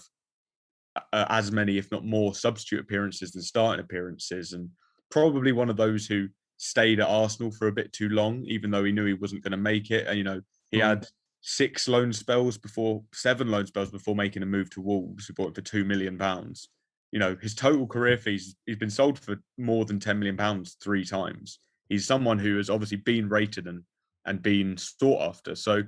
uh, 0.97 1.27
as 1.29 1.53
many, 1.53 1.79
if 1.79 1.91
not 1.91 2.05
more, 2.05 2.35
substitute 2.35 2.81
appearances 2.81 3.33
than 3.33 3.43
starting 3.43 3.85
appearances, 3.85 4.53
and 4.53 4.69
probably 5.11 5.53
one 5.53 5.71
of 5.71 5.77
those 5.77 6.07
who 6.07 6.29
stayed 6.57 7.01
at 7.01 7.09
Arsenal 7.09 7.51
for 7.51 7.69
a 7.69 7.73
bit 7.73 7.93
too 7.93 8.09
long, 8.09 8.45
even 8.47 8.71
though 8.71 8.85
he 8.85 8.93
knew 8.93 9.05
he 9.05 9.15
wasn't 9.15 9.43
going 9.43 9.53
to 9.53 9.57
make 9.57 9.91
it. 9.91 10.07
And 10.07 10.19
you 10.19 10.25
know, 10.25 10.41
he 10.71 10.79
mm. 10.79 10.87
had 10.87 11.07
six 11.41 11.89
loan 11.89 12.13
spells 12.13 12.57
before, 12.57 13.03
seven 13.13 13.51
loan 13.51 13.67
spells 13.67 13.91
before 13.91 14.15
making 14.15 14.43
a 14.43 14.47
move 14.47 14.71
to 14.71 14.81
Wolves, 14.81 15.27
who 15.27 15.35
bought 15.35 15.49
him 15.49 15.55
for 15.55 15.61
two 15.61 15.85
million 15.85 16.17
pounds. 16.17 16.69
You 17.11 17.19
know, 17.19 17.37
his 17.41 17.55
total 17.55 17.87
career 17.87 18.17
fees, 18.17 18.57
he's 18.65 18.77
been 18.77 18.91
sold 18.91 19.19
for 19.19 19.37
more 19.59 19.85
than 19.85 20.01
ten 20.01 20.19
million 20.19 20.37
pounds 20.37 20.77
three 20.83 21.05
times. 21.05 21.59
He's 21.89 22.07
someone 22.07 22.39
who 22.39 22.57
has 22.57 22.71
obviously 22.71 22.99
been 22.99 23.29
rated 23.29 23.67
and 23.67 23.83
and 24.25 24.41
been 24.41 24.77
sought 24.77 25.23
after. 25.23 25.55
So 25.55 25.83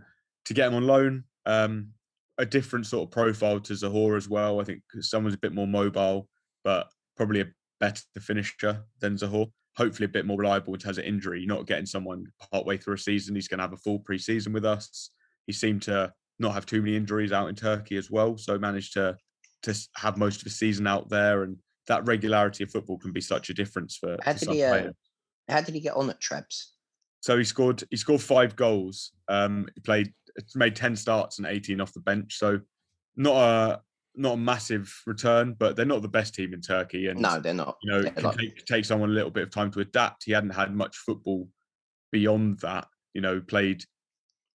to 0.47 0.55
get 0.55 0.69
him 0.69 0.75
on 0.75 0.87
loan, 0.87 1.25
um, 1.47 1.89
a 2.39 2.47
different 2.47 2.87
sort 2.87 3.07
of 3.07 3.11
profile 3.11 3.61
to 3.61 3.73
Zohore 3.73 4.17
as 4.17 4.29
well. 4.29 4.61
I 4.61 4.65
think 4.65 4.83
someone's 5.01 5.35
a 5.35 5.39
bit 5.39 5.55
more 5.55 5.67
mobile, 5.67 6.29
but 6.65 6.89
probably 7.17 7.41
a 7.41 7.47
better 7.81 8.03
finisher 8.21 8.85
than 9.01 9.17
Zohore. 9.17 9.51
Hopefully, 9.77 10.07
a 10.07 10.09
bit 10.09 10.27
more 10.27 10.39
reliable 10.39 10.75
in 10.75 10.81
terms 10.81 10.99
of 10.99 11.05
injury. 11.05 11.41
You're 11.41 11.55
not 11.55 11.67
getting 11.67 11.87
someone 11.87 12.27
partway 12.53 12.77
through 12.77 12.95
a 12.95 12.99
season. 12.99 13.35
He's 13.35 13.49
going 13.49 13.59
to 13.59 13.65
have 13.65 13.73
a 13.73 13.79
full 13.79 14.01
preseason 14.01 14.53
with 14.53 14.65
us. 14.65 15.11
He 15.47 15.53
seemed 15.53 15.83
to 15.83 16.13
not 16.39 16.55
have 16.55 16.67
too 16.67 16.81
many 16.81 16.97
injuries 16.97 17.33
out 17.33 17.49
in 17.49 17.55
Turkey 17.55 17.97
as 17.97 18.11
well, 18.11 18.37
so 18.37 18.59
managed 18.59 18.95
to 18.95 19.17
to 19.63 19.89
have 19.97 20.17
most 20.17 20.39
of 20.39 20.45
the 20.45 20.51
season 20.51 20.87
out 20.87 21.09
there. 21.09 21.43
And 21.43 21.57
that 21.89 22.07
regularity 22.07 22.65
of 22.65 22.71
football 22.71 22.99
can 22.99 23.13
be 23.13 23.21
such 23.21 23.51
a 23.51 23.55
difference 23.55 23.97
for, 23.97 24.17
how 24.23 24.33
did 24.33 24.49
he, 24.49 24.63
uh, 24.63 24.91
How 25.49 25.61
did 25.61 25.75
he 25.75 25.81
get 25.81 25.95
on 25.95 26.11
at 26.11 26.21
Trebs? 26.21 26.67
So 27.21 27.39
he 27.39 27.45
scored 27.45 27.83
he 27.91 27.97
scored 27.97 28.21
five 28.21 28.55
goals. 28.55 29.13
Um, 29.29 29.67
he 29.75 29.81
played 29.81 30.13
made 30.55 30.77
10 30.77 30.97
starts 30.97 31.39
and 31.39 31.47
18 31.47 31.81
off 31.81 31.93
the 31.93 32.01
bench. 32.01 32.39
So 32.39 32.61
not 33.17 33.37
a 33.37 33.81
not 34.17 34.35
a 34.35 34.37
massive 34.37 34.95
return, 35.07 35.57
but 35.59 35.77
they're 35.77 35.85
not 35.85 36.03
the 36.03 36.09
best 36.09 36.35
team 36.35 36.55
in 36.55 36.61
Turkey. 36.61 37.09
And 37.09 37.21
no, 37.21 37.41
they're 37.41 37.55
not. 37.55 37.77
You 37.83 37.93
know, 37.93 37.99
it 38.01 38.15
can 38.15 38.37
take, 38.37 38.65
take 38.65 38.85
someone 38.85 39.11
a 39.11 39.13
little 39.13 39.31
bit 39.31 39.43
of 39.43 39.51
time 39.51 39.71
to 39.73 39.81
adapt. 39.81 40.25
He 40.25 40.33
hadn't 40.33 40.51
had 40.51 40.75
much 40.75 40.97
football 40.99 41.49
beyond 42.13 42.61
that. 42.61 42.87
You 43.13 43.21
know, 43.21 43.41
played 43.41 43.85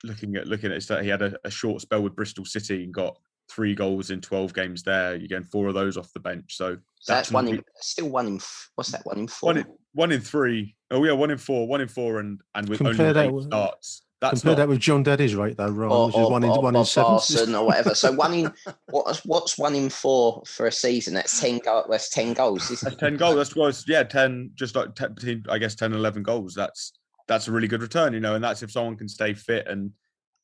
looking 0.04 0.36
at 0.36 0.48
looking 0.48 0.72
at 0.72 0.86
that. 0.88 1.04
He 1.04 1.10
had 1.10 1.22
a, 1.22 1.36
a, 1.44 1.50
short 1.50 1.82
spell 1.82 2.04
with 2.04 2.16
Bristol 2.16 2.46
City 2.46 2.84
and 2.84 2.94
got 2.94 3.18
three 3.50 3.74
goals 3.74 4.10
in 4.10 4.22
12 4.22 4.54
games 4.54 4.84
there. 4.84 5.16
You're 5.16 5.28
getting 5.28 5.46
four 5.46 5.68
of 5.68 5.74
those 5.74 5.98
off 5.98 6.12
the 6.14 6.20
bench. 6.20 6.56
So, 6.56 6.78
so 7.00 7.14
that's, 7.14 7.32
one 7.32 7.48
in 7.48 7.64
still 7.78 8.10
one 8.10 8.28
in 8.28 8.40
what's 8.76 8.92
that 8.92 9.06
one 9.06 9.20
in 9.20 9.28
four? 9.28 9.48
One 9.48 9.58
in, 9.58 9.66
one 9.94 10.12
in 10.12 10.22
three. 10.22 10.76
Oh 10.92 11.04
yeah, 11.04 11.14
one 11.14 11.32
in 11.32 11.38
four, 11.38 11.68
one 11.68 11.82
in 11.82 11.88
four, 11.88 12.20
and 12.20 12.42
and 12.56 12.70
with 12.70 12.80
Compare 12.80 13.08
only 13.10 13.22
eight 13.22 13.34
with, 13.34 13.46
starts. 13.46 14.04
That's 14.20 14.42
Compare 14.42 14.54
not, 14.54 14.58
that 14.58 14.68
with 14.70 14.80
Jon 14.80 15.04
Dadi's 15.04 15.36
rate 15.36 15.58
though, 15.58 15.70
Ron, 15.70 15.92
or, 15.92 16.08
which 16.08 16.16
is 16.16 16.30
one 16.30 16.44
in 16.44 16.50
or, 16.50 16.62
one 16.62 16.76
in 16.76 16.86
seven 16.86 17.54
or 17.54 17.66
whatever. 17.68 17.94
So 17.94 18.12
one 18.12 18.34
in 18.34 18.52
what's 18.90 19.24
what's 19.26 19.60
one 19.60 19.76
in 19.76 19.90
four 19.90 20.42
for 20.48 20.66
a 20.66 20.72
season? 20.72 21.14
That's 21.14 21.40
ten 21.40 21.60
goals. 21.60 21.86
That's 21.88 22.10
ten 22.10 22.34
goals. 22.34 22.68
That's 22.68 22.96
ten 22.96 23.16
goals. 23.16 23.36
That's 23.36 23.56
was 23.56 23.86
yeah, 23.88 24.02
ten 24.04 24.50
just 24.56 24.76
like 24.76 24.96
10, 24.96 25.14
between 25.14 25.44
I 25.50 25.60
guess 25.60 25.76
10, 25.76 25.94
11 25.94 26.24
goals. 26.24 26.56
That's 26.56 26.94
that's 27.28 27.48
a 27.48 27.52
really 27.52 27.68
good 27.68 27.82
return, 27.82 28.14
you 28.14 28.20
know, 28.20 28.34
and 28.34 28.44
that's 28.44 28.64
if 28.64 28.72
someone 28.72 28.98
can 28.98 29.08
stay 29.08 29.36
fit 29.36 29.68
and 29.68 29.92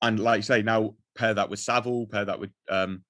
and 0.04 0.20
like 0.20 0.38
you 0.38 0.44
say 0.44 0.62
now 0.62 0.94
pair 1.16 1.34
that 1.34 1.50
with 1.50 1.60
Saville, 1.60 2.06
pair 2.08 2.26
that 2.26 2.40
with 2.40 2.52
um, 2.70 3.04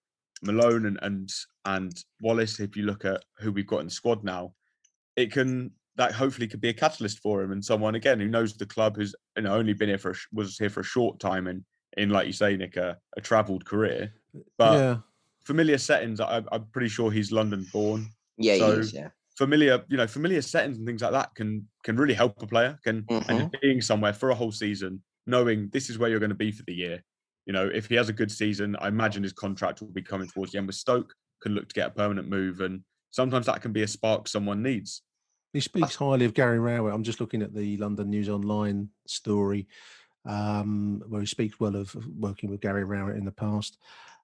Malone 0.44 0.86
and 0.86 1.00
and 1.02 1.30
and 1.66 2.04
Wallace. 2.22 2.62
If 2.62 2.78
you 2.78 2.84
look 2.84 3.04
at 3.04 3.24
who 3.40 3.52
we've 3.52 3.68
got 3.68 3.80
in 3.80 3.88
the 3.88 3.92
squad 3.92 4.24
now, 4.24 4.54
it 5.18 5.32
can 5.32 5.72
that 5.96 6.12
hopefully 6.14 6.48
could 6.48 6.62
be 6.62 6.70
a 6.70 6.74
catalyst 6.74 7.20
for 7.20 7.42
him 7.44 7.52
and 7.52 7.64
someone 7.64 7.96
again 7.96 8.20
who 8.20 8.28
knows 8.28 8.56
the 8.56 8.66
club 8.66 8.96
who's 8.96 9.14
you 9.38 9.44
know 9.44 9.54
only 9.54 9.74
been 9.74 9.90
here 9.90 9.98
for 9.98 10.12
a, 10.12 10.16
was 10.32 10.58
here 10.58 10.70
for 10.70 10.80
a 10.80 10.84
short 10.84 11.20
time 11.20 11.48
and 11.48 11.64
in 11.98 12.10
like 12.10 12.26
you 12.28 12.34
say 12.34 12.56
Nick 12.58 12.76
a, 12.78 12.98
a 13.18 13.22
travelled 13.22 13.66
career 13.66 14.12
but 14.58 14.74
yeah. 14.80 14.98
familiar 15.46 15.78
settings. 15.78 16.20
I, 16.20 16.42
I'm 16.52 16.66
pretty 16.72 16.90
sure 16.90 17.12
he's 17.12 17.32
London 17.32 17.68
born. 17.72 18.08
Yeah, 18.38 18.58
So- 18.58 18.74
he 18.74 18.80
is. 18.80 18.94
Yeah. 18.94 19.10
Familiar, 19.38 19.84
you 19.90 19.98
know, 19.98 20.06
familiar 20.06 20.44
settings 20.44 20.78
and 20.78 20.86
things 20.86 21.02
like 21.02 21.12
that 21.12 21.34
can 21.36 21.68
can 21.84 21.96
really 21.98 22.14
help 22.14 22.40
a 22.44 22.48
player. 22.48 22.78
Can 22.84 23.04
and 23.10 23.24
Mhm. 23.26 23.40
just 23.52 23.62
being 23.64 23.82
somewhere 23.82 24.14
for 24.14 24.30
a 24.30 24.36
whole 24.36 24.52
season, 24.52 25.02
knowing 25.26 25.70
this 25.70 25.90
is 25.90 25.98
where 25.98 26.08
you're 26.10 26.20
going 26.20 26.30
to 26.30 26.36
be 26.36 26.52
for 26.52 26.62
the 26.68 26.74
year. 26.74 27.04
You 27.48 27.54
know, 27.54 27.66
if 27.68 27.88
he 27.88 27.96
has 27.96 28.10
a 28.10 28.14
good 28.14 28.32
season, 28.32 28.76
I 28.80 28.90
imagine 28.90 29.24
his 29.24 29.34
contract 29.34 29.82
will 29.82 29.92
be 29.92 30.04
coming 30.04 30.28
towards 30.28 30.52
the 30.52 30.60
end 30.60 30.68
with 30.68 30.76
Stoke. 30.76 31.12
Can 31.42 31.56
look 31.56 31.68
to 31.68 31.74
get 31.74 31.88
a 31.88 31.92
permanent 31.92 32.30
move, 32.30 32.62
and 32.62 32.82
sometimes 33.10 33.48
that 33.48 33.62
can 33.64 33.74
be 33.74 33.82
a 33.82 33.88
spark 33.88 34.28
someone 34.28 34.62
needs. 34.62 35.02
He 35.54 35.60
speaks 35.60 35.96
highly 35.96 36.26
of 36.26 36.34
Gary 36.34 36.60
Rowett. 36.60 36.94
I'm 36.94 37.04
just 37.04 37.22
looking 37.22 37.44
at 37.44 37.54
the 37.54 37.78
London 37.78 38.10
News 38.10 38.28
Online 38.28 38.90
story 39.06 39.68
um, 40.26 41.04
where 41.08 41.22
he 41.22 41.28
speaks 41.28 41.60
well 41.60 41.76
of 41.76 41.96
working 42.18 42.50
with 42.50 42.62
Gary 42.62 42.84
Rowett 42.84 43.18
in 43.18 43.26
the 43.26 43.32
past. 43.32 43.78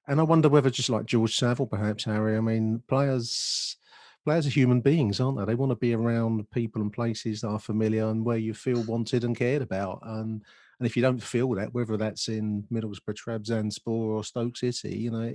And 0.08 0.20
I 0.20 0.24
wonder 0.24 0.50
whether, 0.50 0.70
just 0.70 0.90
like 0.90 1.06
George 1.06 1.36
Saville, 1.36 1.68
perhaps 1.68 2.04
Harry, 2.04 2.36
I 2.36 2.42
mean, 2.42 2.82
players 2.88 3.78
players 4.26 4.46
are 4.46 4.52
human 4.52 4.82
beings, 4.82 5.20
aren't 5.20 5.38
they? 5.38 5.46
They 5.46 5.56
want 5.56 5.72
to 5.72 5.76
be 5.76 5.94
around 5.94 6.50
people 6.52 6.82
and 6.82 6.92
places 6.92 7.42
that 7.42 7.48
are 7.48 7.60
familiar 7.60 8.10
and 8.10 8.26
where 8.26 8.38
you 8.38 8.54
feel 8.54 8.84
wanted 8.84 9.24
and 9.24 9.36
cared 9.36 9.62
about. 9.62 10.00
And 10.04 10.44
and 10.80 10.88
if 10.88 10.96
you 10.96 11.04
don't 11.04 11.22
feel 11.22 11.50
that, 11.52 11.74
whether 11.74 11.98
that's 11.98 12.28
in 12.28 12.66
Middlesbrough, 12.72 13.16
Trabzonspor, 13.16 13.88
or 13.88 14.24
Stoke 14.24 14.58
City, 14.58 14.98
you 14.98 15.12
know, 15.12 15.32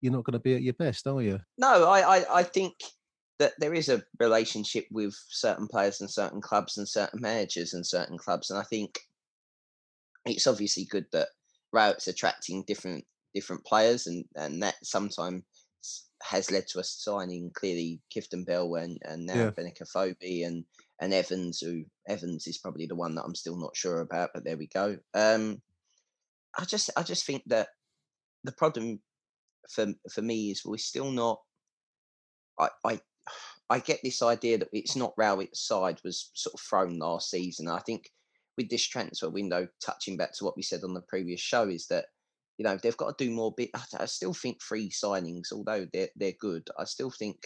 you're 0.00 0.12
not 0.12 0.24
going 0.24 0.32
to 0.32 0.38
be 0.38 0.54
at 0.54 0.62
your 0.62 0.74
best, 0.74 1.06
are 1.06 1.20
you? 1.20 1.38
No, 1.58 1.86
I, 1.86 2.18
I, 2.18 2.38
I 2.38 2.42
think 2.42 2.74
that 3.40 3.54
there 3.58 3.74
is 3.74 3.88
a 3.88 4.04
relationship 4.20 4.86
with 4.92 5.14
certain 5.28 5.66
players 5.66 6.00
and 6.00 6.10
certain 6.10 6.40
clubs 6.40 6.78
and 6.78 6.88
certain 6.88 7.20
managers 7.20 7.72
and 7.74 7.84
certain 7.86 8.18
clubs, 8.18 8.50
and 8.50 8.58
I 8.60 8.62
think 8.64 9.00
it's 10.26 10.46
obviously 10.46 10.84
good 10.84 11.06
that 11.12 11.28
Rowett's 11.72 12.06
attracting 12.06 12.64
different 12.66 13.04
different 13.34 13.64
players, 13.64 14.06
and 14.06 14.24
and 14.36 14.62
that 14.62 14.76
sometimes 14.84 15.42
has 16.22 16.50
led 16.50 16.66
to 16.68 16.78
us 16.78 16.90
signing 16.90 17.50
clearly 17.54 17.98
Kifton 18.14 18.44
Bell 18.44 18.74
and 18.74 18.98
and 19.02 19.26
now 19.26 19.34
Yeah. 19.36 19.50
Benica 19.50 20.46
and 20.46 20.64
and 21.00 21.14
Evans, 21.14 21.60
who 21.60 21.84
Evans 22.06 22.46
is 22.46 22.58
probably 22.58 22.86
the 22.86 22.94
one 22.94 23.14
that 23.14 23.24
I'm 23.24 23.34
still 23.34 23.56
not 23.56 23.74
sure 23.74 24.00
about, 24.00 24.30
but 24.34 24.44
there 24.44 24.58
we 24.58 24.66
go. 24.66 24.98
Um, 25.14 25.62
I 26.58 26.66
just 26.66 26.90
I 26.94 27.02
just 27.02 27.24
think 27.24 27.42
that 27.46 27.68
the 28.44 28.52
problem 28.52 29.00
for 29.70 29.86
for 30.12 30.20
me 30.20 30.50
is 30.50 30.62
we're 30.64 30.76
still 30.76 31.10
not. 31.10 31.40
I 32.58 32.68
I 32.84 33.00
I 33.70 33.78
get 33.78 34.00
this 34.02 34.20
idea 34.20 34.58
that 34.58 34.68
it's 34.72 34.96
not 34.96 35.14
Rowett's 35.16 35.66
side 35.66 36.00
was 36.04 36.30
sort 36.34 36.54
of 36.54 36.60
thrown 36.60 36.98
last 36.98 37.30
season. 37.30 37.68
I 37.68 37.78
think 37.78 38.10
with 38.58 38.68
this 38.68 38.86
transfer 38.86 39.30
window, 39.30 39.68
touching 39.84 40.16
back 40.16 40.32
to 40.34 40.44
what 40.44 40.56
we 40.56 40.62
said 40.62 40.80
on 40.82 40.92
the 40.92 41.02
previous 41.02 41.40
show, 41.40 41.68
is 41.68 41.86
that 41.86 42.06
you 42.58 42.64
know 42.64 42.76
they've 42.82 42.96
got 42.96 43.16
to 43.16 43.24
do 43.24 43.30
more. 43.30 43.54
Bit. 43.56 43.70
I 43.98 44.06
still 44.06 44.34
think 44.34 44.60
free 44.60 44.90
signings, 44.90 45.52
although 45.52 45.86
they're 45.92 46.08
they're 46.16 46.34
good, 46.38 46.68
I 46.78 46.84
still 46.84 47.10
think 47.10 47.36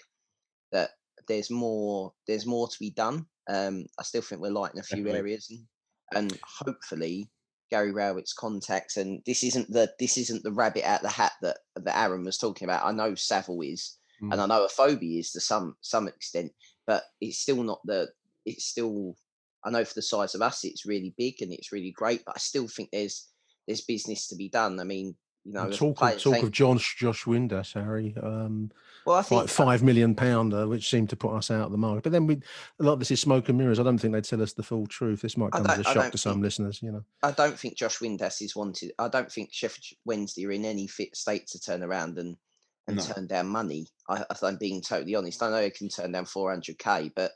that 0.72 0.90
there's 1.28 1.50
more 1.50 2.12
there's 2.26 2.46
more 2.46 2.68
to 2.68 2.76
be 2.80 2.90
done. 2.90 3.26
Um, 3.48 3.84
I 3.98 4.02
still 4.02 4.22
think 4.22 4.40
we're 4.40 4.50
light 4.50 4.72
in 4.72 4.80
a 4.80 4.82
few 4.82 5.04
Definitely. 5.04 5.18
areas, 5.18 5.50
and, 5.50 6.32
and 6.32 6.40
hopefully 6.42 7.30
Gary 7.70 7.92
Rowett's 7.92 8.32
contacts. 8.32 8.96
And 8.96 9.20
this 9.26 9.42
isn't 9.42 9.70
the 9.70 9.92
this 9.98 10.16
isn't 10.16 10.42
the 10.42 10.52
rabbit 10.52 10.88
out 10.88 11.02
the 11.02 11.10
hat 11.10 11.32
that 11.42 11.58
that 11.76 11.98
Aaron 11.98 12.24
was 12.24 12.38
talking 12.38 12.66
about. 12.66 12.84
I 12.84 12.92
know 12.92 13.14
Saville 13.14 13.60
is, 13.62 13.98
and 14.32 14.40
Mm. 14.40 14.42
I 14.42 14.46
know 14.46 14.66
Afobe 14.66 15.18
is 15.18 15.32
to 15.32 15.40
some 15.40 15.76
some 15.80 16.08
extent, 16.08 16.52
but 16.86 17.04
it's 17.20 17.38
still 17.38 17.62
not 17.62 17.80
the. 17.84 18.08
It's 18.46 18.64
still. 18.64 19.16
I 19.64 19.70
know 19.70 19.84
for 19.84 19.94
the 19.94 20.02
size 20.02 20.34
of 20.34 20.42
us, 20.42 20.64
it's 20.64 20.84
really 20.84 21.14
big 21.16 21.40
and 21.40 21.50
it's 21.52 21.72
really 21.72 21.90
great, 21.90 22.22
but 22.26 22.36
I 22.36 22.38
still 22.38 22.68
think 22.68 22.90
there's 22.92 23.28
there's 23.66 23.80
business 23.80 24.28
to 24.28 24.36
be 24.36 24.48
done. 24.50 24.78
I 24.78 24.84
mean, 24.84 25.16
you 25.44 25.52
know, 25.54 25.62
And 25.64 25.72
talk 25.74 26.02
of, 26.02 26.18
talk 26.20 26.32
think- 26.34 26.44
of 26.44 26.50
Josh 26.52 26.96
Josh 26.98 27.24
Windass, 27.24 27.72
Harry. 27.72 28.14
Um, 28.22 28.70
well, 29.06 29.16
I 29.16 29.22
five, 29.22 29.38
think 29.40 29.50
five 29.50 29.82
million 29.82 30.14
pounder, 30.14 30.66
which 30.68 30.88
seemed 30.90 31.10
to 31.10 31.16
put 31.16 31.34
us 31.34 31.50
out 31.50 31.66
of 31.66 31.72
the 31.72 31.78
market. 31.78 32.02
But 32.04 32.12
then 32.12 32.26
we 32.26 32.34
a 32.80 32.82
lot 32.82 32.94
of 32.94 32.98
this 32.98 33.10
is 33.10 33.20
smoke 33.20 33.48
and 33.48 33.56
mirrors. 33.58 33.78
I 33.80 33.82
don't 33.82 33.96
think 33.98 34.12
they 34.12 34.20
tell 34.20 34.42
us 34.42 34.52
the 34.52 34.62
full 34.62 34.86
truth. 34.86 35.22
This 35.22 35.36
might 35.38 35.52
come 35.52 35.66
as 35.66 35.78
a 35.78 35.84
shock 35.84 36.10
to 36.12 36.18
some 36.18 36.42
listeners. 36.42 36.82
You 36.82 36.92
know, 36.92 37.04
I 37.22 37.30
don't 37.30 37.58
think 37.58 37.76
Josh 37.76 37.98
Windass 38.00 38.42
is 38.42 38.54
wanted. 38.56 38.92
I 38.98 39.08
don't 39.08 39.32
think 39.32 39.50
Sheffield 39.52 39.98
Wednesday 40.04 40.44
are 40.46 40.52
in 40.52 40.64
any 40.66 40.86
fit 40.86 41.16
state 41.16 41.46
to 41.48 41.60
turn 41.60 41.82
around 41.82 42.18
and 42.18 42.36
and 42.86 42.98
No. 42.98 43.02
turn 43.02 43.26
down 43.26 43.48
money. 43.48 43.86
I, 44.08 44.24
if 44.30 44.42
I'm 44.42 44.56
being 44.58 44.82
totally 44.82 45.14
honest, 45.14 45.42
I 45.42 45.50
know 45.50 45.56
they 45.56 45.70
can 45.70 45.88
turn 45.88 46.12
down 46.12 46.24
400k, 46.26 47.12
but 47.16 47.32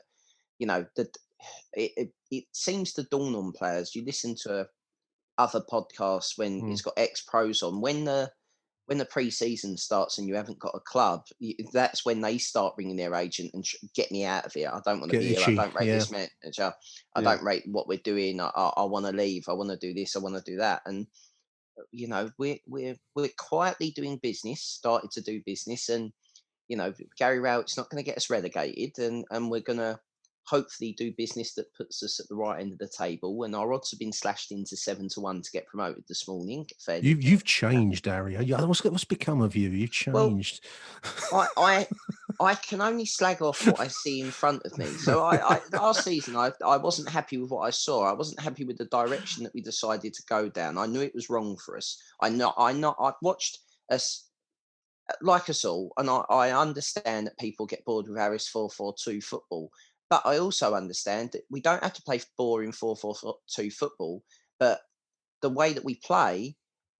you 0.59 0.67
know 0.67 0.85
the 0.95 1.09
it, 1.73 1.91
it, 1.97 2.09
it 2.31 2.43
seems 2.53 2.93
to 2.93 3.03
dawn 3.03 3.35
on 3.35 3.51
players. 3.53 3.95
You 3.95 4.05
listen 4.05 4.35
to 4.43 4.67
other 5.37 5.61
podcasts 5.61 6.37
when 6.37 6.59
Mm. 6.61 6.71
it's 6.71 6.81
got 6.81 6.93
ex 6.97 7.21
pros 7.21 7.63
on 7.63 7.81
when 7.81 8.05
the 8.05 8.31
when 8.87 8.97
the 8.97 9.05
pre-season 9.05 9.77
starts 9.77 10.17
and 10.17 10.27
you 10.27 10.33
haven't 10.35 10.57
got 10.57 10.73
a 10.73 10.79
club, 10.79 11.21
you, 11.37 11.53
that's 11.73 12.05
when 12.05 12.21
they 12.21 12.39
start 12.39 12.73
ringing 12.75 12.95
their 12.95 13.13
agent 13.13 13.51
and 13.53 13.63
get 13.95 14.11
me 14.11 14.25
out 14.25 14.47
of 14.47 14.53
here. 14.53 14.71
I 14.73 14.79
don't 14.83 14.99
want 14.99 15.11
to 15.11 15.15
be 15.17 15.27
here. 15.35 15.43
I 15.45 15.51
don't 15.51 15.75
rate 15.75 15.91
this 15.91 16.11
manager. 16.11 16.73
I 17.13 17.21
Yeah. 17.21 17.35
don't 17.35 17.43
rate 17.43 17.63
what 17.67 17.87
we're 17.87 17.99
doing. 17.99 18.41
I, 18.41 18.49
I, 18.55 18.69
I 18.77 18.83
want 18.85 19.05
to 19.05 19.11
leave. 19.11 19.45
I 19.47 19.53
want 19.53 19.69
to 19.69 19.77
do 19.77 19.93
this. 19.93 20.15
I 20.15 20.19
want 20.19 20.35
to 20.43 20.51
do 20.51 20.57
that. 20.57 20.81
And 20.87 21.05
Uh, 21.79 21.83
you 21.91 22.07
know, 22.07 22.29
we're 22.37 22.57
we're 22.67 22.95
we're 23.15 23.29
quietly 23.37 23.91
doing 23.91 24.19
business. 24.21 24.61
Started 24.61 25.11
to 25.11 25.21
do 25.21 25.41
business, 25.45 25.89
and 25.89 26.11
you 26.67 26.77
know, 26.77 26.93
Gary 27.17 27.39
Rowett's 27.39 27.77
not 27.77 27.89
going 27.89 28.03
to 28.03 28.05
get 28.05 28.17
us 28.17 28.29
relegated, 28.29 28.99
and 28.99 29.25
and 29.31 29.49
we're 29.49 29.61
going 29.61 29.79
to 29.79 29.99
hopefully 30.49 30.93
do 30.97 31.11
business 31.17 31.53
that 31.53 31.73
puts 31.75 32.01
us 32.01 32.19
at 32.19 32.27
the 32.27 32.35
right 32.35 32.59
end 32.59 32.71
of 32.71 32.79
the 32.79 32.87
table. 32.87 33.43
And 33.43 33.55
our 33.55 33.71
odds 33.73 33.91
have 33.91 33.99
been 33.99 34.11
slashed 34.11 34.51
into 34.51 34.75
seven 34.75 35.07
to 35.09 35.21
one 35.21 35.41
to 35.41 35.51
get 35.51 35.67
promoted 35.67 36.03
this 36.07 36.27
morning. 36.27 36.67
Fairly 36.79 37.07
you 37.07 37.17
you've 37.19 37.43
changed, 37.43 38.05
Harry. 38.05 38.37
Yeah, 38.43 38.57
uh, 38.57 38.65
What's 38.65 38.83
what's 38.83 39.03
become 39.03 39.41
of 39.41 39.55
you? 39.55 39.69
You've 39.69 39.91
Well, 40.07 40.29
changed. 40.29 40.65
I, 41.31 41.47
I 41.57 41.87
I 42.39 42.55
can 42.55 42.81
only 42.81 43.05
slag 43.05 43.41
off 43.41 43.65
what 43.67 43.79
I 43.79 43.87
see 43.87 44.21
in 44.21 44.31
front 44.31 44.63
of 44.65 44.77
me. 44.77 44.87
So 44.87 45.23
I, 45.23 45.55
I 45.55 45.61
last 45.71 46.03
season 46.03 46.35
I 46.35 46.51
I 46.65 46.77
wasn't 46.77 47.09
happy 47.09 47.37
with 47.37 47.51
what 47.51 47.61
I 47.61 47.69
saw. 47.69 48.03
I 48.09 48.13
wasn't 48.13 48.39
happy 48.39 48.63
with 48.63 48.77
the 48.77 48.85
direction 48.85 49.43
that 49.43 49.53
we 49.53 49.61
decided 49.61 50.13
to 50.13 50.23
go 50.27 50.49
down. 50.49 50.77
I 50.77 50.87
knew 50.87 51.01
it 51.01 51.15
was 51.15 51.29
wrong 51.29 51.57
for 51.57 51.77
us. 51.77 52.01
I 52.21 52.29
know 52.29 52.53
I 52.57 52.73
know 52.73 52.95
I've 52.99 53.21
watched 53.21 53.59
us 53.91 54.29
like 55.21 55.49
us 55.49 55.65
all, 55.65 55.91
and 55.97 56.09
I, 56.09 56.23
I 56.29 56.51
understand 56.51 57.27
that 57.27 57.39
people 57.39 57.65
get 57.65 57.85
bored 57.85 58.07
with 58.07 58.17
Harris 58.17 58.47
four 58.47 58.69
four 58.69 58.93
two 59.01 59.21
football. 59.21 59.71
But 60.09 60.23
I 60.25 60.39
also 60.39 60.73
understand 60.73 61.31
that 61.33 61.43
we 61.49 61.61
don't 61.61 61.83
have 61.83 61.93
to 61.93 62.01
play 62.01 62.19
boring 62.37 62.71
four 62.71 62.95
four 62.95 63.15
two 63.47 63.69
football, 63.69 64.23
but 64.59 64.81
the 65.41 65.49
way 65.49 65.73
that 65.73 65.85
we 65.85 65.95
play 65.95 66.55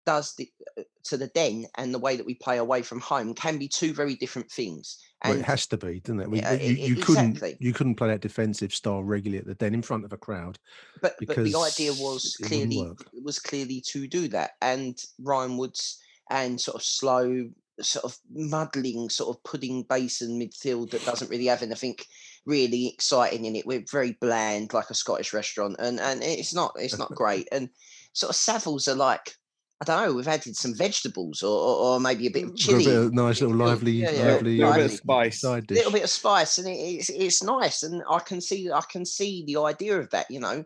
does 0.05 0.33
the, 0.35 0.49
uh, 0.77 0.83
to 1.03 1.17
the 1.17 1.27
den 1.27 1.65
and 1.77 1.93
the 1.93 1.99
way 1.99 2.15
that 2.15 2.25
we 2.25 2.33
play 2.33 2.57
away 2.57 2.81
from 2.81 2.99
home 2.99 3.33
can 3.33 3.57
be 3.57 3.67
two 3.67 3.93
very 3.93 4.15
different 4.15 4.49
things. 4.49 4.97
Well, 5.23 5.37
it 5.37 5.45
has 5.45 5.67
to 5.67 5.77
be, 5.77 5.99
doesn't 5.99 6.21
it? 6.21 6.31
We, 6.31 6.39
Yeah, 6.39 6.53
you, 6.53 6.73
you 6.73 6.95
couldn't 6.95 7.43
you 7.59 7.73
couldn't 7.73 7.95
play 7.95 8.07
that 8.07 8.21
defensive 8.21 8.73
style 8.73 9.03
regularly 9.03 9.39
at 9.39 9.45
the 9.45 9.55
den 9.55 9.73
in 9.73 9.81
front 9.81 10.05
of 10.05 10.13
a 10.13 10.17
crowd. 10.17 10.57
but 11.01 11.15
but 11.27 11.35
the 11.35 11.55
idea 11.57 11.91
was 11.93 12.37
clearly 12.43 12.89
was 13.23 13.39
clearly 13.39 13.83
to 13.87 14.07
do 14.07 14.27
that 14.29 14.51
and 14.61 14.97
Ryan 15.21 15.57
Woods 15.57 15.99
and 16.29 16.59
sort 16.59 16.75
of 16.75 16.83
slow 16.83 17.49
sort 17.81 18.05
of 18.05 18.17
muddling 18.33 19.09
sort 19.09 19.35
of 19.35 19.43
pudding 19.43 19.83
basin 19.83 20.39
midfield 20.39 20.91
that 20.91 21.05
doesn't 21.05 21.29
really 21.29 21.45
have 21.45 21.61
anything 21.61 21.95
really 22.45 22.87
exciting 22.87 23.45
in 23.45 23.55
it 23.55 23.65
we're 23.65 23.83
very 23.91 24.17
bland 24.21 24.73
like 24.73 24.89
a 24.89 24.93
Scottish 24.95 25.33
restaurant 25.33 25.75
and 25.79 25.99
and 25.99 26.23
it's 26.23 26.53
not 26.53 26.71
it's 26.75 26.97
not 26.97 27.13
great 27.15 27.47
and 27.51 27.69
sort 28.13 28.29
of 28.31 28.35
Savilles 28.35 28.87
are 28.87 28.95
like 28.95 29.33
I 29.81 29.85
don't 29.85 30.05
know 30.07 30.13
we've 30.13 30.27
added 30.27 30.57
some 30.57 30.75
vegetables 30.75 31.41
or, 31.41 31.57
or, 31.57 31.75
or 31.75 31.99
maybe 31.99 32.27
a 32.27 32.31
bit 32.31 32.43
of 32.43 32.49
a 32.49 32.55
chili 32.55 32.85
bit 32.85 32.95
of 32.95 33.13
nice 33.13 33.39
little 33.41 33.55
lively, 33.55 33.93
Yeah, 33.93 34.11
yeah, 34.11 34.31
lively 34.33 34.57
little 34.57 34.73
uh, 34.73 34.75
bit 34.75 34.85
of 34.85 34.91
spice. 34.91 35.41
side 35.41 35.67
dish. 35.67 35.77
little 35.77 35.91
bit 35.91 36.03
of 36.03 36.09
spice 36.09 36.57
and 36.57 36.67
it, 36.67 36.71
it's 36.71 37.09
it's 37.09 37.43
nice 37.43 37.83
and 37.83 38.03
I 38.09 38.19
can 38.19 38.41
see 38.41 38.69
I 38.71 38.81
can 38.91 39.05
see 39.05 39.43
the 39.45 39.61
idea 39.61 39.97
of 39.97 40.09
that 40.09 40.25
you 40.29 40.39
know 40.39 40.65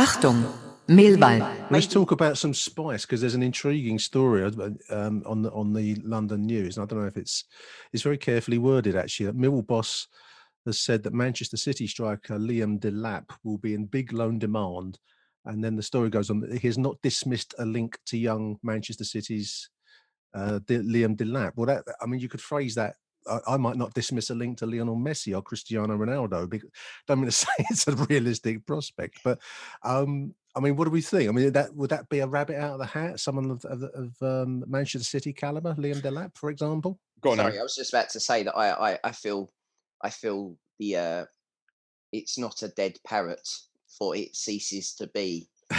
Achtung, 0.00 0.50
Millwall. 0.88 1.70
Let's 1.70 1.86
talk 1.86 2.10
about 2.10 2.38
some 2.38 2.54
spice 2.54 3.04
because 3.04 3.20
there's 3.20 3.34
an 3.34 3.42
intriguing 3.42 3.98
story 3.98 4.42
um, 4.88 5.22
on 5.26 5.42
the 5.42 5.50
on 5.52 5.74
the 5.74 5.94
London 5.96 6.46
News. 6.46 6.78
And 6.78 6.84
I 6.84 6.86
don't 6.86 7.02
know 7.02 7.06
if 7.06 7.18
it's 7.18 7.44
it's 7.92 8.02
very 8.02 8.16
carefully 8.16 8.56
worded 8.56 8.96
actually. 8.96 9.26
That 9.26 9.36
Mill 9.36 9.60
boss 9.60 10.08
has 10.64 10.80
said 10.80 11.02
that 11.02 11.12
Manchester 11.12 11.58
City 11.58 11.86
striker 11.86 12.38
Liam 12.38 12.80
Delap 12.80 13.26
will 13.44 13.58
be 13.58 13.74
in 13.74 13.84
big 13.84 14.14
loan 14.14 14.38
demand 14.38 14.98
and 15.44 15.62
then 15.62 15.76
the 15.76 15.82
story 15.82 16.08
goes 16.08 16.30
on 16.30 16.40
that 16.40 16.58
he 16.58 16.66
has 16.66 16.78
not 16.78 16.96
dismissed 17.02 17.54
a 17.58 17.66
link 17.66 17.98
to 18.06 18.16
young 18.16 18.56
Manchester 18.62 19.04
City's 19.04 19.68
uh, 20.34 20.60
Liam 20.66 21.14
Delap. 21.14 21.52
Well, 21.56 21.66
that 21.66 21.84
I 22.00 22.06
mean, 22.06 22.20
you 22.20 22.28
could 22.30 22.40
phrase 22.40 22.74
that. 22.76 22.94
I, 23.28 23.54
I, 23.54 23.56
might 23.56 23.76
not 23.76 23.94
dismiss 23.94 24.30
a 24.30 24.34
link 24.34 24.58
to 24.58 24.66
Lionel 24.66 24.96
Messi 24.96 25.36
or 25.36 25.42
Cristiano 25.42 25.96
Ronaldo. 25.96 26.48
Because, 26.48 26.70
don't 27.06 27.20
mean 27.20 27.26
to 27.26 27.32
say 27.32 27.48
it's 27.58 27.88
a 27.88 27.94
realistic 27.94 28.66
prospect, 28.66 29.20
but 29.24 29.38
um, 29.82 30.34
I 30.54 30.60
mean, 30.60 30.76
what 30.76 30.84
do 30.84 30.90
we 30.90 31.00
think? 31.00 31.28
I 31.28 31.32
mean, 31.32 31.52
that 31.52 31.74
would 31.74 31.90
that 31.90 32.08
be 32.08 32.20
a 32.20 32.26
rabbit 32.26 32.56
out 32.56 32.72
of 32.72 32.78
the 32.78 32.86
hat? 32.86 33.20
Someone 33.20 33.50
of, 33.50 33.64
of, 33.64 33.82
of 33.82 34.22
um, 34.22 34.64
Manchester 34.66 35.04
City 35.04 35.32
caliber, 35.32 35.74
Liam 35.74 36.00
Delap, 36.00 36.36
for 36.36 36.50
example. 36.50 36.98
Go 37.20 37.30
on. 37.30 37.36
Sorry, 37.36 37.58
I 37.58 37.62
was 37.62 37.76
just 37.76 37.92
about 37.92 38.10
to 38.10 38.20
say 38.20 38.42
that 38.42 38.56
I 38.56 38.92
I, 38.92 38.98
I 39.04 39.12
feel 39.12 39.52
I 40.02 40.10
feel 40.10 40.56
the 40.78 40.96
uh, 40.96 41.24
it's 42.12 42.38
not 42.38 42.62
a 42.62 42.68
dead 42.68 42.98
parrot 43.06 43.48
for 43.98 44.16
it 44.16 44.34
ceases 44.34 44.94
to 44.94 45.06
be. 45.08 45.48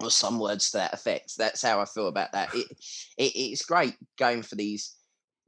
or 0.00 0.10
some 0.10 0.38
words 0.38 0.70
to 0.70 0.78
that 0.78 0.94
effect. 0.94 1.36
That's 1.36 1.62
how 1.62 1.80
I 1.80 1.84
feel 1.84 2.08
about 2.08 2.32
that. 2.32 2.54
It, 2.54 2.66
it 3.16 3.32
it's 3.34 3.64
great 3.64 3.96
going 4.16 4.42
for 4.42 4.54
these 4.54 4.94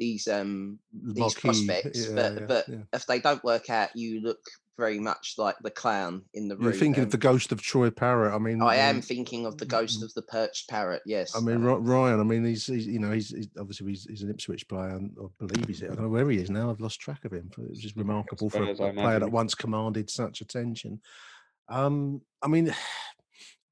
these 0.00 0.26
um 0.26 0.80
these 0.92 1.34
prospects, 1.34 2.08
yeah, 2.08 2.14
but 2.14 2.32
yeah, 2.32 2.46
but 2.46 2.68
yeah. 2.68 2.76
if 2.92 3.06
they 3.06 3.20
don't 3.20 3.44
work 3.44 3.70
out, 3.70 3.94
you 3.94 4.20
look 4.20 4.40
very 4.80 4.98
much 4.98 5.34
like 5.36 5.56
the 5.62 5.70
clown 5.70 6.22
in 6.32 6.48
the 6.48 6.56
room. 6.56 6.64
You're 6.64 6.72
thinking 6.72 7.02
of 7.04 7.10
the 7.10 7.18
ghost 7.18 7.52
of 7.52 7.60
Troy 7.60 7.90
Parrott. 7.90 8.32
I 8.32 8.38
mean, 8.38 8.62
I 8.62 8.76
am 8.76 9.02
thinking 9.02 9.44
of 9.44 9.58
the 9.58 9.66
ghost 9.66 10.02
of 10.02 10.12
the 10.14 10.22
perched 10.22 10.70
parrot. 10.70 11.02
Yes. 11.04 11.36
I 11.36 11.40
mean, 11.40 11.62
Ryan. 11.62 12.18
I 12.18 12.22
mean, 12.22 12.44
he's, 12.44 12.66
he's 12.66 12.86
you 12.86 12.98
know 12.98 13.12
he's, 13.12 13.28
he's 13.28 13.48
obviously 13.58 13.88
he's, 13.88 14.06
he's, 14.06 14.22
an 14.22 14.30
Ipswich 14.30 14.66
player. 14.66 14.98
I 14.98 15.44
believe 15.46 15.68
he's. 15.68 15.84
I 15.84 15.88
don't 15.88 16.02
know 16.02 16.08
where 16.08 16.28
he 16.30 16.38
is 16.38 16.50
now. 16.50 16.70
I've 16.70 16.80
lost 16.80 16.98
track 16.98 17.24
of 17.26 17.32
him. 17.32 17.50
It's 17.70 17.78
just 17.78 17.96
remarkable 17.96 18.48
for 18.48 18.64
a, 18.64 18.70
a 18.70 18.92
player 18.94 19.20
that 19.20 19.30
once 19.30 19.54
commanded 19.54 20.10
such 20.10 20.40
attention. 20.40 21.00
Um, 21.68 22.22
I 22.42 22.48
mean. 22.48 22.74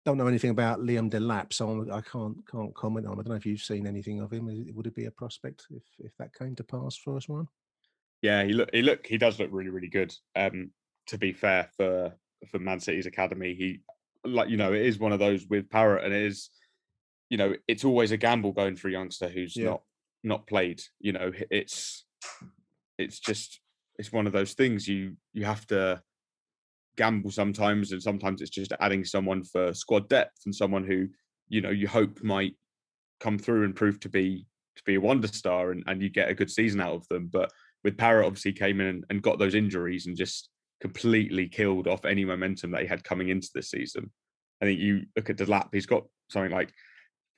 Don't 0.09 0.17
know 0.17 0.27
anything 0.27 0.49
about 0.49 0.81
Liam 0.81 1.11
Delap, 1.11 1.53
so 1.53 1.87
I 1.93 2.01
can't 2.01 2.39
can't 2.51 2.75
comment 2.75 3.07
on. 3.07 3.13
I 3.13 3.17
don't 3.17 3.29
know 3.29 3.35
if 3.35 3.45
you've 3.45 3.61
seen 3.61 3.87
anything 3.87 4.23
of 4.23 4.33
him. 4.33 4.47
Would 4.75 4.87
it 4.87 4.95
be 4.95 5.05
a 5.05 5.11
prospect 5.11 5.67
if 5.69 5.83
if 5.99 6.17
that 6.17 6.33
came 6.33 6.55
to 6.55 6.65
pass 6.65 6.97
for 6.97 7.15
us, 7.15 7.29
one? 7.29 7.47
Yeah, 8.23 8.43
he 8.43 8.55
look 8.55 8.71
he 8.73 8.81
look 8.81 9.07
he 9.07 9.19
does 9.19 9.39
look 9.39 9.51
really 9.53 9.69
really 9.69 9.91
good. 9.91 10.15
Um, 10.35 10.71
to 11.09 11.19
be 11.19 11.35
fair 11.35 11.69
for 11.77 12.15
for 12.51 12.59
Man 12.59 12.81
City's 12.81 13.05
academy, 13.05 13.55
he 13.55 13.81
like 14.25 14.49
you 14.49 14.57
know 14.57 14.73
it 14.73 14.81
is 14.81 14.99
one 14.99 15.13
of 15.13 15.19
those 15.19 15.47
with 15.47 15.69
Parrott, 15.69 16.07
and 16.07 16.15
it 16.15 16.23
is 16.23 16.49
you 17.29 17.37
know 17.37 17.55
it's 17.69 17.85
always 17.85 18.11
a 18.11 18.17
gamble 18.17 18.53
going 18.53 18.77
for 18.77 18.89
a 18.89 18.93
youngster 18.93 19.29
who's 19.29 19.55
yeah. 19.57 19.67
not 19.67 19.83
not 20.25 20.47
played. 20.47 20.81
You 21.01 21.13
know, 21.13 21.33
it's 21.51 22.07
it's 22.97 23.21
just 23.21 23.61
it's 23.99 24.11
one 24.11 24.27
of 24.27 24.33
those 24.33 24.55
things 24.55 24.89
you 24.89 25.19
you 25.35 25.45
have 25.45 25.67
to 25.67 26.03
gamble 26.99 27.31
sometimes, 27.31 27.93
and 27.93 28.03
sometimes 28.03 28.43
it's 28.43 28.51
just 28.51 28.73
adding 28.81 29.05
someone 29.05 29.43
for 29.45 29.73
squad 29.73 30.09
depth 30.11 30.41
and 30.45 30.55
someone 30.55 30.85
who 30.85 31.07
you 31.49 31.63
know 31.63 31.71
you 31.71 31.89
hope 31.89 32.23
might 32.23 32.55
come 33.21 33.39
through 33.39 33.65
and 33.65 33.75
prove 33.75 33.99
to 34.01 34.11
be 34.11 34.45
to 34.77 34.83
be 34.85 34.97
a 34.97 35.01
wonder 35.01 35.29
star 35.29 35.71
and, 35.71 35.83
and 35.87 36.03
you 36.03 36.11
get 36.11 36.29
a 36.29 36.35
good 36.35 36.51
season 36.51 36.81
out 36.81 36.95
of 36.95 37.09
them. 37.09 37.31
But 37.33 37.51
with 37.85 37.97
Parrott, 37.97 38.27
obviously 38.27 38.53
came 38.53 38.81
in 38.81 39.03
and 39.09 39.23
got 39.23 39.39
those 39.39 39.55
injuries 39.55 40.07
and 40.07 40.17
just 40.17 40.51
completely 40.81 41.49
killed 41.49 41.89
off 41.89 42.05
any 42.05 42.25
momentum 42.25 42.73
that 42.73 42.83
he 42.83 42.87
had 42.87 43.03
coming 43.03 43.31
into 43.31 43.49
this 43.55 43.71
season. 43.71 44.11
I 44.61 44.67
think 44.67 44.81
you 44.81 45.03
look 45.17 45.31
at 45.31 45.37
Delap; 45.37 45.69
he's 45.73 45.87
got 45.87 46.05
something 46.31 46.53
like 46.53 46.71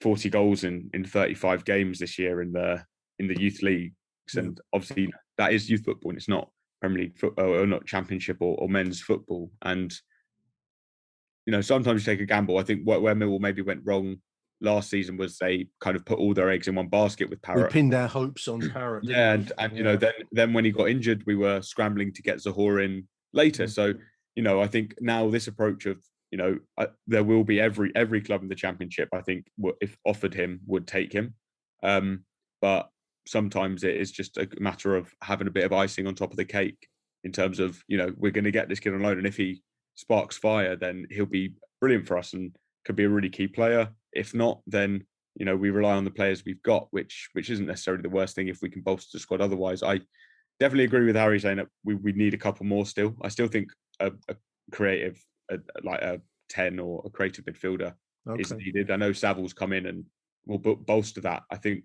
40 0.00 0.30
goals 0.30 0.64
in 0.64 0.90
in 0.94 1.04
35 1.04 1.64
games 1.64 1.98
this 1.98 2.18
year 2.18 2.42
in 2.42 2.52
the 2.52 2.82
in 3.18 3.28
the 3.28 3.38
youth 3.38 3.62
leagues, 3.62 3.94
and 4.36 4.58
obviously 4.72 5.12
that 5.36 5.52
is 5.52 5.68
youth 5.68 5.84
football, 5.84 6.10
and 6.10 6.18
it's 6.18 6.28
not 6.28 6.50
Premier 6.80 7.02
League 7.02 7.18
football 7.18 7.54
or 7.54 7.66
not 7.66 7.86
Championship 7.86 8.38
or, 8.40 8.56
or 8.56 8.68
men's 8.68 9.00
football. 9.00 9.50
And 9.62 9.92
you 11.46 11.52
know, 11.52 11.60
sometimes 11.60 12.06
you 12.06 12.12
take 12.12 12.20
a 12.20 12.26
gamble. 12.26 12.58
I 12.58 12.62
think 12.62 12.82
where, 12.84 13.00
where 13.00 13.14
Millwall 13.14 13.40
maybe 13.40 13.62
went 13.62 13.80
wrong 13.84 14.16
last 14.60 14.90
season 14.90 15.16
was 15.16 15.38
they 15.38 15.66
kind 15.80 15.96
of 15.96 16.04
put 16.04 16.18
all 16.18 16.34
their 16.34 16.50
eggs 16.50 16.68
in 16.68 16.74
one 16.74 16.88
basket 16.88 17.30
with 17.30 17.40
Parrott. 17.42 17.72
We 17.72 17.80
pinned 17.80 17.94
our 17.94 18.08
hopes 18.08 18.46
on 18.46 18.60
Parrott. 18.72 19.04
yeah, 19.04 19.32
and, 19.32 19.52
and 19.58 19.72
you 19.72 19.78
yeah. 19.78 19.90
know, 19.90 19.96
then 19.96 20.12
then 20.32 20.52
when 20.52 20.64
he 20.64 20.70
got 20.70 20.88
injured, 20.88 21.24
we 21.26 21.36
were 21.36 21.62
scrambling 21.62 22.12
to 22.12 22.22
get 22.22 22.38
Zohore 22.38 22.84
in 22.84 23.06
later. 23.32 23.64
Mm. 23.64 23.70
So, 23.70 23.94
you 24.36 24.42
know, 24.42 24.60
I 24.60 24.66
think 24.66 24.94
now 25.00 25.28
this 25.30 25.48
approach 25.48 25.86
of, 25.86 25.98
you 26.30 26.38
know, 26.38 26.58
uh, 26.78 26.86
there 27.06 27.24
will 27.24 27.44
be 27.44 27.60
every 27.60 27.90
every 27.94 28.20
club 28.20 28.42
in 28.42 28.48
the 28.48 28.54
championship. 28.54 29.08
I 29.12 29.22
think 29.22 29.46
if 29.80 29.96
offered 30.04 30.34
him 30.34 30.60
would 30.66 30.86
take 30.86 31.12
him, 31.12 31.34
um, 31.82 32.24
but 32.60 32.90
sometimes 33.30 33.84
it 33.84 33.96
is 33.96 34.10
just 34.10 34.36
a 34.38 34.48
matter 34.58 34.96
of 34.96 35.14
having 35.22 35.46
a 35.46 35.52
bit 35.52 35.64
of 35.64 35.72
icing 35.72 36.08
on 36.08 36.14
top 36.16 36.32
of 36.32 36.36
the 36.36 36.44
cake 36.44 36.88
in 37.22 37.30
terms 37.30 37.60
of, 37.60 37.80
you 37.86 37.96
know, 37.96 38.12
we're 38.16 38.32
going 38.32 38.44
to 38.44 38.50
get 38.50 38.68
this 38.68 38.80
kid 38.80 38.92
on 38.92 39.02
loan, 39.02 39.18
and 39.18 39.26
if 39.26 39.36
he 39.36 39.62
sparks 39.94 40.36
fire, 40.36 40.74
then 40.74 41.06
he'll 41.10 41.26
be 41.26 41.52
brilliant 41.80 42.08
for 42.08 42.18
us 42.18 42.32
and 42.32 42.56
could 42.84 42.96
be 42.96 43.04
a 43.04 43.08
really 43.08 43.28
key 43.28 43.46
player. 43.46 43.88
If 44.12 44.34
not, 44.34 44.60
then 44.66 45.04
you 45.36 45.44
know 45.46 45.56
we 45.56 45.70
rely 45.70 45.94
on 45.94 46.04
the 46.04 46.10
players 46.10 46.44
we've 46.44 46.62
got, 46.62 46.88
which 46.90 47.28
which 47.34 47.50
isn't 47.50 47.66
necessarily 47.66 48.02
the 48.02 48.08
worst 48.08 48.34
thing 48.34 48.48
if 48.48 48.62
we 48.62 48.70
can 48.70 48.82
bolster 48.82 49.10
the 49.12 49.20
squad. 49.20 49.40
Otherwise, 49.40 49.84
I 49.84 50.00
definitely 50.58 50.84
agree 50.84 51.06
with 51.06 51.14
Harry 51.14 51.38
saying 51.38 51.58
that 51.58 51.68
we, 51.84 51.94
we 51.94 52.12
need 52.12 52.34
a 52.34 52.38
couple 52.38 52.66
more 52.66 52.84
still. 52.84 53.14
I 53.22 53.28
still 53.28 53.46
think 53.46 53.68
a, 54.00 54.10
a 54.28 54.34
creative, 54.72 55.22
a, 55.50 55.58
like 55.84 56.02
a 56.02 56.20
10 56.48 56.80
or 56.80 57.02
a 57.04 57.10
creative 57.10 57.44
midfielder 57.44 57.94
okay. 58.28 58.40
is 58.40 58.52
needed. 58.52 58.90
I 58.90 58.96
know 58.96 59.12
Saville's 59.12 59.52
come 59.52 59.72
in 59.72 59.86
and 59.86 60.04
will 60.46 60.58
bolster 60.58 61.20
that. 61.20 61.44
I 61.50 61.56
think 61.56 61.84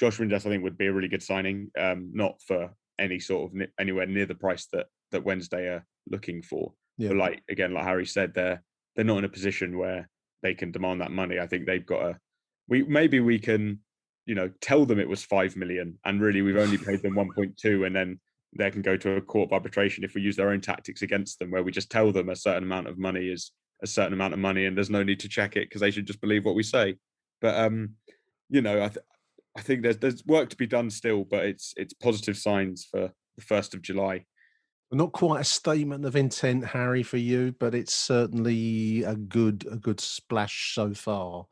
Josh 0.00 0.18
Windass, 0.18 0.46
I 0.46 0.50
think, 0.50 0.62
would 0.62 0.78
be 0.78 0.86
a 0.86 0.92
really 0.92 1.08
good 1.08 1.22
signing, 1.22 1.70
um, 1.78 2.10
not 2.12 2.40
for 2.42 2.70
any 2.98 3.20
sort 3.20 3.52
of 3.52 3.68
anywhere 3.78 4.06
near 4.06 4.26
the 4.26 4.34
price 4.34 4.66
that 4.72 4.86
that 5.12 5.24
Wednesday 5.24 5.66
are 5.68 5.86
looking 6.08 6.42
for. 6.42 6.72
Yeah. 6.98 7.08
But 7.08 7.16
like 7.18 7.42
again, 7.50 7.74
like 7.74 7.84
Harry 7.84 8.06
said, 8.06 8.32
they're 8.34 8.62
they're 8.96 9.04
not 9.04 9.18
in 9.18 9.24
a 9.24 9.28
position 9.28 9.78
where 9.78 10.08
they 10.42 10.54
can 10.54 10.72
demand 10.72 11.00
that 11.00 11.12
money. 11.12 11.38
I 11.38 11.46
think 11.46 11.66
they've 11.66 11.84
got 11.84 12.02
a 12.02 12.18
we 12.68 12.82
maybe 12.84 13.20
we 13.20 13.38
can 13.38 13.80
you 14.26 14.34
know 14.34 14.50
tell 14.60 14.86
them 14.86 14.98
it 14.98 15.08
was 15.08 15.24
5 15.24 15.56
million 15.56 15.98
and 16.04 16.20
really 16.20 16.42
we've 16.42 16.56
only 16.56 16.78
paid 16.78 17.02
them 17.02 17.14
1.2 17.14 17.86
and 17.86 17.96
then 17.96 18.20
they 18.56 18.70
can 18.70 18.82
go 18.82 18.96
to 18.96 19.16
a 19.16 19.20
court 19.20 19.48
of 19.48 19.52
arbitration 19.52 20.04
if 20.04 20.14
we 20.14 20.20
use 20.20 20.36
their 20.36 20.50
own 20.50 20.60
tactics 20.60 21.02
against 21.02 21.38
them 21.38 21.50
where 21.50 21.62
we 21.62 21.72
just 21.72 21.90
tell 21.90 22.12
them 22.12 22.28
a 22.28 22.36
certain 22.36 22.62
amount 22.62 22.86
of 22.86 22.98
money 22.98 23.28
is 23.28 23.52
a 23.82 23.86
certain 23.86 24.12
amount 24.12 24.34
of 24.34 24.38
money 24.38 24.66
and 24.66 24.76
there's 24.76 24.90
no 24.90 25.02
need 25.02 25.20
to 25.20 25.28
check 25.28 25.56
it 25.56 25.68
because 25.68 25.80
they 25.80 25.90
should 25.90 26.06
just 26.06 26.20
believe 26.20 26.44
what 26.44 26.54
we 26.54 26.62
say 26.62 26.94
but 27.40 27.56
um 27.56 27.94
you 28.50 28.60
know 28.60 28.84
i 28.84 28.88
th- 28.88 29.04
i 29.56 29.60
think 29.60 29.82
there's 29.82 29.98
there's 29.98 30.24
work 30.26 30.48
to 30.48 30.56
be 30.56 30.66
done 30.66 30.90
still 30.90 31.24
but 31.24 31.44
it's 31.44 31.74
it's 31.76 31.94
positive 31.94 32.36
signs 32.36 32.86
for 32.90 33.10
the 33.36 33.42
1st 33.42 33.74
of 33.74 33.82
july 33.82 34.24
not 34.92 35.12
quite 35.12 35.40
a 35.40 35.44
statement 35.44 36.04
of 36.04 36.16
intent 36.16 36.64
harry 36.64 37.02
for 37.02 37.16
you 37.16 37.54
but 37.60 37.74
it's 37.74 37.94
certainly 37.94 39.02
a 39.04 39.14
good 39.14 39.66
a 39.70 39.76
good 39.76 40.00
splash 40.00 40.74
so 40.74 40.92
far 40.92 41.46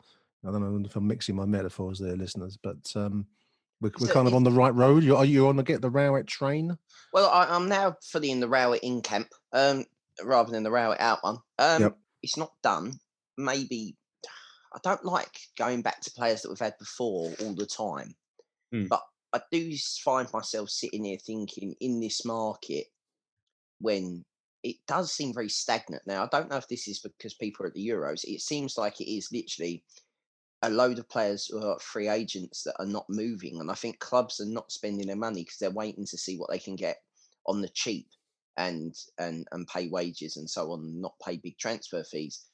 I 0.47 0.53
don't 0.53 0.61
know 0.61 0.87
if 0.87 0.97
I'm 0.97 1.07
mixing 1.07 1.37
my 1.37 1.45
metaphors 1.45 1.99
there, 1.99 2.17
listeners, 2.17 2.57
but 2.63 2.77
um, 2.95 3.27
we're, 3.81 3.91
we're 4.01 4.07
so 4.07 4.13
kind 4.13 4.29
of 4.29 4.35
on 4.35 4.45
the 4.45 4.53
right 4.53 4.75
road. 4.75 5.03
You, 5.03 5.17
are 5.17 5.25
you 5.25 5.49
on 5.49 5.57
the 5.57 5.63
get 5.63 5.83
the 5.83 5.91
Rowett 5.91 6.27
train? 6.27 6.77
Well, 7.13 7.29
I, 7.31 7.55
am 7.57 7.69
now 7.69 7.97
fully 8.03 8.31
in 8.31 8.41
the 8.41 8.49
Rowett 8.49 8.83
in 8.83 9.03
camp, 9.03 9.29
um, 9.53 9.85
rather 10.23 10.53
than 10.53 10.63
the 10.63 10.71
Rowett 10.71 11.01
out 11.01 11.19
one. 11.23 11.39
Um, 11.59 11.83
yep. 11.83 11.99
It's 12.23 12.37
not 12.37 12.53
done. 12.63 12.95
Maybe 13.37 13.97
I 14.75 14.79
don't 14.83 15.05
like 15.05 15.39
going 15.57 15.83
back 15.83 16.01
to 16.03 16.11
players 16.11 16.43
that 16.43 16.49
we've 16.49 16.59
had 16.59 16.79
before 16.79 17.33
all 17.41 17.55
the 17.55 17.67
time, 17.67 18.15
mm. 18.75 18.89
but 18.89 19.03
I 19.33 19.41
do 19.51 19.75
find 20.05 20.29
myself 20.33 20.71
sitting 20.71 21.05
here 21.05 21.19
thinking 21.19 21.75
in 21.81 22.01
this 22.01 22.25
market 22.25 22.87
when 23.81 24.25
it 24.63 24.77
does 24.87 25.13
seem 25.13 25.33
very 25.33 25.49
stagnant 25.49 26.03
now. 26.07 26.25
I 26.25 26.29
don't 26.31 26.51
know 26.51 26.57
if 26.57 26.69
this 26.69 26.89
is 26.89 27.01
because 27.01 27.35
people 27.35 27.65
are 27.65 27.69
at 27.69 27.75
the 27.75 27.87
Euros. 27.87 28.25
It 28.25 28.41
seems 28.41 28.77
like 28.77 29.01
it 29.01 29.11
is 29.11 29.31
literally 29.33 29.85
a 30.63 30.71
load 30.71 30.99
of 30.99 31.09
players 31.09 31.47
who 31.47 31.65
are 31.65 31.79
free 31.79 32.09
agents 32.09 32.65
that 32.65 32.75
are 32.79 32.87
not 32.87 33.09
moving, 33.09 33.61
and 33.61 33.71
I 33.71 33.75
think 33.75 34.01
clubs 34.01 34.41
are 34.41 34.47
not 34.47 34.73
spending 34.73 35.07
their 35.07 35.17
money 35.17 35.45
because 35.45 35.59
they're 35.59 35.71
waiting 35.71 36.07
to 36.07 36.19
see 36.19 36.37
what 36.37 36.51
they 36.51 36.59
can 36.59 36.77
get 36.77 36.99
on 37.47 37.61
the 37.61 37.69
cheap 37.69 38.09
and 38.57 38.95
and 39.19 39.47
and 39.53 39.69
pay 39.69 39.89
wages 39.89 40.37
and 40.37 40.51
so 40.51 40.73
on, 40.73 41.01
not 41.01 41.15
pay 41.25 41.37
big 41.37 41.57
transfer 41.59 42.03
fees. 42.03 42.47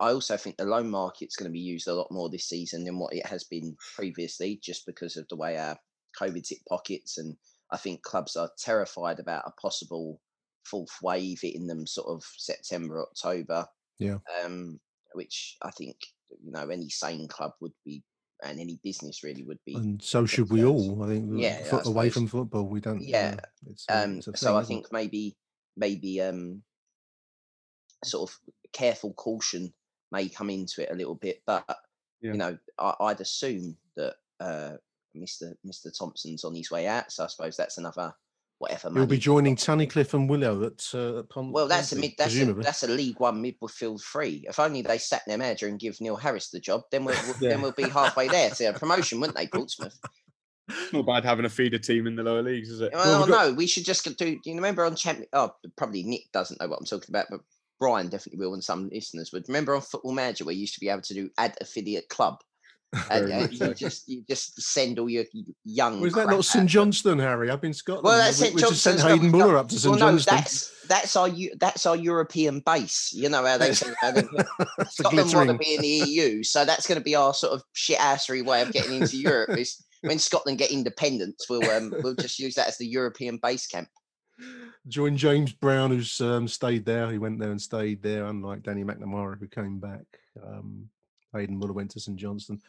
I 0.00 0.10
also 0.12 0.36
think 0.36 0.56
the 0.56 0.64
loan 0.64 0.90
market's 0.90 1.36
going 1.36 1.48
to 1.48 1.52
be 1.52 1.60
used 1.60 1.88
a 1.88 1.94
lot 1.94 2.10
more 2.10 2.28
this 2.30 2.48
season 2.48 2.84
than 2.84 2.98
what 2.98 3.14
it 3.14 3.26
has 3.26 3.44
been 3.44 3.76
previously, 3.96 4.58
just 4.62 4.86
because 4.86 5.16
of 5.16 5.26
the 5.28 5.36
way 5.36 5.58
our 5.58 5.76
COVID's 6.20 6.50
hit 6.50 6.58
pockets. 6.68 7.18
And 7.18 7.36
I 7.70 7.76
think 7.76 8.02
clubs 8.02 8.36
are 8.36 8.50
terrified 8.58 9.20
about 9.20 9.44
a 9.46 9.52
possible 9.60 10.20
fourth 10.64 10.96
wave 11.02 11.38
hitting 11.42 11.66
them 11.66 11.86
sort 11.86 12.08
of 12.08 12.24
September, 12.36 13.02
October, 13.02 13.66
Yeah. 13.98 14.18
um, 14.42 14.80
which 15.12 15.56
I 15.62 15.70
think 15.70 15.96
you 16.42 16.50
know 16.52 16.68
any 16.68 16.88
sane 16.88 17.28
club 17.28 17.52
would 17.60 17.74
be, 17.84 18.02
and 18.42 18.58
any 18.58 18.80
business 18.82 19.22
really 19.22 19.42
would 19.44 19.60
be. 19.66 19.74
And 19.74 20.02
so 20.02 20.24
should 20.26 20.50
we 20.50 20.64
all. 20.64 21.02
I 21.02 21.08
think 21.08 21.30
Yeah, 21.34 21.62
I 21.72 21.82
away 21.88 22.10
from 22.10 22.26
football, 22.26 22.64
we 22.64 22.80
don't. 22.80 23.02
Yeah. 23.02 23.36
uh, 23.88 24.04
Um, 24.04 24.18
a 24.18 24.22
so 24.36 24.56
I 24.56 24.60
isn't 24.60 24.64
it? 24.64 24.66
think 24.66 24.92
maybe 24.92 25.36
maybe 25.76 26.20
um, 26.20 26.62
sort 28.04 28.30
of 28.30 28.38
careful 28.74 29.12
caution 29.14 29.72
may 30.12 30.28
come 30.28 30.50
into 30.50 30.82
it 30.82 30.90
a 30.92 30.94
little 30.96 31.14
bit, 31.14 31.40
but 31.46 31.64
Yeah. 32.20 32.32
you 32.32 32.38
know 32.38 32.58
I, 32.78 32.94
I'd 33.00 33.20
assume 33.20 33.76
that 33.96 34.14
uh, 34.40 34.72
Mr. 35.16 35.54
Mr. 35.66 35.96
Thompson's 35.96 36.44
on 36.44 36.54
his 36.54 36.70
way 36.70 36.86
out, 36.86 37.10
so 37.10 37.24
I 37.24 37.28
suppose 37.28 37.56
that's 37.56 37.78
another 37.78 38.12
whatever. 38.58 38.90
He'll 38.92 39.06
be 39.06 39.18
joining 39.18 39.56
Tunnicliffe 39.56 40.14
and 40.14 40.28
Willow 40.28 40.64
at, 40.64 40.84
uh, 40.94 41.20
at 41.20 41.28
Pont. 41.28 41.52
Well, 41.52 41.66
that's 41.68 41.92
a 41.92 41.96
mid, 41.96 42.12
that's 42.16 42.36
a, 42.36 42.52
that's 42.54 42.82
a 42.84 42.88
League 42.88 43.18
One 43.20 43.42
midfield 43.42 44.00
free. 44.00 44.44
If 44.48 44.58
only 44.60 44.82
they 44.82 44.98
sacked 44.98 45.26
their 45.26 45.38
manager 45.38 45.66
and 45.68 45.78
give 45.78 46.00
Neil 46.00 46.16
Harris 46.16 46.50
the 46.50 46.60
job, 46.60 46.82
then 46.90 47.04
we'll, 47.04 47.16
we'll- 47.24 47.34
then 47.40 47.62
we'll 47.62 47.72
be 47.72 47.88
halfway 47.88 48.28
there 48.28 48.50
to 48.50 48.64
a 48.66 48.72
promotion, 48.72 49.20
wouldn't 49.20 49.36
they, 49.36 49.46
Portsmouth? 49.48 49.98
It's 50.68 50.92
not 50.92 51.04
bad 51.06 51.24
having 51.24 51.44
a 51.44 51.50
feeder 51.50 51.78
team 51.78 52.06
in 52.06 52.16
the 52.16 52.22
lower 52.22 52.42
leagues, 52.42 52.70
is 52.70 52.80
it? 52.80 52.92
Well, 52.94 53.20
we've 53.20 53.28
got- 53.28 53.48
no, 53.48 53.54
we 53.54 53.66
should 53.66 53.84
just 53.84 54.04
do. 54.04 54.12
Do 54.16 54.40
you 54.44 54.54
remember 54.54 54.84
on 54.84 54.94
champion? 54.96 55.28
Oh, 55.32 55.54
probably 55.76 56.02
Nick 56.04 56.30
doesn't 56.32 56.60
know 56.60 56.68
what 56.68 56.78
I'm 56.78 56.86
talking 56.86 57.10
about, 57.10 57.26
but 57.30 57.40
Brian 57.80 58.08
definitely 58.08 58.44
will, 58.44 58.54
and 58.54 58.64
some 58.64 58.88
listeners 58.90 59.30
would. 59.32 59.44
Remember 59.48 59.74
on 59.74 59.80
Football 59.80 60.12
Manager, 60.12 60.44
where 60.44 60.54
you 60.54 60.62
used 60.62 60.74
to 60.74 60.80
be 60.80 60.88
able 60.88 61.02
to 61.02 61.14
do 61.14 61.30
add 61.38 61.56
affiliate 61.60 62.08
club, 62.08 62.38
and, 63.10 63.30
and 63.30 63.52
you 63.52 63.74
just 63.74 64.08
you 64.08 64.22
just 64.28 64.60
send 64.60 64.98
all 64.98 65.08
your 65.08 65.24
young. 65.64 66.00
Was 66.00 66.14
that 66.14 66.28
not 66.28 66.44
St. 66.44 66.68
Johnstone, 66.68 67.18
Harry? 67.18 67.50
Up 67.50 67.64
in 67.64 67.72
Scotland. 67.72 68.04
Well, 68.04 68.18
that's 68.18 68.36
St 68.36 68.54
we 68.54 68.60
just 68.60 68.82
sent 68.82 69.00
Hayden 69.00 69.30
Muller 69.30 69.58
up 69.58 69.68
to 69.68 69.78
St 69.78 69.90
Well, 69.90 69.98
no, 69.98 70.10
Johnstone. 70.12 70.36
that's 70.36 70.86
that's 70.88 71.16
our 71.16 71.28
that's 71.58 71.86
our 71.86 71.96
European 71.96 72.60
base. 72.60 73.12
You 73.12 73.28
know 73.28 73.44
how 73.44 73.58
they 73.58 73.72
say 73.74 73.92
how 74.00 74.12
they- 74.12 74.22
Scotland 74.88 75.32
want 75.34 75.50
to 75.50 75.58
be 75.58 75.74
in 75.74 75.82
the 75.82 75.88
EU, 76.08 76.42
so 76.42 76.64
that's 76.64 76.86
going 76.86 76.98
to 76.98 77.04
be 77.04 77.16
our 77.16 77.34
sort 77.34 77.52
of 77.54 77.62
shit 77.72 77.98
assery 77.98 78.44
way 78.44 78.62
of 78.62 78.72
getting 78.72 79.00
into 79.00 79.16
Europe. 79.16 79.58
Is 79.58 79.84
when 80.02 80.18
Scotland 80.18 80.58
get 80.58 80.70
independence, 80.70 81.46
we'll 81.50 81.68
um, 81.70 81.92
we'll 82.02 82.14
just 82.14 82.38
use 82.38 82.54
that 82.54 82.68
as 82.68 82.78
the 82.78 82.86
European 82.86 83.38
base 83.42 83.66
camp. 83.66 83.88
Joined 84.88 85.18
James 85.18 85.52
Brown, 85.52 85.90
who's 85.90 86.20
um, 86.20 86.46
stayed 86.48 86.84
there. 86.84 87.10
He 87.10 87.18
went 87.18 87.38
there 87.38 87.50
and 87.50 87.60
stayed 87.60 88.02
there, 88.02 88.26
unlike 88.26 88.62
Danny 88.62 88.84
McNamara, 88.84 89.38
who 89.38 89.46
came 89.48 89.78
back. 89.78 90.04
Um, 90.44 90.88
Hayden 91.32 91.56
Muller 91.56 91.72
went 91.72 91.90
to 91.92 92.00
St 92.00 92.16
Johnstone. 92.16 92.60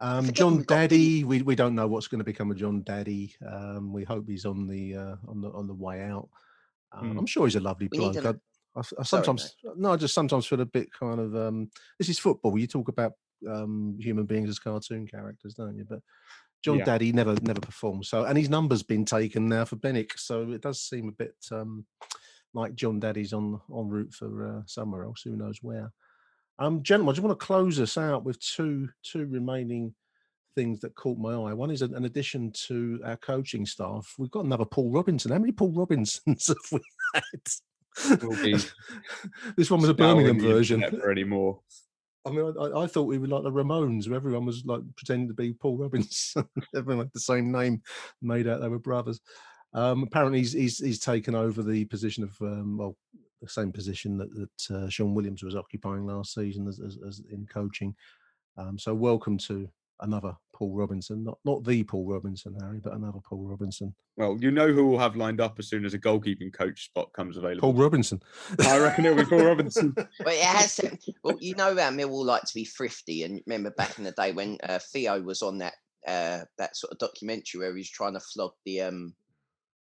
Um, 0.00 0.30
John 0.32 0.56
we've 0.58 0.66
got 0.66 0.74
Daddy, 0.76 1.24
we, 1.24 1.42
we 1.42 1.54
don't 1.54 1.74
know 1.74 1.86
what's 1.86 2.08
going 2.08 2.18
to 2.18 2.24
become 2.24 2.50
of 2.50 2.56
Jon 2.56 2.82
Dadi. 2.82 3.32
Um, 3.46 3.92
we 3.92 4.04
hope 4.04 4.28
he's 4.28 4.44
on 4.44 4.66
the 4.66 4.96
uh, 4.96 5.16
on 5.28 5.40
the 5.40 5.50
on 5.50 5.66
the 5.66 5.74
way 5.74 6.02
out. 6.02 6.28
Um, 6.92 7.12
Hmm. 7.12 7.18
I'm 7.18 7.26
sure 7.26 7.46
he's 7.46 7.56
a 7.56 7.60
lovely 7.60 7.88
We 7.90 7.98
bloke. 7.98 8.16
an- 8.16 8.26
I, 8.26 8.30
I, 8.30 8.80
I 8.80 8.82
Sorry, 8.82 9.24
sometimes 9.24 9.56
no, 9.76 9.92
I 9.92 9.96
just 9.96 10.14
sometimes 10.14 10.46
feel 10.46 10.60
a 10.60 10.66
bit 10.66 10.92
kind 10.92 11.20
of 11.20 11.34
um, 11.36 11.70
this 11.98 12.08
is 12.08 12.18
football. 12.18 12.58
You 12.58 12.66
talk 12.66 12.88
about 12.88 13.12
um, 13.48 13.96
human 14.00 14.26
beings 14.26 14.48
as 14.48 14.58
cartoon 14.58 15.06
characters, 15.06 15.54
don't 15.54 15.76
you? 15.76 15.84
But 15.88 16.00
John 16.64 16.78
Yeah. 16.78 16.84
Daddy 16.84 17.12
never 17.12 17.36
never 17.42 17.60
performed. 17.60 18.06
So 18.06 18.24
and 18.24 18.38
his 18.38 18.48
number's 18.48 18.82
been 18.82 19.04
taken 19.04 19.48
now 19.48 19.66
for 19.66 19.76
Benik. 19.76 20.12
So 20.18 20.50
it 20.52 20.62
does 20.62 20.80
seem 20.80 21.08
a 21.08 21.12
bit 21.12 21.34
um, 21.52 21.84
like 22.54 22.74
Jon 22.74 22.98
Dadi's 22.98 23.34
on 23.34 23.60
en 23.70 23.88
route 23.88 24.14
for 24.14 24.46
uh, 24.58 24.62
somewhere 24.66 25.04
else. 25.04 25.20
Who 25.22 25.36
knows 25.36 25.58
where? 25.60 25.92
Um, 26.58 26.82
gentlemen, 26.82 27.12
I 27.12 27.16
just 27.16 27.24
want 27.24 27.38
to 27.38 27.46
close 27.46 27.78
us 27.80 27.98
out 27.98 28.24
with 28.24 28.40
two 28.40 28.88
two 29.02 29.26
remaining 29.26 29.94
things 30.56 30.80
that 30.80 30.94
caught 30.94 31.18
my 31.18 31.34
eye. 31.34 31.52
One 31.52 31.70
is 31.70 31.82
an, 31.82 31.94
an 31.94 32.04
addition 32.04 32.52
to 32.68 33.00
our 33.04 33.16
coaching 33.16 33.66
staff. 33.66 34.14
We've 34.18 34.30
got 34.30 34.44
another 34.44 34.64
Paul 34.64 34.90
Robinson. 34.90 35.32
How 35.32 35.38
many 35.38 35.52
Paul 35.52 35.72
Robinsons 35.72 36.46
have 36.48 36.56
we 36.72 36.80
had? 37.14 37.24
This 39.56 39.70
one 39.70 39.80
was 39.80 39.90
a 39.90 39.94
Birmingham 39.94 40.40
version. 40.40 40.82
anymore. 41.08 41.60
I 42.26 42.30
mean, 42.30 42.54
I, 42.58 42.80
I- 42.80 42.86
thought 42.86 43.02
we 43.04 43.18
were 43.18 43.26
like 43.26 43.42
the 43.42 43.52
Ramones, 43.52 44.08
where 44.08 44.16
everyone 44.16 44.46
was 44.46 44.64
like 44.64 44.80
pretending 44.96 45.28
to 45.28 45.34
be 45.34 45.52
Paul 45.52 45.76
Robinson. 45.76 46.48
everyone 46.74 47.04
had 47.04 47.12
the 47.12 47.20
same 47.20 47.52
name, 47.52 47.82
made 48.22 48.46
out 48.48 48.60
they 48.60 48.68
were 48.68 48.78
brothers. 48.78 49.20
Um, 49.74 50.02
apparently, 50.04 50.38
he's, 50.38 50.52
he's 50.52 50.78
he's 50.78 51.00
taken 51.00 51.34
over 51.34 51.62
the 51.62 51.84
position 51.86 52.22
of 52.24 52.36
um, 52.40 52.78
well, 52.78 52.96
the 53.42 53.48
same 53.48 53.72
position 53.72 54.16
that 54.18 54.30
that 54.34 54.74
uh, 54.76 54.88
Shaun 54.88 55.14
Williams 55.14 55.42
was 55.42 55.56
occupying 55.56 56.06
last 56.06 56.34
season 56.34 56.66
as, 56.68 56.80
as, 56.80 56.98
as 57.06 57.20
in 57.30 57.46
coaching. 57.46 57.94
Um, 58.56 58.78
so, 58.78 58.94
welcome 58.94 59.36
to 59.38 59.68
another 60.00 60.36
Paul 60.54 60.74
Robinson, 60.74 61.24
not 61.24 61.38
not 61.44 61.64
the 61.64 61.82
Paul 61.84 62.06
Robinson, 62.06 62.56
Harry, 62.60 62.80
but 62.82 62.94
another 62.94 63.18
Paul 63.28 63.46
Robinson. 63.48 63.94
Well, 64.16 64.36
you 64.40 64.50
know 64.50 64.72
who 64.72 64.86
we'll 64.86 64.98
have 65.00 65.16
lined 65.16 65.40
up 65.40 65.58
as 65.58 65.68
soon 65.68 65.84
as 65.84 65.94
a 65.94 65.98
goalkeeping 65.98 66.52
coach 66.52 66.84
spot 66.86 67.12
comes 67.12 67.36
available. 67.36 67.60
Paul 67.72 67.82
Robinson. 67.82 68.22
I 68.60 68.78
reckon 68.78 69.04
it'll 69.06 69.18
be 69.18 69.24
Paul 69.28 69.44
Robinson. 69.44 69.94
Well, 70.24 70.34
it 70.34 70.42
has. 70.42 70.76
To, 70.76 70.96
well, 71.22 71.36
you 71.40 71.54
know, 71.56 71.76
how 71.76 71.90
Millwall 71.90 72.24
like 72.24 72.42
to 72.44 72.54
be 72.54 72.64
thrifty, 72.64 73.24
and 73.24 73.40
remember 73.46 73.70
back 73.70 73.98
in 73.98 74.04
the 74.04 74.12
day 74.12 74.32
when 74.32 74.58
uh, 74.62 74.78
Theo 74.92 75.20
was 75.20 75.42
on 75.42 75.58
that 75.58 75.74
uh, 76.06 76.40
that 76.58 76.76
sort 76.76 76.92
of 76.92 76.98
documentary 76.98 77.60
where 77.60 77.70
he 77.72 77.78
was 77.78 77.90
trying 77.90 78.14
to 78.14 78.20
flog 78.20 78.52
the 78.64 78.82
um 78.82 79.14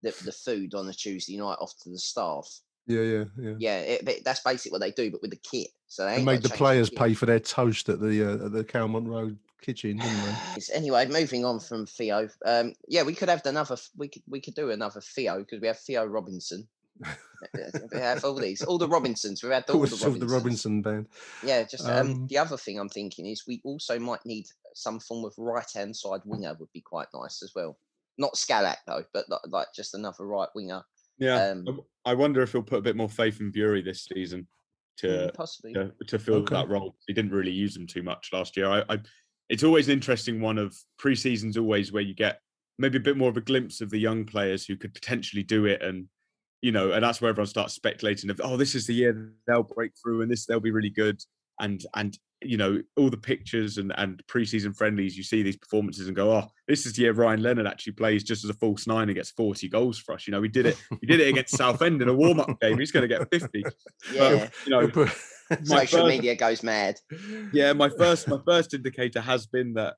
the, 0.04 0.14
the 0.26 0.32
food 0.32 0.76
on 0.76 0.88
a 0.90 0.94
Tuesday 0.94 1.38
night 1.38 1.58
off 1.62 1.74
to 1.84 1.90
the 1.90 1.98
staff. 2.00 2.48
Yeah, 2.88 3.02
yeah, 3.02 3.24
yeah. 3.38 3.54
Yeah, 3.60 3.80
it, 3.80 4.06
but 4.06 4.16
that's 4.24 4.40
basically 4.42 4.72
what 4.72 4.82
they 4.82 4.92
do, 4.92 5.12
but 5.12 5.22
with 5.22 5.32
the 5.32 5.40
kit. 5.50 5.68
So 5.88 6.06
they 6.06 6.18
They 6.18 6.24
made 6.24 6.42
the 6.42 6.50
players 6.50 6.90
kit. 6.90 7.00
pay 7.00 7.14
for 7.14 7.26
their 7.26 7.40
toast 7.40 7.90
at 7.90 8.00
the 8.00 8.24
uh, 8.24 8.46
at 8.46 8.52
the 8.52 8.64
Calmont 8.64 9.08
Road 9.08 9.38
kitchen, 9.62 9.98
didn't 9.98 10.38
they? 10.56 10.62
Anyway, 10.74 11.06
moving 11.08 11.46
on 11.46 11.60
from 11.60 11.86
Theo. 11.86 12.28
Um, 12.46 12.74
yeah, 12.88 13.04
we 13.04 13.14
could 13.14 13.30
have 13.30 13.46
another. 13.46 13.78
We 13.96 14.08
could 14.08 14.24
we 14.28 14.42
could 14.42 14.56
do 14.56 14.72
another 14.72 15.02
Theo 15.02 15.40
because 15.40 15.62
we 15.62 15.68
have 15.68 15.80
Theo 15.80 16.06
Robinson. 16.06 16.68
we 17.92 18.00
have 18.00 18.24
all 18.26 18.34
these, 18.36 18.64
all 18.64 18.78
the 18.80 18.88
Robinsons. 18.88 19.44
We've 19.44 19.52
had 19.52 19.70
all 19.70 19.76
All 19.78 19.86
the 19.86 19.96
Robinsons. 19.96 20.20
the 20.20 20.36
Robinson 20.36 20.82
band. 20.82 21.08
Yeah, 21.44 21.64
just 21.64 21.86
um, 21.88 22.12
Um, 22.12 22.28
the 22.28 22.38
other 22.40 22.58
thing 22.58 22.80
I'm 22.80 22.90
thinking 22.90 23.28
is 23.28 23.46
we 23.48 23.62
also 23.64 24.00
might 24.00 24.26
need 24.26 24.48
some 24.74 25.00
form 25.00 25.24
of 25.26 25.34
right 25.38 25.70
hand 25.74 25.96
side 25.96 26.22
winger 26.26 26.56
would 26.60 26.72
be 26.74 26.82
quite 26.82 27.08
nice 27.14 27.44
as 27.44 27.52
well. 27.56 27.78
Not 28.18 28.34
Skalak 28.34 28.78
though, 28.88 29.04
but 29.14 29.26
like 29.50 29.68
just 29.76 29.94
another 29.94 30.26
right 30.26 30.50
winger. 30.56 30.82
Yeah, 31.20 31.50
Um, 31.50 31.60
I 31.62 31.72
w- 31.72 31.86
I 32.06 32.14
wonder 32.16 32.42
if 32.42 32.52
he'll 32.52 32.64
put 32.64 32.80
a 32.80 32.82
bit 32.82 32.96
more 32.96 33.10
faith 33.10 33.40
in 33.40 33.52
Burey 33.52 33.84
this 33.84 34.06
season 34.06 34.48
to 34.98 35.08
Mm, 35.08 35.34
possibly. 35.36 35.74
to, 35.74 35.92
to 36.08 36.18
fill 36.18 36.38
Okay. 36.38 36.56
that 36.56 36.70
role. 36.70 36.96
He 37.08 37.14
didn't 37.14 37.32
really 37.32 37.52
use 37.52 37.76
them 37.76 37.86
too 37.86 38.02
much 38.02 38.30
last 38.34 38.58
year. 38.58 38.68
I, 38.68 38.84
I 38.90 38.98
it's 39.50 39.64
always 39.64 39.88
an 39.88 39.94
interesting 39.94 40.42
one 40.42 40.58
of 40.58 40.76
pre-seasons 41.00 41.58
always 41.58 41.92
where 41.92 42.04
you 42.04 42.14
get 42.14 42.40
maybe 42.80 42.98
a 42.98 43.02
bit 43.02 43.18
more 43.18 43.30
of 43.30 43.38
a 43.38 43.42
glimpse 43.42 43.82
of 43.82 43.90
the 43.90 43.98
young 43.98 44.26
players 44.26 44.66
who 44.66 44.76
could 44.76 44.94
potentially 44.94 45.44
do 45.44 45.66
it 45.66 45.82
and 45.82 46.08
you 46.62 46.72
know 46.72 46.92
and 46.92 47.04
that's 47.04 47.22
where 47.22 47.30
everyone 47.30 47.48
starts 47.48 47.74
speculating 47.74 48.30
of 48.30 48.42
oh 48.44 48.58
this 48.58 48.76
is 48.76 48.88
the 48.88 48.94
year 48.94 49.34
they'll 49.48 49.64
break 49.64 49.92
through 50.02 50.22
and 50.22 50.32
this 50.32 50.46
they'll 50.46 50.60
be 50.60 50.72
really 50.72 50.90
good. 50.90 51.22
And 51.60 51.84
and 51.96 52.18
you 52.44 52.58
know 52.58 52.82
all 52.98 53.10
the 53.10 53.18
pictures 53.18 53.80
and 53.80 53.92
and 53.98 54.22
pre-season 54.28 54.72
friendlies 54.72 55.18
you 55.18 55.24
see 55.24 55.42
these 55.42 55.58
performances 55.58 56.06
and 56.06 56.16
go 56.16 56.32
oh 56.32 56.48
this 56.68 56.86
is 56.86 56.94
the 56.94 57.02
year 57.02 57.14
Ryan 57.14 57.42
Leonard 57.42 57.66
actually 57.66 57.94
plays 57.94 58.24
just 58.24 58.44
as 58.44 58.52
a 58.52 58.54
false 58.54 58.86
nine 58.86 59.10
and 59.10 59.16
gets 59.16 59.32
40 59.32 59.68
goals 59.70 59.98
for 59.98 60.14
us. 60.14 60.28
You 60.28 60.34
know 60.34 60.42
we 60.42 60.50
did 60.50 60.68
it 60.68 60.78
we 61.02 61.08
did 61.08 61.20
it 61.20 61.30
against 61.30 61.58
Southend 61.58 62.02
in 62.02 62.10
a 62.10 62.14
warm-up 62.14 62.60
game 62.60 62.78
he's 62.78 62.92
going 62.92 63.08
to 63.08 63.16
get 63.18 63.28
50 63.32 63.64
Yeah, 64.14 64.50
you 64.66 64.72
know 64.72 65.08
social 65.64 66.00
first- 66.00 66.08
media 66.10 66.36
goes 66.36 66.64
mad. 66.64 67.00
yeah, 67.54 67.74
my 67.74 67.90
first 67.98 68.28
my 68.28 68.40
first 68.46 68.74
indicator 68.74 69.22
has 69.22 69.46
been 69.48 69.74
that 69.74 69.96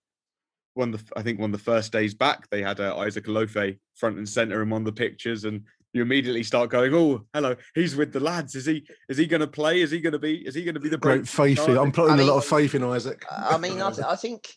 one 0.75 0.91
the 0.91 1.01
I 1.15 1.21
think 1.23 1.39
one 1.39 1.53
of 1.53 1.57
the 1.59 1.63
first 1.63 1.91
days 1.91 2.13
back 2.13 2.49
they 2.49 2.61
had 2.61 2.79
uh, 2.79 2.95
Isaac 2.97 3.25
Olaofe 3.25 3.77
front 3.95 4.17
and 4.17 4.27
center 4.29 4.61
him 4.61 4.71
on 4.73 4.83
the 4.83 4.91
pictures 4.91 5.43
and 5.45 5.61
you 5.93 6.01
immediately 6.03 6.43
start 6.43 6.69
going 6.69 6.93
oh 6.93 7.25
hello 7.33 7.55
he's 7.73 7.95
with 7.95 8.13
the 8.13 8.19
lads 8.19 8.53
is 8.55 8.65
he 8.67 8.85
is 9.09 9.17
he 9.17 9.25
going 9.25 9.41
to 9.41 9.47
play 9.47 9.81
is 9.81 9.89
he 9.89 9.99
going 9.99 10.13
to 10.13 10.19
be 10.19 10.35
is 10.47 10.53
he 10.53 10.63
going 10.63 10.75
to 10.75 10.79
be 10.79 10.87
the 10.89 10.97
Great 10.97 11.21
break 11.21 11.27
faith. 11.57 11.67
in- 11.67 11.77
I'm 11.77 11.91
putting 11.91 12.11
I 12.11 12.13
a 12.13 12.17
mean- 12.19 12.27
lot 12.27 12.37
of 12.37 12.45
faith 12.45 12.75
in 12.75 12.83
Isaac. 12.83 13.25
I 13.31 13.57
mean, 13.57 13.81
I, 13.81 13.87
I 14.07 14.15
think, 14.15 14.47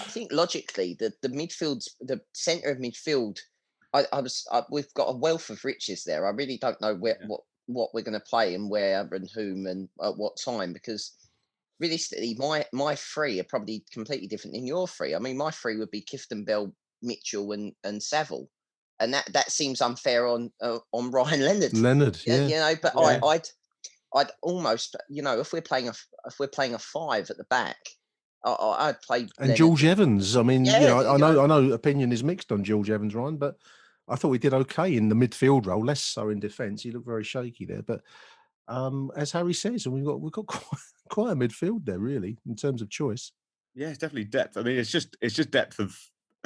I 0.00 0.04
think 0.10 0.32
logically, 0.32 0.96
the 0.98 1.12
the 1.22 1.28
midfield's 1.28 1.94
the 2.00 2.20
centre 2.34 2.70
of 2.70 2.78
midfield. 2.78 3.38
I, 3.94 4.04
I 4.12 4.20
was, 4.20 4.44
I, 4.50 4.62
we've 4.70 4.92
got 4.94 5.04
a 5.10 5.16
wealth 5.16 5.50
of 5.50 5.62
riches 5.64 6.02
there. 6.04 6.26
I 6.26 6.30
really 6.30 6.56
don't 6.58 6.80
know 6.80 6.94
where 6.94 7.16
Yeah. 7.20 7.26
what 7.28 7.40
what 7.66 7.90
we're 7.94 8.02
going 8.02 8.18
to 8.18 8.20
play 8.20 8.54
and 8.54 8.68
where 8.70 9.08
and 9.12 9.28
whom 9.34 9.66
and 9.66 9.88
at 10.02 10.16
what 10.16 10.36
time 10.42 10.72
because 10.72 11.12
realistically, 11.80 12.36
my 12.38 12.64
my 12.72 12.94
three 12.94 13.40
are 13.40 13.44
probably 13.44 13.84
completely 13.92 14.28
different 14.28 14.54
than 14.54 14.66
your 14.66 14.86
three. 14.88 15.14
I 15.14 15.18
mean, 15.18 15.36
my 15.36 15.50
three 15.50 15.76
would 15.76 15.90
be 15.90 16.02
Kieftenbeld, 16.02 16.72
Mitchell, 17.02 17.52
and 17.52 17.72
and 17.84 18.02
Saville, 18.02 18.48
and 19.00 19.12
that 19.12 19.30
that 19.32 19.50
seems 19.50 19.80
unfair 19.82 20.26
on 20.26 20.50
uh, 20.62 20.78
on 20.92 21.10
Ryan 21.18 21.44
Leonard. 21.44 21.74
Leonard, 21.76 22.18
Yeah, 22.24 22.36
yeah. 22.36 22.46
you 22.46 22.56
know, 22.56 22.74
but 22.80 22.92
Yeah. 22.96 23.18
I, 23.22 23.28
I'd, 23.34 23.48
I'd 24.14 24.30
almost, 24.42 24.96
you 25.10 25.22
know, 25.22 25.40
if 25.40 25.52
we're 25.52 25.60
playing 25.62 25.88
a 25.88 25.94
if 26.26 26.38
we're 26.38 26.48
playing 26.48 26.74
a 26.74 26.78
five 26.78 27.30
at 27.30 27.36
the 27.36 27.44
back, 27.44 27.78
I, 28.44 28.50
I, 28.50 28.88
I'd 28.88 29.02
play 29.02 29.20
And 29.20 29.30
Leonard. 29.40 29.56
George 29.56 29.84
Evans. 29.84 30.36
I 30.36 30.42
mean, 30.42 30.64
Yeah, 30.64 30.80
you 30.80 30.86
know, 30.86 31.00
I, 31.00 31.14
I 31.14 31.16
know. 31.16 31.42
I 31.42 31.46
know, 31.46 31.72
opinion 31.72 32.12
is 32.12 32.22
mixed 32.22 32.52
on 32.52 32.64
George 32.64 32.90
Evans, 32.90 33.14
Ryan, 33.14 33.36
but 33.36 33.56
I 34.08 34.16
thought 34.16 34.28
we 34.28 34.38
did 34.38 34.54
okay 34.54 34.96
in 34.96 35.08
the 35.08 35.14
midfield 35.14 35.66
role, 35.66 35.84
less 35.84 36.00
so 36.00 36.28
in 36.28 36.40
defence. 36.40 36.82
He 36.82 36.90
looked 36.90 37.06
very 37.06 37.24
shaky 37.24 37.64
there, 37.64 37.82
but 37.82 38.02
um, 38.68 39.10
as 39.16 39.32
Harry 39.32 39.54
says, 39.54 39.86
and 39.86 39.94
we've 39.94 40.04
got 40.04 40.20
we've 40.20 40.32
got 40.32 40.46
quite, 40.46 40.80
quite 41.08 41.32
a 41.32 41.36
midfield 41.36 41.84
there, 41.84 41.98
really, 41.98 42.38
in 42.46 42.56
terms 42.56 42.82
of 42.82 42.90
choice. 42.90 43.32
Yeah, 43.74 43.88
it's 43.88 43.98
definitely 43.98 44.24
depth. 44.24 44.56
I 44.56 44.62
mean, 44.62 44.78
it's 44.78 44.90
just 44.90 45.16
it's 45.20 45.34
just 45.34 45.50
depth 45.50 45.78
of 45.78 45.96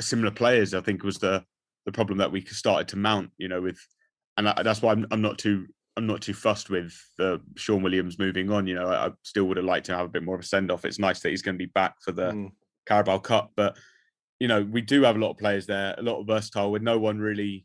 similar 0.01 0.31
players. 0.31 0.75
I 0.75 0.81
think 0.81 1.03
was 1.03 1.19
the 1.19 1.45
the 1.85 1.93
problem 1.93 2.19
that 2.19 2.33
we 2.33 2.43
started 2.43 2.89
to 2.89 2.97
mount. 2.97 3.31
You 3.39 3.49
know, 3.49 3.63
with 3.63 3.79
and 4.37 4.49
I, 4.49 4.63
that's 4.63 4.83
why 4.83 4.93
I'm 4.93 5.07
I'm 5.11 5.23
not 5.23 5.39
too 5.39 5.67
I'm 5.97 6.07
not 6.07 6.21
too 6.21 6.35
fussed 6.35 6.69
with 6.71 6.95
uh, 7.19 7.39
Shaun 7.57 7.83
Williams 7.83 8.19
moving 8.19 8.51
on. 8.51 8.67
You 8.67 8.75
know, 8.75 8.89
I, 8.89 9.07
I 9.07 9.11
still 9.23 9.45
would 9.45 9.57
have 9.57 9.67
liked 9.67 9.87
to 9.87 9.97
have 9.97 10.07
a 10.07 10.11
bit 10.11 10.23
more 10.23 10.35
of 10.35 10.43
a 10.43 10.47
send 10.47 10.71
off. 10.71 10.85
It's 10.85 10.99
nice 10.99 11.21
that 11.21 11.31
he's 11.31 11.43
going 11.43 11.55
to 11.57 11.65
be 11.65 11.71
back 11.75 11.95
for 12.03 12.13
the 12.13 12.33
Mm. 12.33 12.53
Carabao 12.87 13.19
Cup, 13.19 13.51
but 13.57 13.77
you 14.41 14.49
know, 14.49 14.63
we 14.63 14.81
do 14.81 15.03
have 15.03 15.17
a 15.17 15.19
lot 15.19 15.31
of 15.31 15.39
players 15.39 15.67
there, 15.67 15.95
a 15.97 16.03
lot 16.03 16.21
of 16.21 16.27
versatile, 16.27 16.71
with 16.71 16.83
no 16.83 16.99
one 16.99 17.19
really 17.19 17.65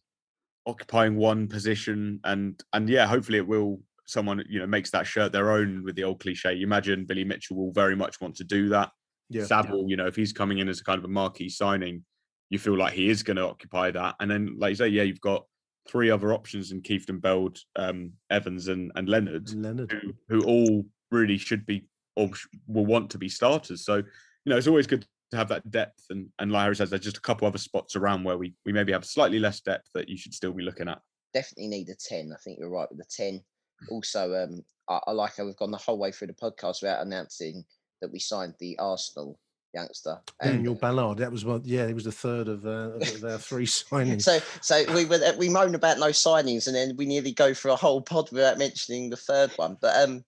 occupying 0.66 1.16
one 1.16 1.48
position. 1.48 2.20
And 2.24 2.62
and 2.74 2.90
yeah, 2.90 3.08
hopefully 3.08 3.38
it 3.38 3.48
will. 3.48 3.82
Someone 4.08 4.44
you 4.50 4.60
know 4.60 4.68
makes 4.68 4.92
that 4.92 5.08
shirt 5.08 5.32
their 5.32 5.52
own 5.52 5.84
with 5.86 5.96
the 5.96 6.04
old 6.04 6.20
cliche. 6.20 6.54
You 6.54 6.66
imagine 6.66 7.06
Billy 7.06 7.24
Mitchell 7.24 7.56
will 7.56 7.72
very 7.72 7.96
much 7.96 8.20
want 8.20 8.36
to 8.38 8.44
do 8.44 8.68
that. 8.70 8.92
Yeah, 9.30 9.46
Saville, 9.46 9.86
you 9.88 9.96
know, 9.96 10.08
if 10.08 10.16
he's 10.18 10.34
coming 10.34 10.58
in 10.58 10.68
as 10.68 10.82
a 10.82 10.84
kind 10.84 10.98
of 10.98 11.06
a 11.06 11.08
marquee 11.08 11.48
signing, 11.48 12.04
you 12.50 12.60
feel 12.60 12.78
like 12.78 12.94
he 12.94 13.10
is 13.10 13.24
going 13.24 13.38
to 13.38 13.48
occupy 13.48 13.92
that. 13.92 14.16
And 14.20 14.30
then, 14.30 14.58
like 14.58 14.72
you 14.72 14.76
say, 14.76 14.88
yeah, 14.90 15.04
you've 15.04 15.22
got 15.22 15.46
three 15.88 16.10
other 16.10 16.34
options 16.34 16.74
in 16.74 16.82
Kieftenbeld, 16.82 17.58
um, 17.78 18.12
Evans, 18.30 18.68
and 18.68 18.92
and 18.96 19.08
Leonard, 19.08 19.54
Leonard. 19.54 19.92
who 19.92 20.14
who 20.28 20.44
all 20.44 20.86
really 21.12 21.38
should 21.38 21.66
be 21.66 21.86
or 22.16 22.34
sh- 22.36 22.48
will 22.68 22.86
want 22.86 23.10
to 23.12 23.18
be 23.18 23.30
starters. 23.30 23.86
So, 23.86 23.98
you 23.98 24.04
know, 24.46 24.58
it's 24.58 24.68
always 24.68 24.88
good 24.88 25.06
to 25.32 25.38
have 25.38 25.50
that 25.50 25.70
depth. 25.72 26.06
And 26.10 26.30
and 26.40 26.52
like 26.52 26.64
Harry 26.64 26.76
says, 26.76 26.90
there's 26.90 27.04
just 27.04 27.18
a 27.18 27.22
couple 27.22 27.48
other 27.48 27.58
spots 27.58 27.96
around 27.96 28.24
where 28.24 28.38
we 28.38 28.54
we 28.66 28.72
maybe 28.72 28.92
have 28.92 29.06
slightly 29.06 29.40
less 29.40 29.60
depth 29.62 29.90
that 29.94 30.10
you 30.10 30.18
should 30.18 30.34
still 30.34 30.54
be 30.54 30.64
looking 30.64 30.88
at. 30.88 31.02
definitely 31.34 31.68
need 31.68 31.90
a 31.90 31.96
10. 31.96 32.32
I 32.34 32.38
think 32.44 32.60
you're 32.60 32.70
right 32.70 32.90
with 32.90 33.00
the 33.00 33.06
10. 33.10 33.42
Also, 33.90 34.34
um, 34.44 34.64
I, 34.90 35.00
I 35.08 35.12
like 35.12 35.38
how 35.38 35.46
we've 35.46 35.56
gone 35.56 35.72
the 35.72 35.78
whole 35.78 35.98
way 35.98 36.12
through 36.12 36.28
the 36.28 36.34
podcast 36.34 36.82
without 36.82 37.06
announcing 37.06 37.64
that 38.02 38.12
we 38.12 38.20
signed 38.20 38.54
the 38.60 38.78
Arsenal 38.80 39.40
youngster. 39.74 40.20
And 40.42 40.56
Daniel 40.56 40.76
Ballard. 40.76 41.20
That 41.20 41.32
was 41.32 41.46
one. 41.46 41.62
Yeah, 41.64 41.88
he 41.88 41.94
was 41.94 42.04
the 42.04 42.12
third 42.12 42.48
of, 42.48 42.66
uh, 42.66 42.98
of 42.98 43.24
our 43.24 43.38
three 43.38 43.66
signings. 43.68 44.24
so, 44.24 44.40
so 44.62 44.94
we 44.94 45.06
were 45.06 45.20
we 45.38 45.50
moan 45.50 45.76
about 45.76 45.98
no 46.00 46.10
signings, 46.10 46.68
and 46.68 46.76
then 46.76 46.96
we 46.98 47.06
nearly 47.06 47.32
go 47.32 47.54
for 47.54 47.70
a 47.70 47.76
whole 47.76 48.02
pod 48.02 48.32
without 48.32 48.58
mentioning 48.58 49.10
the 49.10 49.18
third 49.18 49.52
one. 49.56 49.78
But 49.82 49.96
um, 50.04 50.24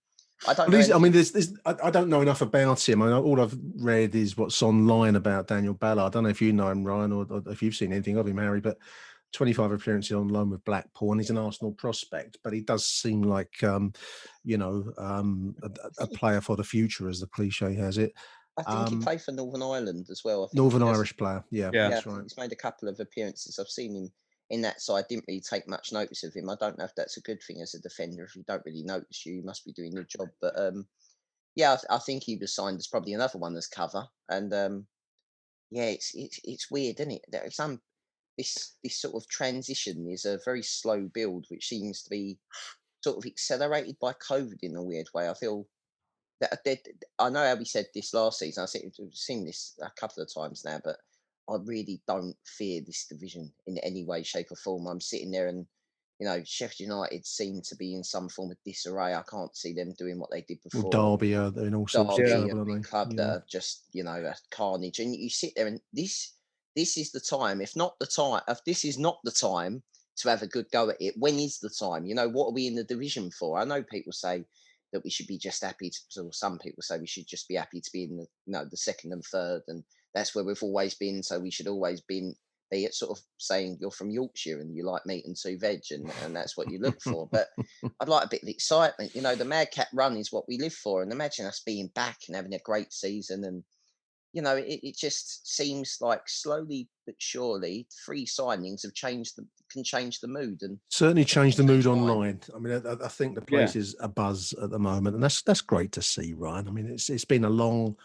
I 0.47 0.53
don't. 0.53 0.69
Well, 0.71 0.87
know 0.87 0.95
I 0.95 0.99
mean, 0.99 1.11
there's, 1.11 1.31
there's, 1.31 1.53
I, 1.65 1.75
I 1.85 1.89
don't 1.89 2.09
know 2.09 2.21
enough 2.21 2.41
about 2.41 2.87
him. 2.87 3.01
I 3.01 3.09
know, 3.09 3.23
all 3.23 3.39
I've 3.41 3.57
read 3.77 4.15
is 4.15 4.37
what's 4.37 4.61
online 4.61 5.15
about 5.15 5.47
Daniel 5.47 5.73
Ballard. 5.73 6.05
I 6.05 6.09
don't 6.09 6.23
know 6.23 6.29
if 6.29 6.41
you 6.41 6.53
know 6.53 6.69
him, 6.69 6.83
Ryan, 6.83 7.11
or, 7.11 7.25
or 7.29 7.43
if 7.47 7.61
you've 7.61 7.75
seen 7.75 7.91
anything 7.93 8.17
of 8.17 8.27
him, 8.27 8.37
Harry. 8.37 8.61
But 8.61 8.77
25 9.33 9.71
appearances 9.71 10.11
on 10.11 10.27
loan 10.27 10.49
with 10.49 10.63
Blackpool, 10.65 11.11
and 11.11 11.21
he's 11.21 11.29
an 11.29 11.37
Arsenal 11.37 11.71
prospect. 11.73 12.37
But 12.43 12.53
he 12.53 12.61
does 12.61 12.85
seem 12.85 13.21
like, 13.23 13.63
um, 13.63 13.93
you 14.43 14.57
know, 14.57 14.91
um, 14.97 15.55
a, 15.63 15.67
a- 15.67 16.03
a 16.03 16.07
player 16.07 16.41
for 16.41 16.55
the 16.55 16.63
future, 16.63 17.09
as 17.09 17.19
the 17.19 17.27
cliche 17.27 17.73
has 17.75 17.97
it. 17.97 18.13
I 18.57 18.63
think 18.63 18.89
he 18.89 18.95
um, 18.97 19.01
played 19.01 19.21
for 19.21 19.31
Northern 19.31 19.63
Ireland 19.63 20.07
as 20.11 20.21
well. 20.23 20.43
I 20.43 20.45
think 20.47 20.55
Northern 20.57 20.83
Irish 20.83 21.17
player. 21.17 21.43
Yeah, 21.49 21.71
Yeah. 21.73 21.83
Yeah, 21.83 21.89
that's 21.89 22.05
right. 22.05 22.21
he's 22.21 22.37
made 22.37 22.51
a 22.51 22.55
couple 22.55 22.87
of 22.87 22.99
appearances. 22.99 23.57
I've 23.57 23.67
seen 23.67 23.95
him 23.95 24.11
in 24.49 24.61
that 24.61 24.81
side. 24.81 25.05
Didn't 25.09 25.25
really 25.27 25.41
take 25.41 25.67
much 25.67 25.91
notice 25.91 26.23
of 26.23 26.33
him. 26.33 26.49
I 26.49 26.55
don't 26.59 26.77
know 26.77 26.85
if 26.85 26.95
that's 26.95 27.17
a 27.17 27.21
good 27.21 27.41
thing 27.43 27.61
as 27.61 27.73
a 27.73 27.81
defender. 27.81 28.23
If 28.23 28.35
you 28.35 28.43
don't 28.47 28.63
really 28.65 28.83
notice 28.83 29.25
you, 29.25 29.35
you 29.35 29.43
must 29.43 29.65
be 29.65 29.73
doing 29.73 29.93
your 29.93 30.03
job. 30.05 30.29
But 30.41 30.59
um, 30.59 30.85
yeah, 31.55 31.77
I, 31.89 31.95
I 31.95 31.99
think 31.99 32.23
he 32.23 32.37
was 32.37 32.55
signed 32.55 32.77
as 32.77 32.87
probably 32.87 33.13
another 33.13 33.39
one 33.39 33.55
as 33.55 33.67
cover. 33.67 34.05
And 34.29 34.53
um, 34.53 34.87
yeah, 35.71 35.85
it's 35.85 36.11
it's 36.13 36.39
it's 36.43 36.71
weird, 36.71 36.99
isn't 36.99 37.11
it? 37.11 37.25
There's 37.29 37.55
some 37.55 37.81
this 38.37 38.75
this 38.83 38.99
sort 38.99 39.15
of 39.15 39.27
transition 39.27 40.07
is 40.09 40.25
a 40.25 40.39
very 40.45 40.63
slow 40.63 41.09
build, 41.13 41.45
which 41.49 41.67
seems 41.67 42.03
to 42.03 42.09
be 42.09 42.37
sort 43.03 43.17
of 43.17 43.25
accelerated 43.25 43.97
by 44.01 44.13
COVID 44.13 44.59
in 44.61 44.75
a 44.75 44.83
weird 44.83 45.07
way. 45.13 45.29
I 45.29 45.33
feel 45.33 45.67
that 46.39 46.63
that- 46.63 46.87
I 47.19 47.29
know 47.29 47.45
how 47.45 47.55
we 47.55 47.65
said 47.65 47.87
this 47.93 48.13
last 48.13 48.39
season. 48.39 48.63
I 48.63 48.79
we've 48.99 49.13
seen 49.13 49.45
this 49.45 49.75
a 49.81 49.91
couple 49.99 50.23
of 50.23 50.33
times 50.33 50.63
now, 50.65 50.79
but 50.83 50.97
I 51.49 51.55
really 51.63 52.01
don't 52.07 52.35
fear 52.45 52.81
this 52.85 53.05
division 53.07 53.51
in 53.67 53.77
any 53.79 54.05
way, 54.05 54.23
shape, 54.23 54.51
or 54.51 54.55
form. 54.55 54.87
I'm 54.87 55.01
sitting 55.01 55.31
there 55.31 55.47
and 55.47 55.65
you 56.19 56.27
know, 56.27 56.41
Sheffield 56.45 56.87
United 56.89 57.25
seem 57.25 57.61
to 57.63 57.75
be 57.75 57.95
in 57.95 58.03
some 58.03 58.29
form 58.29 58.51
of 58.51 58.57
disarray. 58.65 59.13
I 59.13 59.23
can't 59.29 59.55
see 59.57 59.73
them 59.73 59.93
doing 59.97 60.19
what 60.19 60.29
they 60.31 60.41
did 60.41 60.59
before. 60.63 60.89
Well, 60.89 61.17
Derby 61.17 61.35
uh, 61.35 61.51
are 61.51 61.65
in 61.65 61.75
all 61.75 61.87
sorts 61.87 62.17
Derby, 62.17 62.31
of 62.31 62.49
trouble, 62.49 62.83
club 62.83 63.09
Yeah. 63.11 63.15
that 63.17 63.29
are 63.29 63.45
just 63.49 63.85
you 63.91 64.03
know 64.03 64.23
a 64.23 64.35
carnage, 64.49 64.99
and 64.99 65.15
you 65.15 65.29
sit 65.29 65.53
there 65.55 65.67
and 65.67 65.81
this 65.91 66.35
this 66.75 66.97
is 66.97 67.11
the 67.11 67.19
time. 67.19 67.61
If 67.61 67.75
not 67.75 67.99
the 67.99 68.05
time, 68.05 68.41
if 68.47 68.63
this 68.63 68.85
is 68.85 68.97
not 68.97 69.19
the 69.23 69.31
time 69.31 69.83
to 70.17 70.29
have 70.29 70.43
a 70.43 70.47
good 70.47 70.69
go 70.71 70.89
at 70.91 71.01
it, 71.01 71.15
when 71.17 71.39
is 71.39 71.59
the 71.59 71.69
time? 71.69 72.05
You 72.05 72.15
know, 72.15 72.29
what 72.29 72.47
are 72.47 72.53
we 72.53 72.67
in 72.67 72.75
the 72.75 72.83
division 72.83 73.31
for? 73.31 73.59
I 73.59 73.65
know 73.65 73.83
people 73.83 74.13
say 74.13 74.45
that 74.93 75.03
we 75.03 75.09
should 75.09 75.27
be 75.27 75.37
just 75.37 75.63
happy 75.63 75.89
to. 75.89 76.21
Or 76.21 76.31
some 76.31 76.59
people 76.59 76.83
say 76.83 76.99
we 76.99 77.07
should 77.07 77.27
just 77.27 77.47
be 77.47 77.55
happy 77.55 77.81
to 77.81 77.91
be 77.91 78.03
in 78.03 78.17
the 78.17 78.27
you 78.45 78.53
know 78.53 78.65
the 78.69 78.77
second 78.77 79.11
and 79.11 79.23
third, 79.25 79.63
and 79.67 79.83
that's 80.13 80.35
where 80.35 80.43
we've 80.43 80.61
always 80.63 80.95
been. 80.95 81.23
So 81.23 81.39
we 81.39 81.51
should 81.51 81.67
always 81.67 82.01
be 82.01 82.33
be 82.71 82.85
it 82.85 82.93
sort 82.95 83.17
of 83.17 83.23
saying 83.37 83.77
you're 83.79 83.91
from 83.91 84.09
Yorkshire 84.09 84.59
and 84.59 84.75
you 84.75 84.83
like 84.83 85.05
meat 85.05 85.25
and 85.25 85.35
two 85.35 85.57
veg, 85.59 85.81
and, 85.91 86.09
and 86.23 86.35
that's 86.35 86.57
what 86.57 86.71
you 86.71 86.79
look 86.79 87.01
for. 87.01 87.27
But 87.31 87.47
I'd 87.99 88.09
like 88.09 88.25
a 88.25 88.29
bit 88.29 88.43
of 88.43 88.49
excitement. 88.49 89.15
You 89.15 89.21
know, 89.21 89.35
the 89.35 89.45
Madcap 89.45 89.87
run 89.93 90.17
is 90.17 90.31
what 90.31 90.47
we 90.47 90.57
live 90.57 90.73
for, 90.73 91.03
and 91.03 91.11
imagine 91.11 91.45
us 91.45 91.61
being 91.65 91.87
back 91.93 92.17
and 92.27 92.35
having 92.35 92.53
a 92.53 92.59
great 92.59 92.91
season. 92.91 93.43
And 93.43 93.63
you 94.33 94.41
know, 94.41 94.55
it, 94.55 94.79
it 94.81 94.97
just 94.97 95.47
seems 95.55 95.97
like 96.01 96.27
slowly 96.27 96.89
but 97.05 97.15
surely, 97.19 97.87
three 98.05 98.25
signings 98.25 98.81
have 98.83 98.93
changed 98.93 99.35
the 99.37 99.45
can 99.71 99.83
change 99.83 100.19
the 100.19 100.27
mood. 100.27 100.61
And 100.61 100.79
certainly 100.89 101.25
change 101.25 101.55
the 101.55 101.63
mood 101.63 101.85
online. 101.85 102.39
I 102.55 102.59
mean, 102.59 102.81
I, 102.85 103.05
I 103.05 103.07
think 103.07 103.35
the 103.35 103.41
Yeah. 103.41 103.59
place 103.59 103.75
is 103.75 103.95
a 103.99 104.07
buzz 104.07 104.53
at 104.61 104.69
the 104.69 104.79
moment, 104.79 105.15
and 105.15 105.23
that's 105.23 105.41
that's 105.43 105.61
great 105.61 105.91
to 105.93 106.01
see, 106.01 106.33
Ryan. 106.33 106.67
I 106.67 106.71
mean, 106.71 106.87
it's 106.87 107.09
it's 107.09 107.25
been 107.25 107.45
a 107.45 107.49
long 107.49 107.95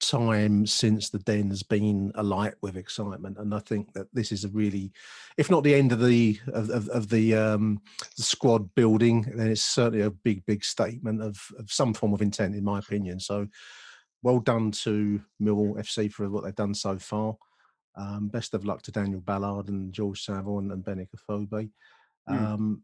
time 0.00 0.66
since 0.66 1.10
the 1.10 1.18
den 1.20 1.48
has 1.50 1.62
been 1.62 2.12
alight 2.16 2.54
with 2.62 2.76
excitement, 2.76 3.38
and 3.38 3.54
I 3.54 3.60
think 3.60 3.92
that 3.92 4.08
this 4.12 4.32
is 4.32 4.44
a 4.44 4.48
really, 4.48 4.92
if 5.36 5.50
not 5.50 5.62
the 5.62 5.74
end 5.74 5.92
of 5.92 6.04
the 6.04 6.40
of, 6.48 6.70
of, 6.70 6.88
of 6.88 7.08
the 7.08 7.34
um, 7.34 7.80
the 8.16 8.22
squad 8.22 8.74
building, 8.74 9.22
then 9.34 9.48
it's 9.48 9.62
certainly 9.62 10.04
a 10.04 10.10
big 10.10 10.44
big 10.46 10.64
statement 10.64 11.22
of 11.22 11.38
of 11.58 11.70
some 11.70 11.94
form 11.94 12.12
of 12.12 12.22
intent, 12.22 12.54
in 12.54 12.64
my 12.64 12.78
opinion. 12.78 13.20
So, 13.20 13.46
well 14.22 14.40
done 14.40 14.70
to 14.72 15.20
Millwall 15.40 15.78
FC 15.78 16.12
for 16.12 16.28
what 16.28 16.44
they've 16.44 16.54
done 16.54 16.74
so 16.74 16.98
far. 16.98 17.36
Um, 17.96 18.28
best 18.28 18.54
of 18.54 18.64
luck 18.64 18.82
to 18.82 18.92
Daniel 18.92 19.20
Ballard 19.20 19.68
and 19.68 19.92
George 19.92 20.22
Saville 20.24 20.58
and, 20.58 20.72
and 20.72 20.84
Benik 20.84 21.08
Afobe. 21.14 21.70
Mm. 22.28 22.80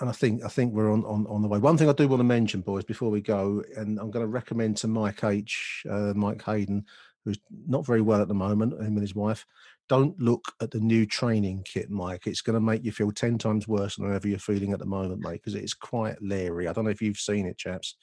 And 0.00 0.08
I 0.08 0.12
think 0.12 0.42
I 0.44 0.48
think 0.48 0.72
we're 0.72 0.90
on, 0.90 1.04
on 1.04 1.26
on 1.26 1.42
the 1.42 1.48
way. 1.48 1.58
One 1.58 1.76
thing 1.76 1.88
I 1.88 1.92
do 1.92 2.08
want 2.08 2.20
to 2.20 2.24
mention, 2.24 2.62
boys, 2.62 2.84
before 2.84 3.10
we 3.10 3.20
go, 3.20 3.62
and 3.76 3.98
I'm 3.98 4.10
going 4.10 4.24
to 4.24 4.30
recommend 4.30 4.78
to 4.78 4.88
Mike 4.88 5.22
H, 5.22 5.84
uh, 5.88 6.12
Mike 6.14 6.42
Hayden, 6.44 6.86
who's 7.24 7.38
not 7.68 7.84
very 7.84 8.00
well 8.00 8.22
at 8.22 8.28
the 8.28 8.34
moment, 8.34 8.72
him 8.80 8.94
and 8.94 9.00
his 9.00 9.14
wife. 9.14 9.44
Don't 9.88 10.18
look 10.18 10.52
at 10.62 10.70
the 10.70 10.80
new 10.80 11.04
training 11.04 11.64
kit, 11.64 11.90
Mike. 11.90 12.26
It's 12.26 12.40
going 12.40 12.54
to 12.54 12.60
make 12.60 12.84
you 12.84 12.92
feel 12.92 13.12
ten 13.12 13.36
times 13.36 13.68
worse 13.68 13.96
than 13.96 14.06
whatever 14.06 14.28
you're 14.28 14.38
feeling 14.38 14.72
at 14.72 14.78
the 14.78 14.86
moment, 14.86 15.20
mate, 15.20 15.42
because 15.44 15.54
it's 15.54 15.74
quite 15.74 16.22
leery. 16.22 16.68
I 16.68 16.72
don't 16.72 16.84
know 16.84 16.90
if 16.90 17.02
you've 17.02 17.18
seen 17.18 17.46
it, 17.46 17.58
chaps. 17.58 17.96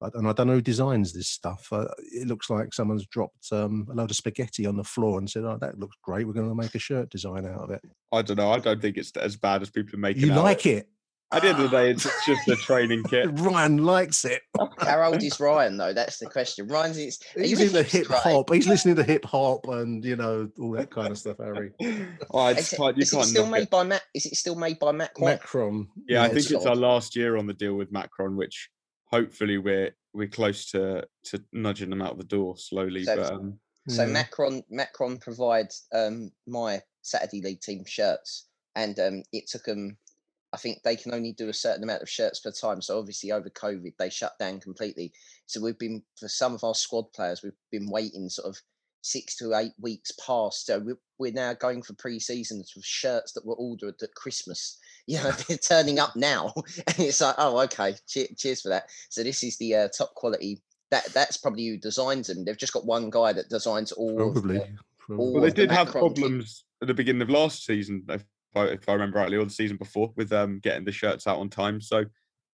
But, 0.00 0.14
and 0.14 0.28
I 0.28 0.32
don't 0.32 0.46
know 0.46 0.54
who 0.54 0.60
designs 0.60 1.14
this 1.14 1.28
stuff. 1.28 1.68
Uh, 1.72 1.86
it 1.98 2.28
looks 2.28 2.50
like 2.50 2.74
someone's 2.74 3.06
dropped 3.06 3.50
um, 3.50 3.88
a 3.90 3.94
load 3.94 4.10
of 4.10 4.16
spaghetti 4.16 4.66
on 4.66 4.76
the 4.76 4.84
floor 4.84 5.18
and 5.18 5.28
said, 5.28 5.44
"Oh, 5.44 5.56
that 5.60 5.78
looks 5.78 5.96
great. 6.02 6.26
We're 6.26 6.34
going 6.34 6.48
to 6.48 6.54
make 6.54 6.74
a 6.74 6.78
shirt 6.78 7.08
design 7.08 7.46
out 7.46 7.62
of 7.62 7.70
it." 7.70 7.80
I 8.12 8.20
don't 8.20 8.36
know. 8.36 8.52
I 8.52 8.58
don't 8.58 8.80
think 8.80 8.98
it's 8.98 9.12
as 9.16 9.36
bad 9.36 9.62
as 9.62 9.70
people 9.70 9.96
are 9.96 10.00
making. 10.00 10.22
You 10.22 10.32
out. 10.32 10.44
like 10.44 10.66
it? 10.66 10.90
At 11.32 11.42
the 11.42 11.48
end 11.48 11.58
of 11.58 11.70
the 11.70 11.76
day, 11.76 11.90
it's 11.90 12.06
it's 12.06 12.24
just 12.26 12.46
a 12.48 12.54
training 12.54 13.02
kit. 13.10 13.28
Ryan 13.40 13.78
likes 13.78 14.24
it. 14.24 14.42
how 14.78 15.02
old 15.02 15.20
is 15.22 15.40
Ryan 15.40 15.76
though? 15.76 15.92
That's 15.92 16.18
the 16.18 16.26
question. 16.26 16.68
Ryan's 16.68 16.98
it's, 16.98 17.18
he's 17.34 17.60
a 17.60 17.80
into 17.80 17.80
hipster, 17.80 17.90
hip 17.90 18.06
hop. 18.08 18.52
He's 18.52 18.68
listening 18.68 18.94
to 18.96 19.02
hip 19.02 19.24
hop 19.24 19.66
and 19.66 20.04
you 20.04 20.14
know 20.14 20.48
all 20.60 20.70
that 20.72 20.90
kind 20.90 21.08
of 21.08 21.18
stuff, 21.18 21.38
Harry. 21.38 21.72
Oh, 22.30 22.38
I 22.38 22.50
Is 22.52 22.56
just 22.58 22.72
it, 22.74 22.76
can't, 22.76 22.96
you 22.96 23.02
is 23.02 23.12
it 23.12 23.16
can't 23.16 23.28
still 23.28 23.46
made 23.46 23.62
it. 23.64 23.70
by 23.70 23.82
Mac? 23.82 24.02
Is 24.14 24.26
it 24.26 24.36
still 24.36 24.54
made 24.54 24.78
by 24.78 24.92
Macron? 24.92 25.30
Macron. 25.30 25.88
Yeah, 26.08 26.22
I 26.22 26.26
think 26.28 26.38
it's 26.38 26.50
it's 26.52 26.66
our 26.66 26.76
last 26.76 27.16
year 27.16 27.36
on 27.36 27.46
the 27.46 27.54
deal 27.54 27.74
with 27.74 27.90
Macron, 27.90 28.36
which 28.36 28.70
hopefully 29.06 29.58
we're 29.58 29.90
we're 30.14 30.28
close 30.28 30.70
to 30.70 31.06
to 31.24 31.42
nudging 31.52 31.90
them 31.90 32.02
out 32.02 32.18
the 32.18 32.24
door 32.24 32.56
slowly. 32.56 33.02
So- 33.04 33.16
but 33.16 33.32
um, 33.32 33.58
So 33.88 34.04
Yeah. 34.04 34.12
Macron 34.12 34.62
Macron 34.70 35.18
provides 35.18 35.86
um, 35.92 36.30
my 36.46 36.80
Saturday 37.02 37.42
League 37.42 37.60
team 37.60 37.84
shirts, 37.84 38.46
and 38.76 38.96
um, 39.00 39.22
it 39.32 39.48
took 39.48 39.64
them. 39.64 39.96
I 40.56 40.58
think 40.58 40.82
they 40.82 40.96
can 40.96 41.12
only 41.12 41.32
do 41.32 41.50
a 41.50 41.52
certain 41.52 41.82
amount 41.82 42.00
of 42.00 42.08
shirts 42.08 42.40
per 42.40 42.50
time. 42.50 42.80
So 42.80 42.98
obviously 42.98 43.30
over 43.30 43.50
COVID 43.50 43.92
they 43.98 44.08
shut 44.08 44.38
down 44.38 44.58
completely. 44.58 45.12
So 45.44 45.60
we've 45.60 45.78
been 45.78 46.02
for 46.18 46.28
some 46.28 46.54
of 46.54 46.64
our 46.64 46.74
squad 46.74 47.12
players 47.14 47.42
we've 47.42 47.52
been 47.70 47.90
waiting 47.90 48.30
sort 48.30 48.48
of 48.48 48.58
six 49.02 49.36
to 49.36 49.54
eight 49.54 49.74
weeks 49.78 50.12
past. 50.12 50.64
So 50.64 50.78
we're, 50.78 50.98
we're 51.18 51.32
now 51.32 51.52
going 51.52 51.82
for 51.82 51.92
pre-seasons 51.92 52.72
with 52.74 52.86
shirts 52.86 53.32
that 53.32 53.44
were 53.44 53.56
ordered 53.56 53.96
at 54.02 54.14
Christmas. 54.14 54.78
You 55.08 55.22
know 55.22 55.30
they're 55.48 55.56
turning 55.58 56.00
up 56.00 56.16
now, 56.16 56.52
and 56.88 56.98
it's 56.98 57.20
like 57.20 57.36
oh 57.38 57.60
okay, 57.60 57.94
cheers 58.08 58.60
for 58.60 58.70
that. 58.70 58.90
So 59.08 59.22
this 59.22 59.44
is 59.44 59.56
the 59.58 59.72
uh, 59.72 59.88
top 59.96 60.12
quality 60.16 60.60
that 60.90 61.04
that's 61.14 61.36
probably 61.36 61.68
who 61.68 61.76
designs 61.76 62.26
them. 62.26 62.44
They've 62.44 62.58
just 62.58 62.72
got 62.72 62.86
one 62.86 63.08
guy 63.08 63.32
that 63.32 63.48
designs 63.48 63.92
all. 63.92 64.16
Probably. 64.16 64.56
Of 64.56 64.62
the, 64.62 64.78
probably. 64.98 65.24
all 65.24 65.32
Well, 65.32 65.42
they 65.42 65.50
of 65.50 65.54
the 65.54 65.62
did 65.62 65.70
have 65.70 65.86
Macron 65.86 66.08
kit. 66.08 66.16
problems 66.16 66.64
at 66.82 66.88
the 66.88 66.94
beginning 66.94 67.22
of 67.22 67.30
last 67.30 67.64
season, 67.64 68.02
if 68.08 68.24
I, 68.56 68.64
if 68.66 68.88
I 68.88 68.92
remember 68.92 69.18
rightly, 69.18 69.36
or 69.36 69.44
the 69.44 69.50
season 69.50 69.76
before, 69.76 70.12
with 70.16 70.32
um, 70.32 70.60
getting 70.60 70.84
the 70.84 70.92
shirts 70.92 71.26
out 71.26 71.38
on 71.38 71.48
time. 71.48 71.80
So 71.80 72.04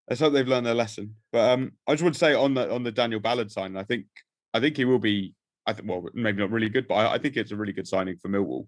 let's 0.08 0.20
hope 0.20 0.32
they've 0.32 0.46
learned 0.46 0.66
their 0.66 0.74
lesson. 0.74 1.14
But 1.32 1.50
um, 1.50 1.72
I 1.86 1.92
just 1.92 2.02
want 2.02 2.14
to 2.14 2.18
say 2.18 2.34
on 2.34 2.54
the 2.54 2.72
on 2.72 2.82
the 2.82 2.92
Daniel 2.92 3.20
Ballard 3.20 3.50
sign, 3.50 3.76
I 3.76 3.84
think 3.84 4.06
I 4.52 4.60
think 4.60 4.76
he 4.76 4.84
will 4.84 4.98
be. 4.98 5.34
I 5.66 5.72
think 5.72 5.88
well, 5.88 6.04
maybe 6.12 6.40
not 6.40 6.50
really 6.50 6.68
good, 6.68 6.88
but 6.88 6.94
I, 6.94 7.14
I 7.14 7.18
think 7.18 7.36
it's 7.36 7.52
a 7.52 7.56
really 7.56 7.72
good 7.72 7.86
signing 7.86 8.16
for 8.16 8.28
Millwall. 8.28 8.66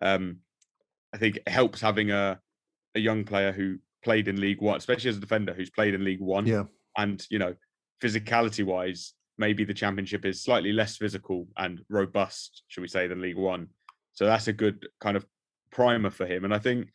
Um, 0.00 0.38
I 1.12 1.18
think 1.18 1.36
it 1.36 1.48
helps 1.48 1.80
having 1.80 2.10
a 2.10 2.40
a 2.94 3.00
young 3.00 3.24
player 3.24 3.52
who 3.52 3.78
played 4.02 4.28
in 4.28 4.40
League 4.40 4.60
One, 4.60 4.76
especially 4.76 5.10
as 5.10 5.16
a 5.16 5.20
defender 5.20 5.52
who's 5.52 5.70
played 5.70 5.94
in 5.94 6.04
League 6.04 6.20
One. 6.20 6.46
Yeah. 6.46 6.64
And 6.96 7.24
you 7.30 7.38
know, 7.38 7.54
physicality 8.02 8.64
wise, 8.64 9.14
maybe 9.38 9.64
the 9.64 9.74
Championship 9.74 10.24
is 10.24 10.42
slightly 10.42 10.72
less 10.72 10.96
physical 10.96 11.46
and 11.56 11.82
robust, 11.88 12.62
should 12.68 12.80
we 12.80 12.88
say, 12.88 13.06
than 13.06 13.20
League 13.20 13.36
One. 13.36 13.68
So 14.12 14.26
that's 14.26 14.48
a 14.48 14.52
good 14.52 14.88
kind 15.00 15.16
of 15.16 15.24
primer 15.70 16.10
for 16.10 16.26
him. 16.26 16.44
And 16.44 16.54
I 16.54 16.58
think 16.58 16.88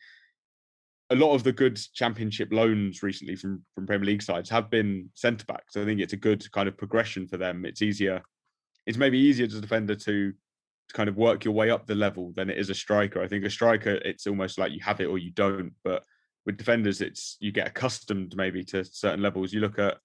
a 1.10 1.16
lot 1.16 1.34
of 1.34 1.44
the 1.44 1.52
good 1.52 1.80
Championship 1.94 2.52
loans 2.52 3.02
recently 3.02 3.36
from 3.36 3.62
from 3.74 3.86
Premier 3.86 4.06
League 4.06 4.22
sides 4.22 4.50
have 4.50 4.70
been 4.70 5.10
centre 5.14 5.46
backs. 5.46 5.76
I 5.76 5.84
think 5.84 6.00
it's 6.00 6.12
a 6.12 6.18
good 6.18 6.50
kind 6.52 6.68
of 6.68 6.76
progression 6.76 7.28
for 7.28 7.36
them. 7.36 7.64
It's 7.64 7.82
easier. 7.82 8.22
It's 8.86 8.98
maybe 8.98 9.18
easier 9.18 9.46
as 9.46 9.54
a 9.54 9.60
defender 9.60 9.94
to 9.94 10.32
to 10.88 10.94
kind 10.94 11.08
of 11.08 11.16
work 11.16 11.44
your 11.44 11.54
way 11.54 11.70
up 11.70 11.86
the 11.86 11.94
level 11.94 12.32
than 12.36 12.50
it 12.50 12.58
is 12.58 12.70
a 12.70 12.74
striker. 12.74 13.22
I 13.22 13.28
think 13.28 13.44
a 13.44 13.50
striker, 13.50 13.94
it's 14.04 14.26
almost 14.26 14.58
like 14.58 14.72
you 14.72 14.80
have 14.80 15.00
it 15.00 15.06
or 15.06 15.18
you 15.18 15.32
don't. 15.32 15.72
But 15.82 16.04
with 16.44 16.56
defenders, 16.56 17.00
it's 17.00 17.36
you 17.40 17.52
get 17.52 17.66
accustomed 17.66 18.36
maybe 18.36 18.62
to 18.64 18.84
certain 18.84 19.22
levels. 19.22 19.52
You 19.52 19.60
look 19.60 19.78
at, 19.78 19.98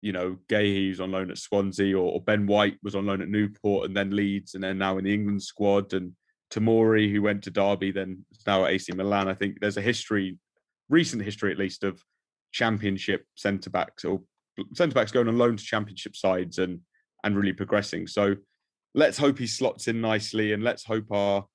you 0.00 0.12
know, 0.12 0.38
Guehi, 0.48 0.88
who's 0.88 1.00
on 1.00 1.12
loan 1.12 1.30
at 1.30 1.38
Swansea, 1.38 1.96
or, 1.96 2.14
or 2.14 2.20
Ben 2.20 2.46
White 2.46 2.78
was 2.82 2.96
on 2.96 3.06
loan 3.06 3.22
at 3.22 3.28
Newport 3.28 3.86
and 3.86 3.96
then 3.96 4.10
Leeds, 4.10 4.54
and 4.54 4.64
then 4.64 4.78
now 4.78 4.98
in 4.98 5.04
the 5.04 5.14
England 5.14 5.42
squad, 5.42 5.92
and 5.92 6.12
Tomori, 6.52 7.10
who 7.10 7.22
went 7.22 7.42
to 7.44 7.50
Derby, 7.50 7.90
then 7.90 8.24
is 8.30 8.46
now 8.46 8.64
at 8.64 8.72
AC 8.72 8.92
Milan. 8.92 9.28
I 9.28 9.34
think 9.34 9.58
there's 9.60 9.78
a 9.78 9.82
history, 9.82 10.38
recent 10.88 11.22
history 11.22 11.50
at 11.50 11.58
least, 11.58 11.82
of 11.82 12.02
championship 12.52 13.24
centre 13.34 13.70
backs 13.70 14.04
or 14.04 14.20
centre 14.74 14.94
backs 14.94 15.10
going 15.10 15.28
on 15.28 15.38
loan 15.38 15.56
to 15.56 15.64
championship 15.64 16.14
sides 16.14 16.58
and 16.58 16.80
and 17.24 17.36
really 17.36 17.52
progressing. 17.52 18.06
So 18.06 18.34
let's 18.94 19.16
hope 19.16 19.38
he 19.38 19.46
slots 19.46 19.88
in 19.88 20.00
nicely, 20.00 20.52
and 20.52 20.62
let's 20.62 20.84
hope 20.84 21.10
our 21.10 21.46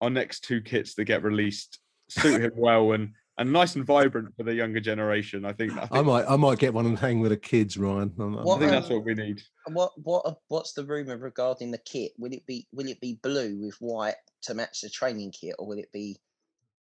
our 0.00 0.10
next 0.10 0.40
two 0.40 0.60
kits 0.60 0.94
that 0.94 1.04
get 1.04 1.22
released 1.22 1.78
suit 2.08 2.40
him 2.40 2.52
well 2.56 2.92
and 2.92 3.12
and 3.38 3.52
nice 3.52 3.76
and 3.76 3.84
vibrant 3.84 4.34
for 4.36 4.42
the 4.42 4.54
younger 4.54 4.80
generation. 4.80 5.44
I 5.44 5.52
think 5.52 5.72
I, 5.72 5.86
think, 5.86 5.92
I 5.92 6.02
might, 6.02 6.24
I 6.28 6.36
might 6.36 6.58
get 6.58 6.74
one 6.74 6.86
and 6.86 6.98
hang 6.98 7.20
with 7.20 7.30
the 7.30 7.36
kids, 7.36 7.76
Ryan. 7.76 8.12
I'm- 8.18 8.36
I'm- 8.36 8.44
What, 8.44 8.56
I 8.56 8.58
think 8.60 8.70
that's 8.72 8.90
um, 8.90 8.96
what 8.96 9.04
we 9.04 9.14
need. 9.14 9.42
What 9.68 9.92
what 10.02 10.26
uh, 10.26 10.34
what's 10.48 10.72
the 10.72 10.84
rumor 10.84 11.16
regarding 11.16 11.70
the 11.70 11.78
kit? 11.78 12.12
Will 12.18 12.32
it 12.32 12.44
be 12.46 12.66
will 12.72 12.88
it 12.88 13.00
be 13.00 13.18
blue 13.22 13.58
with 13.60 13.76
white 13.80 14.16
to 14.42 14.54
match 14.54 14.80
the 14.82 14.90
training 14.90 15.32
kit, 15.32 15.54
or 15.58 15.66
will 15.66 15.78
it 15.78 15.90
be 15.92 16.18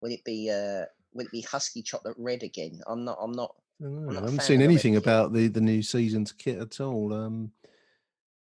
will 0.02 0.12
it 0.12 0.24
be 0.24 0.50
uh 0.50 0.86
will 1.14 1.26
it 1.26 1.32
be 1.32 1.42
husky 1.42 1.82
chocolate 1.82 2.16
red 2.18 2.44
again? 2.44 2.82
I'm 2.88 3.04
not 3.06 3.18
I'm 3.22 3.32
not. 3.34 3.56
I 3.82 3.86
I'm 3.86 4.10
I 4.10 4.14
not 4.14 4.18
a 4.24 4.26
haven't 4.26 4.42
seen 4.42 4.56
of 4.56 4.60
the 4.62 4.68
red 4.68 4.72
anything 4.72 4.96
about 4.96 5.34
the, 5.34 5.48
the 5.48 5.62
new 5.62 5.82
season's 5.82 6.32
kit 6.32 6.60
at 6.60 6.80
all. 6.80 7.14
Um, 7.14 7.52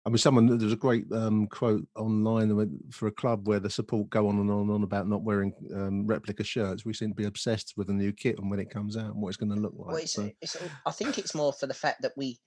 I 0.09 0.11
mean, 0.11 0.17
someone 0.17 0.57
there's 0.57 0.73
a 0.73 0.75
great 0.75 1.05
um, 1.11 1.45
quote 1.45 1.85
online 1.95 2.79
for 2.89 3.05
a 3.05 3.11
club 3.11 3.47
where 3.47 3.59
the 3.59 3.69
support 3.69 4.09
go 4.09 4.27
on 4.27 4.39
and 4.39 4.49
on 4.49 4.61
and 4.61 4.71
on 4.71 4.81
about 4.81 5.07
not 5.07 5.21
wearing 5.21 5.53
um, 5.75 6.07
replica 6.07 6.43
shirts. 6.43 6.83
We 6.83 6.95
seem 6.95 7.09
to 7.09 7.15
be 7.15 7.25
obsessed 7.25 7.75
with 7.77 7.85
the 7.85 7.93
new 7.93 8.11
kit 8.11 8.39
and 8.39 8.49
when 8.49 8.59
it 8.59 8.71
comes 8.71 8.97
out 8.97 9.11
and 9.11 9.21
what 9.21 9.27
it's 9.27 9.37
going 9.37 9.53
to 9.53 9.61
look 9.61 9.75
like. 9.77 9.87
Well, 9.87 9.97
it's, 9.97 10.13
so, 10.13 10.31
it's 10.41 10.57
I 10.87 10.89
think 10.89 11.19
it's 11.19 11.35
more 11.35 11.53
for 11.53 11.67
the 11.67 11.75
fact 11.75 12.01
that 12.01 12.13
we 12.17 12.39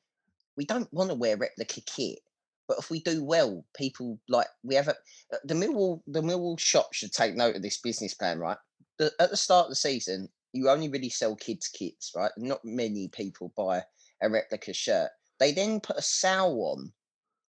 we 0.57 0.65
don't 0.65 0.93
want 0.93 1.11
to 1.11 1.15
wear 1.15 1.37
replica 1.37 1.83
kit, 1.83 2.19
but 2.67 2.79
if 2.81 2.91
we 2.91 2.99
do 2.99 3.23
well, 3.23 3.65
people 3.77 4.19
like 4.29 4.49
we 4.65 4.75
have 4.75 4.89
a 4.89 4.97
uh, 5.33 5.39
the 5.45 5.55
Millwall 5.55 6.01
the 6.09 6.21
Millwall 6.21 6.59
shop 6.59 6.93
should 6.93 7.13
take 7.13 7.37
note 7.37 7.55
of 7.55 7.63
this 7.63 7.79
business 7.79 8.15
plan, 8.15 8.41
right? 8.41 8.59
The, 8.99 9.13
at 9.21 9.31
the 9.31 9.37
start 9.37 9.67
of 9.67 9.71
the 9.71 9.77
season, 9.77 10.29
you 10.53 10.69
only 10.69 10.89
really 10.89 11.11
sell 11.11 11.37
kids 11.37 11.69
kits, 11.69 12.11
right? 12.17 12.33
Not 12.37 12.65
many 12.65 13.07
people 13.07 13.53
buy 13.57 13.85
a 14.21 14.29
replica 14.29 14.73
shirt. 14.73 15.11
They 15.39 15.53
then 15.53 15.79
put 15.79 15.97
a 15.97 16.03
sale 16.03 16.59
on 16.61 16.93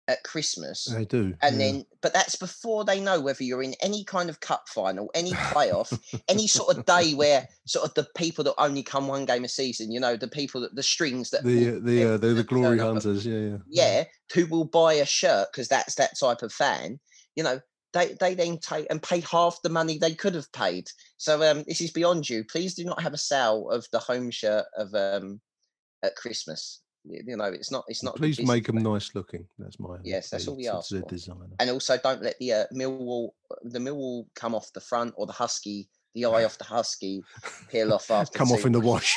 at 0.08 0.24
Christmas. 0.24 0.86
they 0.86 1.06
do. 1.06 1.36
And 1.42 1.60
yeah. 1.60 1.72
then, 1.72 1.86
but 2.02 2.14
that's 2.14 2.36
before 2.36 2.86
they 2.86 3.00
know 3.00 3.20
whether 3.20 3.44
you're 3.44 3.64
in 3.64 3.76
any 3.82 4.04
kind 4.04 4.30
of 4.30 4.40
cup 4.40 4.70
final, 4.70 5.10
any 5.14 5.32
playoff, 5.32 5.98
any 6.28 6.48
sort 6.48 6.78
of 6.78 6.86
day 6.98 7.14
where 7.14 7.48
sort 7.66 7.86
of 7.86 7.94
the 7.94 8.08
people 8.16 8.44
that 8.46 8.56
only 8.58 8.84
come 8.84 9.08
one 9.08 9.26
game 9.26 9.44
a 9.44 9.50
season, 9.50 9.92
you 9.92 10.00
know, 10.00 10.16
the 10.16 10.28
people 10.28 10.62
that 10.62 10.76
the 10.76 10.84
strings 10.84 11.30
that 11.32 11.44
the 11.44 11.70
uh, 11.70 11.80
the 11.82 12.14
uh, 12.14 12.18
the, 12.18 12.28
the 12.28 12.44
glory 12.44 12.80
hunters, 12.80 13.26
yeah, 13.26 13.38
yeah. 13.38 13.58
yeah, 13.68 14.04
who 14.34 14.46
will 14.48 14.66
buy 14.66 14.94
a 14.94 15.06
shirt 15.06 15.50
because 15.52 15.68
that's 15.68 15.96
that 15.96 16.18
type 16.20 16.42
of 16.42 16.54
fan, 16.54 17.00
you 17.36 17.44
know, 17.44 17.60
they 17.94 18.16
they 18.20 18.34
then 18.34 18.60
take 18.60 18.88
and 18.90 19.02
pay 19.04 19.20
half 19.22 19.62
the 19.62 19.70
money 19.70 19.98
they 19.98 20.14
could 20.14 20.36
have 20.36 20.52
paid. 20.54 20.88
So 21.18 21.44
um, 21.50 21.64
this 21.68 21.82
is 21.82 21.92
beyond 21.92 22.30
you. 22.30 22.44
Please 22.46 22.76
do 22.76 22.86
not 22.86 23.02
have 23.02 23.14
a 23.14 23.18
sale 23.18 23.70
of 23.70 23.86
the 23.92 24.00
home 24.00 24.32
shirt 24.32 24.66
of 24.78 24.94
um 24.94 25.42
at 26.04 26.16
Christmas. 26.16 26.82
Y- 27.10 27.22
You 27.26 27.38
know, 27.38 27.46
it's 27.46 27.72
not 27.72 27.86
it's 27.88 28.04
not. 28.04 28.16
Please 28.16 28.38
business 28.38 28.54
make 28.56 28.66
them 28.68 28.76
plan. 28.82 28.94
nice 28.94 29.16
looking. 29.16 29.46
That's 29.58 29.80
my 29.80 29.98
Yes, 30.04 30.30
that's 30.30 30.48
all 30.48 30.56
we 30.56 30.64
plea 30.64 30.70
ask 30.78 30.90
the 30.90 31.00
for. 31.02 31.10
designer. 31.10 31.48
and 31.60 31.70
also 31.70 31.98
don't 31.98 32.22
let 32.22 32.38
the 32.40 32.54
uh, 32.54 32.64
Millwall 32.74 33.30
the 33.64 33.80
Millwall 33.80 34.26
come 34.36 34.54
off 34.56 34.72
the 34.74 34.82
front 34.82 35.14
or 35.18 35.26
the 35.26 35.34
Husky 35.34 35.88
the 36.16 36.26
eye 36.26 36.44
off 36.46 36.58
the 36.58 36.64
Husky 36.64 37.24
peel 37.70 37.94
off 37.94 38.10
after 38.20 38.38
Come 38.38 38.52
off 38.52 38.66
in 38.66 38.72
the 38.72 38.80
wash. 38.80 39.16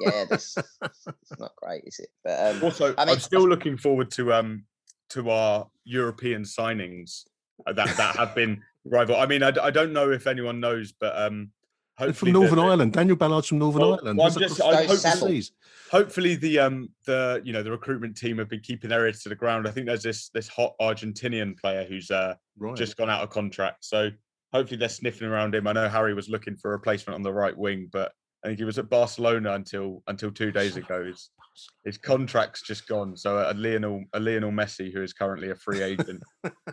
yeah 0.00 0.24
that's 0.30 0.56
it's 0.56 1.38
not 1.38 1.52
great 1.56 1.82
is 1.86 1.98
it 2.00 2.08
but 2.24 2.56
um, 2.56 2.64
Also, 2.64 2.94
I 2.96 3.02
I 3.02 3.04
mean- 3.04 3.14
am 3.16 3.20
still 3.20 3.46
looking 3.48 3.76
forward 3.76 4.10
to 4.12 4.32
um 4.32 4.64
to 5.10 5.30
our 5.30 5.68
European 5.84 6.42
signings 6.42 7.24
uh, 7.66 7.72
that 7.72 7.96
that 7.96 8.16
have 8.16 8.34
been 8.34 8.62
rival. 8.84 9.16
I 9.16 9.26
mean, 9.26 9.42
I, 9.42 9.52
I 9.62 9.70
don't 9.70 9.92
know 9.92 10.10
if 10.10 10.26
anyone 10.26 10.60
knows, 10.60 10.92
but 10.92 11.12
um, 11.20 11.36
They're 11.36 11.57
hopefully 11.98 12.32
from 12.32 12.40
the- 12.40 12.46
Northern 12.46 12.58
the- 12.58 12.70
Ireland. 12.70 12.92
Daniel 12.92 13.16
Ballard's 13.16 13.48
from 13.48 13.58
Northern 13.58 13.80
Well, 13.82 13.94
Ireland. 13.94 14.18
well, 14.18 14.26
I'm 14.28 14.38
just- 14.38 14.60
I 14.62 14.84
hope 14.86 15.42
hopefully 15.90 16.34
the 16.36 16.58
um 16.58 16.88
the 17.06 17.40
you 17.44 17.52
know 17.52 17.62
the 17.62 17.70
recruitment 17.70 18.16
team 18.16 18.38
have 18.38 18.48
been 18.48 18.60
keeping 18.60 18.90
their 18.90 19.04
ears 19.06 19.22
to 19.22 19.28
the 19.28 19.34
ground. 19.34 19.66
I 19.66 19.70
think 19.70 19.86
there's 19.86 20.02
this 20.02 20.28
this 20.30 20.48
hot 20.48 20.74
Argentinian 20.80 21.58
player 21.58 21.84
who's 21.84 22.10
uh 22.10 22.34
Right. 22.58 22.76
just 22.76 22.96
gone 22.96 23.10
out 23.10 23.22
of 23.22 23.30
contract, 23.30 23.84
so 23.84 24.10
hopefully 24.52 24.78
they're 24.78 24.88
sniffing 24.88 25.28
around 25.28 25.54
him. 25.54 25.66
I 25.66 25.72
know 25.72 25.88
Harry 25.88 26.14
was 26.14 26.28
looking 26.28 26.56
for 26.56 26.68
a 26.70 26.76
replacement 26.76 27.14
on 27.14 27.22
the 27.22 27.32
right 27.32 27.56
wing, 27.56 27.88
but 27.92 28.12
I 28.44 28.48
think 28.48 28.58
he 28.58 28.64
was 28.64 28.78
at 28.78 28.88
Barcelona 28.88 29.52
until 29.54 30.02
until 30.06 30.30
two 30.30 30.52
days 30.52 30.76
ago. 30.76 31.04
His, 31.04 31.30
his 31.84 31.98
contract's 31.98 32.62
just 32.62 32.86
gone. 32.86 33.16
So 33.16 33.38
a 33.38 33.52
Lionel 33.54 34.04
a 34.12 34.20
Lionel 34.20 34.52
Messi, 34.52 34.92
who 34.92 35.02
is 35.02 35.12
currently 35.12 35.50
a 35.50 35.56
free 35.56 35.82
agent, 35.82 36.22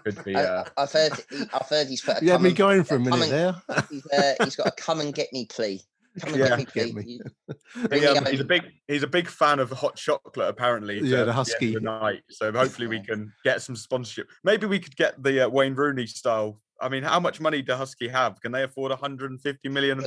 could 0.03 0.23
be. 0.23 0.35
I, 0.35 0.43
Uh, 0.43 0.63
I- 0.77 0.83
I've 0.83 0.91
heard 0.91 1.11
he- 1.29 1.45
I've 1.53 1.67
heard 1.67 1.87
he's 1.87 2.01
put 2.01 2.21
a 2.21 2.25
You 2.25 2.31
had 2.31 2.41
me 2.41 2.49
and- 2.49 2.57
going 2.57 2.83
for 2.83 2.95
a 2.95 2.99
minute 2.99 3.23
and- 3.23 3.31
there. 3.31 3.55
he's, 3.89 4.05
uh, 4.11 4.33
he's 4.43 4.55
got 4.55 4.67
a 4.67 4.71
come 4.71 4.99
and 5.01 5.13
get 5.13 5.31
me 5.33 5.45
plea 5.47 5.81
come 6.19 6.29
and 6.33 6.39
Yeah, 6.39 6.47
get 6.49 6.57
me 6.59 6.65
get 6.73 6.93
me. 6.93 7.19
He, 7.91 8.05
um, 8.07 8.25
he's 8.27 8.39
a 8.39 8.45
big 8.45 8.63
he's 8.87 9.03
a 9.03 9.07
big 9.07 9.27
fan 9.27 9.59
of 9.59 9.71
hot 9.71 9.95
chocolate 9.95 10.47
apparently. 10.47 10.99
Yeah, 11.01 11.19
to 11.19 11.25
the 11.25 11.33
Husky. 11.33 11.73
the 11.73 11.79
night. 11.81 12.21
So 12.29 12.51
hopefully 12.51 12.87
we 12.87 12.99
can 13.01 13.33
get 13.43 13.61
some 13.63 13.75
sponsorship. 13.75 14.29
Maybe 14.43 14.67
we 14.67 14.79
could 14.79 14.95
get 14.95 15.21
the 15.23 15.45
uh, 15.45 15.49
Wayne 15.49 15.73
Rooney 15.73 16.05
style. 16.05 16.61
I 16.79 16.89
mean, 16.89 17.03
how 17.03 17.19
much 17.19 17.39
money 17.41 17.61
do 17.61 17.73
Husky 17.73 18.07
have? 18.09 18.39
Can 18.41 18.51
they 18.51 18.63
afford 18.63 18.91
150 18.91 19.69
million? 19.69 20.05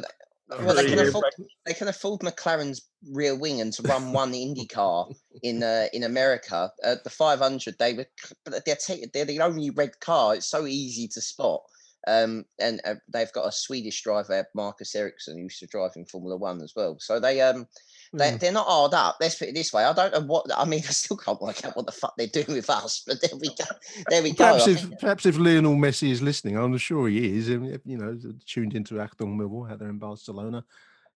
Well, 0.48 0.74
they 0.74 0.88
can 0.88 0.98
afford 1.00 1.24
they 1.66 1.74
can 1.74 1.88
afford 1.88 2.20
McLaren's 2.20 2.88
rear 3.12 3.34
wing 3.34 3.60
and 3.60 3.72
to 3.74 3.82
run 3.82 4.12
one 4.12 4.34
Indy 4.34 4.66
car 4.66 5.06
in 5.42 5.62
uh, 5.62 5.88
in 5.92 6.04
America. 6.04 6.70
Uh, 6.82 6.96
the 7.04 7.10
500, 7.10 7.76
they 7.78 7.94
were, 7.94 8.06
but 8.44 8.64
they're, 8.64 8.76
ta- 8.76 9.06
they're 9.12 9.24
the 9.24 9.40
only 9.40 9.70
red 9.70 10.00
car. 10.00 10.34
It's 10.34 10.46
so 10.46 10.66
easy 10.66 11.08
to 11.08 11.20
spot. 11.20 11.62
Um, 12.06 12.44
and 12.58 12.80
uh, 12.86 12.94
they've 13.12 13.32
got 13.32 13.48
a 13.48 13.52
Swedish 13.52 14.02
driver, 14.02 14.46
Marcus 14.54 14.94
Ericsson, 14.94 15.36
who 15.36 15.42
used 15.44 15.58
to 15.60 15.66
drive 15.66 15.92
in 15.96 16.06
Formula 16.06 16.36
One 16.36 16.62
as 16.62 16.72
well. 16.74 16.96
So 16.98 17.20
they 17.20 17.40
um 17.42 17.66
they, 18.12 18.30
Mm. 18.32 18.40
they're 18.40 18.52
not 18.52 18.66
hard 18.66 18.94
up. 18.94 19.16
Let's 19.20 19.34
put 19.36 19.48
it 19.48 19.54
this 19.54 19.72
way. 19.72 19.84
I 19.84 19.92
don't 19.92 20.12
know 20.12 20.20
what 20.20 20.46
I 20.56 20.64
mean. 20.64 20.82
I 20.88 20.92
still 20.92 21.16
can't 21.16 21.40
work 21.40 21.64
out 21.64 21.76
what 21.76 21.86
the 21.86 21.92
fuck 21.92 22.14
they're 22.16 22.26
doing 22.26 22.52
with 22.56 22.70
us. 22.70 23.02
But 23.06 23.20
there 23.20 23.38
we 23.38 23.48
go. 23.48 23.64
There 24.08 24.22
we 24.22 24.30
go. 24.30 24.36
Perhaps 24.44 24.68
I 24.68 24.70
if 24.72 24.98
perhaps 24.98 25.26
if 25.26 25.36
Lionel 25.38 25.74
Messi 25.76 26.10
is 26.10 26.22
listening, 26.22 26.56
I'm 26.56 26.76
sure 26.78 27.08
he 27.08 27.36
is. 27.38 27.48
and 27.48 27.80
You 27.84 27.98
know, 27.98 28.18
tuned 28.46 28.74
into 28.74 28.94
Achtung 28.94 29.36
Millwall 29.36 29.70
out 29.70 29.78
there 29.78 29.90
in 29.90 29.98
Barcelona. 29.98 30.64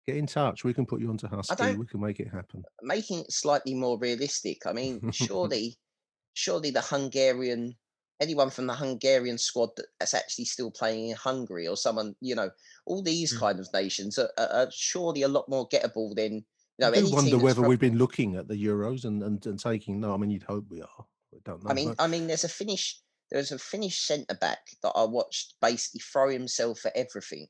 Get 0.07 0.17
in 0.17 0.27
touch. 0.27 0.65
We 0.65 0.75
can 0.75 0.85
put 0.85 1.01
you 1.01 1.09
onto 1.11 1.29
Husky. 1.29 1.77
We 1.77 1.87
can 1.87 2.01
make 2.01 2.19
it 2.19 2.29
happen. 2.29 2.65
making 2.83 3.21
it 3.21 3.33
slightly 3.33 3.75
more 3.75 3.99
realistic. 3.99 4.67
I 4.67 4.73
mean, 4.73 5.01
surely, 5.13 5.77
surely 6.35 6.71
the 6.73 6.81
Hungarian, 6.81 7.77
anyone 8.21 8.51
from 8.51 8.67
the 8.67 8.75
Hungarian 8.75 9.39
squad 9.39 9.71
that's 10.01 10.15
actually 10.15 10.47
still 10.47 10.71
playing 10.73 11.11
in 11.11 11.17
Hungary 11.17 11.69
or 11.69 11.77
someone, 11.77 12.17
you 12.21 12.35
know, 12.35 12.51
all 12.85 13.03
these 13.03 13.33
Mm. 13.35 13.39
kind 13.39 13.61
of 13.61 13.69
nations 13.73 14.19
are, 14.19 14.31
are, 14.39 14.49
are 14.49 14.69
surely 14.73 15.23
a 15.23 15.29
lot 15.29 15.49
more 15.49 15.69
gettable 15.69 16.15
than, 16.17 16.45
I 16.83 16.91
do 16.93 17.11
wonder 17.11 17.39
whether 17.39 17.61
from- 17.61 17.69
we've 17.69 17.79
been 17.79 17.99
looking 17.99 18.37
at 18.37 18.49
the 18.49 18.55
Euros 18.55 19.05
and, 19.05 19.23
and, 19.23 19.45
and 19.47 19.59
taking. 19.59 20.01
No, 20.01 20.15
I 20.15 20.17
mean 20.17 20.31
you'd 20.31 20.43
hope 20.43 20.67
we 20.69 20.83
are. 20.83 21.07
We 21.33 21.41
don't 21.45 21.65
know. 21.65 21.71
I 21.71 21.75
mean, 21.75 21.95
I 21.99 22.07
mean, 22.07 22.27
there's 22.27 22.45
a 22.45 22.49
Finnish, 22.49 23.01
there's 23.31 23.53
a 23.53 23.59
Finnish 23.59 24.01
centre 24.01 24.35
back 24.35 24.61
that 24.83 24.93
I 24.95 25.05
watched 25.05 25.55
basically 25.61 26.01
throw 26.01 26.31
himself 26.31 26.85
at 26.85 26.97
everything, 26.97 27.49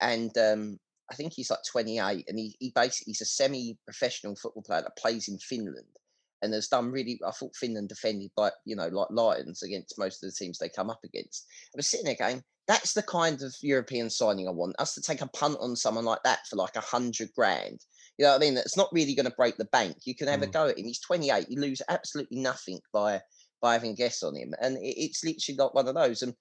and 0.00 0.36
um, 0.36 0.78
I 1.10 1.14
think 1.14 1.32
he's 1.32 1.50
like 1.50 1.60
28, 1.70 2.24
and 2.28 2.38
he 2.38 2.56
he 2.58 2.72
basically 2.74 3.12
he's 3.12 3.22
a 3.22 3.26
semi-professional 3.26 4.36
football 4.36 4.62
player 4.62 4.82
that 4.82 4.96
plays 4.98 5.28
in 5.28 5.38
Finland, 5.38 5.96
and 6.42 6.52
has 6.52 6.68
done 6.68 6.90
really. 6.90 7.18
I 7.26 7.30
thought 7.30 7.56
Finland 7.56 7.88
defended 7.88 8.30
like 8.36 8.52
you 8.64 8.76
know 8.76 8.88
like 8.88 9.08
lions 9.10 9.62
against 9.62 9.98
most 9.98 10.22
of 10.22 10.30
the 10.30 10.36
teams 10.36 10.58
they 10.58 10.68
come 10.68 10.90
up 10.90 11.00
against. 11.04 11.46
I 11.74 11.76
was 11.76 11.86
sitting 11.86 12.06
there 12.06 12.16
going, 12.16 12.42
that's 12.66 12.92
the 12.92 13.02
kind 13.02 13.42
of 13.42 13.54
European 13.62 14.10
signing 14.10 14.48
I 14.48 14.50
want. 14.50 14.76
Us 14.78 14.94
to 14.94 15.00
take 15.00 15.20
a 15.20 15.28
punt 15.28 15.56
on 15.60 15.76
someone 15.76 16.04
like 16.04 16.22
that 16.24 16.46
for 16.48 16.56
like 16.56 16.76
a 16.76 16.80
hundred 16.80 17.32
grand. 17.34 17.80
You 18.18 18.24
know 18.24 18.32
what 18.32 18.36
I 18.36 18.40
mean? 18.40 18.54
That's 18.54 18.76
not 18.76 18.92
really 18.92 19.14
going 19.14 19.28
to 19.28 19.36
break 19.36 19.56
the 19.56 19.66
bank. 19.66 19.98
You 20.04 20.14
can 20.14 20.28
have 20.28 20.42
a 20.42 20.46
Mm. 20.46 20.52
go 20.52 20.68
at 20.68 20.78
him. 20.78 20.86
He's 20.86 21.00
28. 21.00 21.50
You 21.50 21.60
lose 21.60 21.82
absolutely 21.88 22.38
nothing 22.38 22.80
by 22.92 23.20
by 23.62 23.72
having 23.72 23.94
guests 23.94 24.22
on 24.22 24.36
him, 24.36 24.54
and 24.60 24.76
it, 24.76 25.00
it's 25.00 25.24
literally 25.24 25.56
like 25.56 25.74
one 25.74 25.88
of 25.88 25.94
those. 25.94 26.22
And 26.22 26.34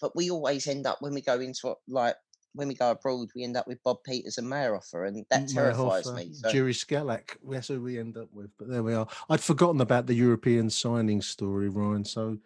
but 0.00 0.14
we 0.14 0.30
always 0.30 0.66
end 0.66 0.86
up 0.86 0.98
when 1.00 1.14
we 1.14 1.20
go 1.20 1.40
into 1.40 1.74
like 1.88 2.16
when 2.54 2.68
we 2.68 2.74
go 2.74 2.90
abroad, 2.90 3.28
we 3.34 3.44
end 3.44 3.56
up 3.56 3.66
with 3.66 3.82
Bob 3.82 3.98
Peeters 4.04 4.38
and 4.38 4.46
Mayerhofer, 4.46 5.08
and 5.08 5.24
that 5.30 5.48
terrifies 5.48 6.12
me. 6.12 6.34
So 6.34 6.50
Jerry 6.50 6.74
Skalak, 6.74 7.36
that's 7.48 7.68
who 7.68 7.80
we 7.80 7.98
end 7.98 8.16
up 8.18 8.28
with. 8.32 8.50
But 8.58 8.68
there 8.68 8.82
we 8.82 8.94
are. 8.94 9.06
I'd 9.30 9.40
forgotten 9.40 9.80
about 9.80 10.06
the 10.06 10.14
European 10.14 10.68
signing 10.68 11.22
story, 11.22 11.68
Ryan. 11.68 12.04
So 12.04 12.38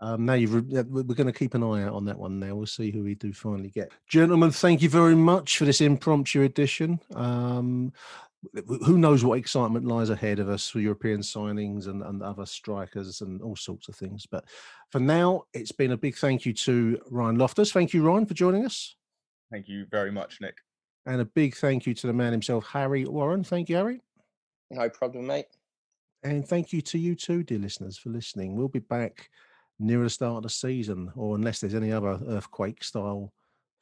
um, 0.00 0.24
now 0.24 0.32
you've 0.32 0.54
re- 0.54 0.82
we're 0.82 1.02
going 1.02 1.26
to 1.26 1.32
keep 1.32 1.54
an 1.54 1.62
eye 1.62 1.82
out 1.84 1.92
on 1.92 2.04
that 2.06 2.18
one. 2.18 2.40
Now 2.40 2.54
we'll 2.54 2.66
see 2.66 2.90
who 2.90 3.04
we 3.04 3.14
do 3.14 3.32
finally 3.32 3.68
get. 3.68 3.92
Gentlemen, 4.08 4.50
thank 4.50 4.80
you 4.82 4.88
very 4.88 5.14
much 5.14 5.58
for 5.58 5.66
this 5.66 5.80
impromptu 5.80 6.42
edition. 6.42 7.00
Um, 7.14 7.92
who 8.66 8.96
knows 8.96 9.22
what 9.22 9.38
excitement 9.38 9.84
lies 9.84 10.08
ahead 10.08 10.38
of 10.38 10.48
us 10.48 10.68
for 10.68 10.80
European 10.80 11.20
signings 11.20 11.88
and, 11.88 12.02
and 12.02 12.22
other 12.22 12.46
strikers 12.46 13.20
and 13.20 13.42
all 13.42 13.56
sorts 13.56 13.88
of 13.88 13.96
things. 13.96 14.24
But 14.24 14.46
for 14.90 14.98
now, 14.98 15.42
it's 15.52 15.72
been 15.72 15.92
a 15.92 15.96
big 15.96 16.16
thank 16.16 16.46
you 16.46 16.54
to 16.54 16.98
Ryan 17.10 17.36
Loftus. 17.36 17.70
Thank 17.70 17.92
you, 17.92 18.02
Ryan, 18.02 18.24
for 18.24 18.32
joining 18.32 18.64
us. 18.64 18.96
Thank 19.52 19.68
you 19.68 19.84
very 19.90 20.10
much, 20.10 20.40
Nick. 20.40 20.56
And 21.04 21.20
a 21.20 21.26
big 21.26 21.54
thank 21.56 21.86
you 21.86 21.92
to 21.92 22.06
the 22.06 22.12
man 22.14 22.32
himself, 22.32 22.66
Harry 22.66 23.04
Warren. 23.04 23.44
Thank 23.44 23.68
you, 23.68 23.76
Harry. 23.76 24.00
no 24.70 24.88
problem, 24.88 25.26
mate. 25.26 25.46
And 26.22 26.46
thank 26.46 26.72
you 26.72 26.80
to 26.82 26.98
you 26.98 27.14
too, 27.14 27.42
dear 27.42 27.58
listeners, 27.58 27.98
for 27.98 28.08
listening. 28.08 28.56
We'll 28.56 28.68
be 28.68 28.78
back 28.78 29.28
near 29.80 30.02
the 30.02 30.10
start 30.10 30.36
of 30.36 30.42
the 30.44 30.50
season, 30.50 31.10
or 31.16 31.34
unless 31.34 31.60
there's 31.60 31.74
any 31.74 31.90
other 31.90 32.20
earthquake 32.28 32.84
style 32.84 33.32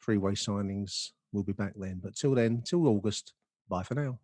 three 0.02 0.16
way 0.16 0.32
signings, 0.32 1.10
we'll 1.32 1.42
be 1.42 1.52
back 1.52 1.72
then. 1.76 2.00
But 2.02 2.16
till 2.16 2.34
then, 2.34 2.62
till 2.64 2.86
August, 2.86 3.34
bye 3.68 3.82
for 3.82 3.94
now. 3.94 4.18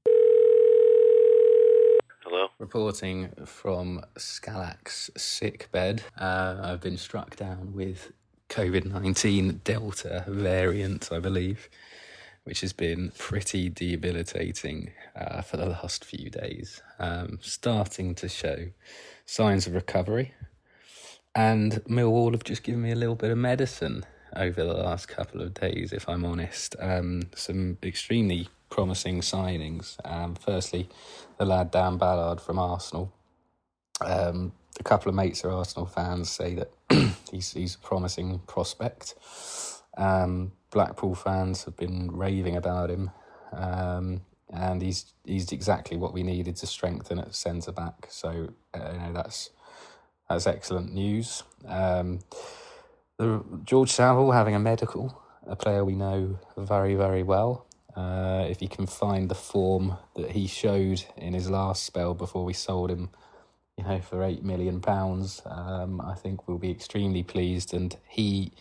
Hello. 2.22 2.48
Reporting 2.58 3.30
from 3.44 4.02
Scalax 4.16 5.10
sick 5.18 5.68
bed. 5.72 6.02
Uh, 6.18 6.56
I've 6.62 6.80
been 6.80 6.96
struck 6.96 7.36
down 7.36 7.74
with 7.74 8.12
COVID 8.48 8.86
19 8.86 9.60
Delta 9.64 10.24
variant, 10.28 11.10
I 11.12 11.18
believe, 11.18 11.68
which 12.44 12.60
has 12.60 12.72
been 12.72 13.12
pretty 13.18 13.68
debilitating 13.68 14.92
uh, 15.16 15.42
for 15.42 15.56
the 15.56 15.66
last 15.66 16.04
few 16.04 16.30
days. 16.30 16.80
Um, 16.98 17.40
starting 17.42 18.14
to 18.14 18.28
show 18.28 18.68
signs 19.26 19.66
of 19.66 19.74
recovery. 19.74 20.32
And 21.34 21.72
Millwall 21.84 22.32
have 22.32 22.44
just 22.44 22.62
given 22.62 22.82
me 22.82 22.92
a 22.92 22.96
little 22.96 23.16
bit 23.16 23.30
of 23.30 23.38
medicine 23.38 24.04
over 24.36 24.62
the 24.64 24.74
last 24.74 25.08
couple 25.08 25.40
of 25.40 25.54
days, 25.54 25.92
if 25.92 26.08
I'm 26.08 26.24
honest. 26.24 26.76
Um, 26.78 27.22
some 27.34 27.78
extremely 27.82 28.48
promising 28.70 29.20
signings. 29.20 29.96
Um, 30.04 30.34
firstly, 30.34 30.88
the 31.38 31.44
lad 31.44 31.70
Dan 31.70 31.96
Ballard 31.96 32.40
from 32.40 32.58
Arsenal. 32.58 33.12
Um, 34.00 34.52
a 34.78 34.82
couple 34.82 35.08
of 35.08 35.14
mates 35.14 35.44
are 35.44 35.50
Arsenal 35.50 35.86
fans 35.86 36.30
say 36.30 36.54
that 36.54 36.70
he's 37.30 37.52
he's 37.52 37.76
a 37.76 37.78
promising 37.78 38.40
prospect. 38.46 39.14
Um, 39.96 40.52
Blackpool 40.70 41.14
fans 41.14 41.64
have 41.64 41.76
been 41.76 42.10
raving 42.10 42.56
about 42.56 42.90
him, 42.90 43.10
um, 43.52 44.22
and 44.52 44.82
he's 44.82 45.12
he's 45.24 45.52
exactly 45.52 45.96
what 45.96 46.12
we 46.12 46.24
needed 46.24 46.56
to 46.56 46.66
strengthen 46.66 47.20
at 47.20 47.34
centre 47.34 47.72
back. 47.72 48.08
So 48.10 48.48
uh, 48.74 48.90
you 48.92 48.98
know 48.98 49.12
that's 49.14 49.50
that's 50.28 50.46
excellent 50.46 50.92
news. 50.92 51.42
Um, 51.66 52.20
the 53.18 53.44
George 53.64 53.90
Saville 53.90 54.32
having 54.32 54.54
a 54.54 54.58
medical, 54.58 55.22
a 55.46 55.56
player 55.56 55.84
we 55.84 55.94
know 55.94 56.38
very 56.56 56.94
very 56.94 57.22
well. 57.22 57.66
Uh, 57.96 58.46
if 58.48 58.58
he 58.58 58.66
can 58.66 58.86
find 58.86 59.28
the 59.28 59.34
form 59.34 59.96
that 60.16 60.32
he 60.32 60.46
showed 60.46 61.04
in 61.16 61.32
his 61.32 61.48
last 61.48 61.84
spell 61.84 62.12
before 62.12 62.44
we 62.44 62.52
sold 62.52 62.90
him, 62.90 63.08
you 63.78 63.84
know, 63.84 64.00
for 64.00 64.24
eight 64.24 64.42
million 64.42 64.80
pounds, 64.80 65.42
um, 65.46 66.00
I 66.00 66.14
think 66.14 66.48
we'll 66.48 66.58
be 66.58 66.72
extremely 66.72 67.22
pleased. 67.22 67.72
And 67.72 67.96
he, 68.08 68.52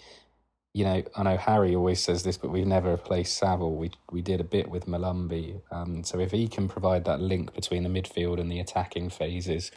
you 0.74 0.84
know, 0.84 1.04
I 1.16 1.24
know 1.24 1.38
Harry 1.38 1.76
always 1.76 2.00
says 2.00 2.22
this, 2.24 2.38
but 2.38 2.52
we've 2.52 2.68
never 2.68 2.92
replaced 2.92 3.38
Saville. 3.38 3.76
We 3.76 3.92
we 4.12 4.22
did 4.22 4.40
a 4.40 4.44
bit 4.44 4.70
with 4.70 4.86
Molumby. 4.86 5.62
Um, 5.72 6.04
so 6.04 6.20
if 6.20 6.32
he 6.32 6.48
can 6.48 6.68
provide 6.68 7.06
that 7.06 7.20
link 7.20 7.56
between 7.56 7.84
the 7.84 7.90
midfield 7.90 8.40
and 8.40 8.52
the 8.52 8.60
attacking 8.60 9.10
phases, 9.10 9.72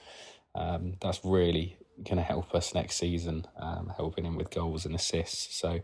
um, 0.56 0.94
that's 1.00 1.24
really 1.24 1.76
going 2.02 2.16
to 2.16 2.22
help 2.22 2.54
us 2.54 2.74
next 2.74 2.96
season, 2.96 3.46
um, 3.58 3.92
helping 3.96 4.24
him 4.24 4.36
with 4.36 4.50
goals 4.50 4.86
and 4.86 4.94
assists. 4.94 5.56
So, 5.56 5.80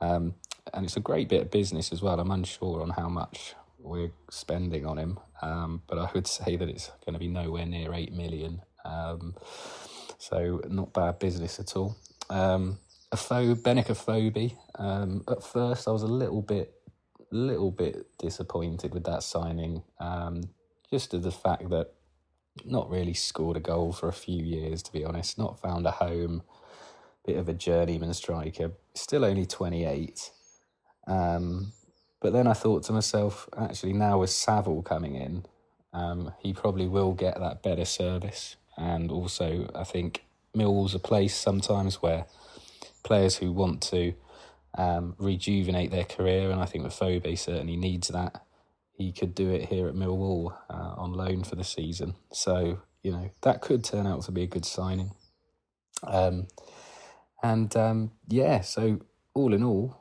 um, 0.00 0.34
and 0.74 0.84
it's 0.84 0.96
a 0.96 1.00
great 1.00 1.28
bit 1.28 1.42
of 1.42 1.50
business 1.50 1.92
as 1.92 2.02
well. 2.02 2.18
I'm 2.18 2.30
unsure 2.30 2.82
on 2.82 2.90
how 2.90 3.08
much 3.08 3.54
we're 3.78 4.12
spending 4.30 4.86
on 4.86 4.98
him, 4.98 5.18
um, 5.42 5.82
but 5.86 5.98
I 5.98 6.10
would 6.14 6.26
say 6.38 6.56
that 6.56 6.68
it's 6.68 6.90
going 7.04 7.14
to 7.14 7.18
be 7.18 7.28
nowhere 7.28 7.66
near 7.66 7.94
eight 7.94 8.12
million. 8.12 8.62
Um, 8.84 9.34
so 10.18 10.62
not 10.68 10.92
bad 10.94 11.18
business 11.18 11.60
at 11.60 11.76
all. 11.76 11.96
Um, 12.30 12.78
a 13.12 13.16
phobe, 13.16 13.62
Benik 13.62 13.86
Afobe. 13.86 14.56
Um, 14.76 15.24
at 15.28 15.42
first, 15.42 15.86
I 15.88 15.92
was 15.92 16.02
a 16.02 16.08
little 16.08 16.42
bit, 16.42 16.74
little 17.30 17.70
bit 17.70 18.06
disappointed 18.18 18.94
with 18.94 19.04
that 19.04 19.22
signing. 19.22 19.82
Just 20.90 21.10
to 21.10 21.18
the 21.18 21.32
fact 21.32 21.68
that 21.70 21.95
not 22.64 22.90
really 22.90 23.14
scored 23.14 23.56
a 23.56 23.60
goal 23.60 23.92
for 23.92 24.08
a 24.08 24.12
few 24.12 24.42
years, 24.42 24.82
to 24.84 24.92
be 24.92 25.04
honest. 25.04 25.38
Not 25.38 25.60
found 25.60 25.86
a 25.86 25.92
home. 25.92 26.42
Bit 27.24 27.36
of 27.36 27.48
a 27.48 27.54
journeyman 27.54 28.14
striker. 28.14 28.72
Still 28.94 29.24
only 29.24 29.46
28. 29.46 30.30
Um, 31.06 31.72
but 32.20 32.32
then 32.32 32.46
I 32.46 32.52
thought 32.54 32.84
to 32.84 32.92
myself, 32.92 33.48
actually, 33.56 33.92
now 33.92 34.20
with 34.20 34.30
Saville 34.30 34.82
coming 34.82 35.14
in, 35.14 35.44
um, 35.92 36.32
he 36.40 36.52
probably 36.52 36.86
will 36.86 37.12
get 37.12 37.38
that 37.38 37.62
better 37.62 37.84
service. 37.84 38.56
And 38.76 39.10
also, 39.10 39.68
I 39.74 39.84
think 39.84 40.24
Millwall's 40.54 40.94
a 40.94 40.98
place 40.98 41.34
sometimes 41.34 42.02
where 42.02 42.26
players 43.02 43.36
who 43.36 43.52
want 43.52 43.82
to 43.84 44.14
um, 44.76 45.14
rejuvenate 45.18 45.90
their 45.90 46.04
career, 46.04 46.50
and 46.50 46.60
I 46.60 46.66
think 46.66 46.84
the 46.84 46.90
Phobe 46.90 47.38
certainly 47.38 47.76
needs 47.76 48.08
that. 48.08 48.45
He 48.96 49.12
could 49.12 49.34
do 49.34 49.50
it 49.50 49.68
here 49.68 49.88
at 49.88 49.94
Millwall 49.94 50.56
uh, 50.70 50.94
on 50.96 51.12
loan 51.12 51.44
for 51.44 51.56
the 51.56 51.64
season. 51.64 52.14
So, 52.32 52.80
you 53.02 53.12
know, 53.12 53.30
that 53.42 53.60
could 53.60 53.84
turn 53.84 54.06
out 54.06 54.22
to 54.22 54.32
be 54.32 54.42
a 54.42 54.46
good 54.46 54.64
signing. 54.64 55.10
Um, 56.02 56.48
and 57.42 57.74
um, 57.76 58.12
yeah, 58.28 58.62
so 58.62 59.00
all 59.34 59.52
in 59.52 59.62
all, 59.62 60.00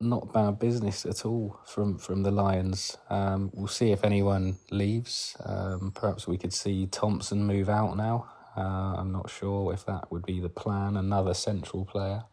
not 0.00 0.32
bad 0.32 0.58
business 0.58 1.04
at 1.06 1.24
all 1.24 1.60
from 1.66 1.98
from 1.98 2.22
the 2.22 2.30
Lions. 2.30 2.96
Um, 3.10 3.50
we'll 3.54 3.68
see 3.68 3.92
if 3.92 4.04
anyone 4.04 4.56
leaves. 4.70 5.36
Um, 5.44 5.92
perhaps 5.94 6.26
we 6.26 6.38
could 6.38 6.52
see 6.52 6.86
Thompson 6.86 7.46
move 7.46 7.68
out 7.68 7.96
now. 7.96 8.28
Uh, 8.56 8.94
I'm 8.98 9.12
not 9.12 9.30
sure 9.30 9.72
if 9.72 9.84
that 9.86 10.10
would 10.10 10.24
be 10.24 10.40
the 10.40 10.48
plan. 10.48 10.96
Another 10.96 11.34
central 11.34 11.84
player. 11.84 12.24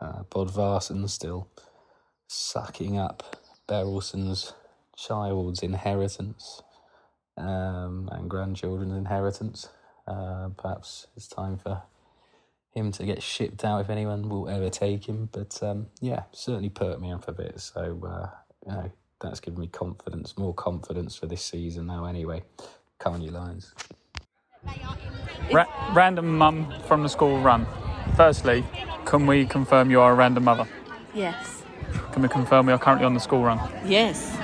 Uh, 0.00 0.22
still 1.06 1.48
sucking 2.26 2.98
up 2.98 3.36
Berylson's 3.66 4.52
child's 4.96 5.62
inheritance 5.62 6.62
um, 7.36 8.08
and 8.12 8.28
grandchildren's 8.28 8.94
inheritance. 8.94 9.68
Uh, 10.06 10.48
perhaps 10.56 11.06
it's 11.16 11.28
time 11.28 11.56
for 11.56 11.82
him 12.72 12.92
to 12.92 13.04
get 13.04 13.22
shipped 13.22 13.64
out 13.64 13.80
if 13.80 13.90
anyone 13.90 14.28
will 14.28 14.48
ever 14.48 14.68
take 14.68 15.08
him. 15.08 15.28
But 15.32 15.62
um, 15.62 15.86
yeah, 16.00 16.24
certainly 16.32 16.70
perked 16.70 17.00
me 17.00 17.12
up 17.12 17.28
a 17.28 17.32
bit. 17.32 17.60
So 17.60 18.00
uh, 18.06 18.30
you 18.66 18.72
know 18.72 18.92
that's 19.20 19.40
given 19.40 19.60
me 19.60 19.68
confidence, 19.68 20.36
more 20.36 20.54
confidence 20.54 21.16
for 21.16 21.26
this 21.26 21.44
season 21.44 21.86
now. 21.86 22.04
Anyway, 22.04 22.42
come 22.98 23.14
on, 23.14 23.22
you 23.22 23.30
Lions. 23.30 23.74
Ra- 25.52 25.92
random 25.94 26.36
mum 26.36 26.72
from 26.86 27.02
the 27.02 27.08
school 27.08 27.40
run. 27.40 27.66
Firstly, 28.16 28.64
can 29.04 29.26
we 29.26 29.46
confirm 29.46 29.90
you 29.90 30.00
are 30.00 30.12
a 30.12 30.14
random 30.14 30.44
mother? 30.44 30.66
Yes. 31.14 31.62
Can 32.12 32.22
we 32.22 32.28
confirm 32.28 32.66
we 32.66 32.72
are 32.72 32.78
currently 32.78 33.06
on 33.06 33.14
the 33.14 33.20
school 33.20 33.44
run? 33.44 33.60
Yes. 33.84 34.36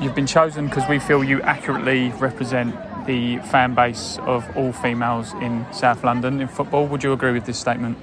You've 0.00 0.14
been 0.14 0.26
chosen 0.26 0.66
because 0.66 0.88
we 0.88 0.98
feel 0.98 1.22
you 1.22 1.40
accurately 1.42 2.10
represent 2.18 2.74
the 3.06 3.38
fan 3.38 3.74
base 3.74 4.18
of 4.22 4.44
all 4.56 4.72
females 4.72 5.32
in 5.34 5.64
South 5.72 6.02
London 6.02 6.40
in 6.40 6.48
football. 6.48 6.86
Would 6.86 7.04
you 7.04 7.12
agree 7.12 7.32
with 7.32 7.44
this 7.46 7.58
statement? 7.58 7.96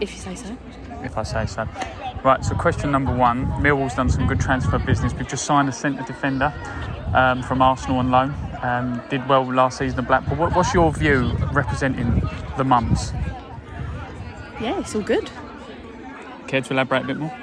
If 0.00 0.14
you 0.14 0.20
say 0.20 0.34
so. 0.34 0.56
if 1.02 1.18
I 1.18 1.22
say 1.24 1.46
so. 1.46 1.68
Right, 2.24 2.44
so 2.44 2.54
question 2.54 2.90
number 2.90 3.14
one. 3.14 3.46
Millwall's 3.62 3.94
done 3.94 4.08
some 4.08 4.26
good 4.26 4.40
transfer 4.40 4.78
business. 4.78 5.12
We've 5.12 5.28
just 5.28 5.44
signed 5.44 5.68
a 5.68 5.72
centre 5.72 6.04
defender 6.04 6.52
um, 7.14 7.42
from 7.42 7.62
Arsenal 7.62 7.98
on 7.98 8.10
loan. 8.10 8.34
Um, 8.62 9.00
did 9.08 9.28
well 9.28 9.44
last 9.44 9.78
season 9.78 10.00
at 10.00 10.08
Blackpool. 10.08 10.36
What, 10.36 10.54
what's 10.54 10.74
your 10.74 10.92
view 10.92 11.32
representing 11.52 12.22
the 12.56 12.64
mums? 12.64 13.12
Yeah, 14.60 14.80
it's 14.80 14.94
all 14.94 15.02
good. 15.02 15.30
Care 16.48 16.62
to 16.62 16.72
elaborate 16.72 17.04
a 17.04 17.06
bit 17.06 17.18
more? 17.18 17.36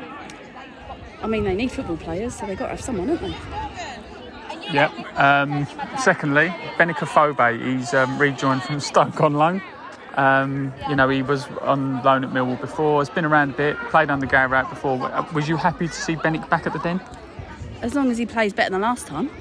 I 1.26 1.28
mean, 1.28 1.44
they 1.44 1.56
need 1.56 1.72
football 1.72 1.98
players, 1.98 2.36
so 2.36 2.46
they've 2.46 2.56
got 2.56 2.66
to 2.66 2.72
have 2.74 2.82
someone, 2.82 3.08
haven't 3.08 3.32
they? 3.32 4.74
Yep. 4.74 4.92
Um, 5.20 5.66
secondly, 5.98 6.50
Benik 6.78 6.98
Afobe, 6.98 7.60
he's 7.64 7.96
um, 7.96 8.20
rejoined 8.20 8.62
from 8.62 8.80
Stoke 8.80 9.20
on 9.22 9.34
loan. 9.34 9.60
Um, 10.18 10.72
you 10.88 10.96
know, 10.96 11.10
he 11.10 11.24
was 11.24 11.48
on 11.62 12.04
loan 12.04 12.24
at 12.24 12.30
Millwall 12.30 12.62
before, 12.62 13.02
has 13.02 13.10
been 13.10 13.26
around 13.26 13.50
a 13.50 13.54
bit, 13.54 13.76
played 13.90 14.12
under 14.12 14.28
Garrett 14.28 14.70
before. 14.70 15.02
Uh, 15.02 15.26
Was 15.34 15.50
you 15.50 15.58
happy 15.58 15.88
to 15.88 15.94
see 15.94 16.16
Benik 16.16 16.48
back 16.48 16.68
at 16.68 16.74
the 16.74 16.80
Den? 16.80 17.02
As 17.82 17.96
long 17.96 18.12
as 18.12 18.20
he 18.20 18.28
plays 18.28 18.54
better 18.54 18.70
than 18.70 18.82
last 18.82 19.08
time. 19.08 19.32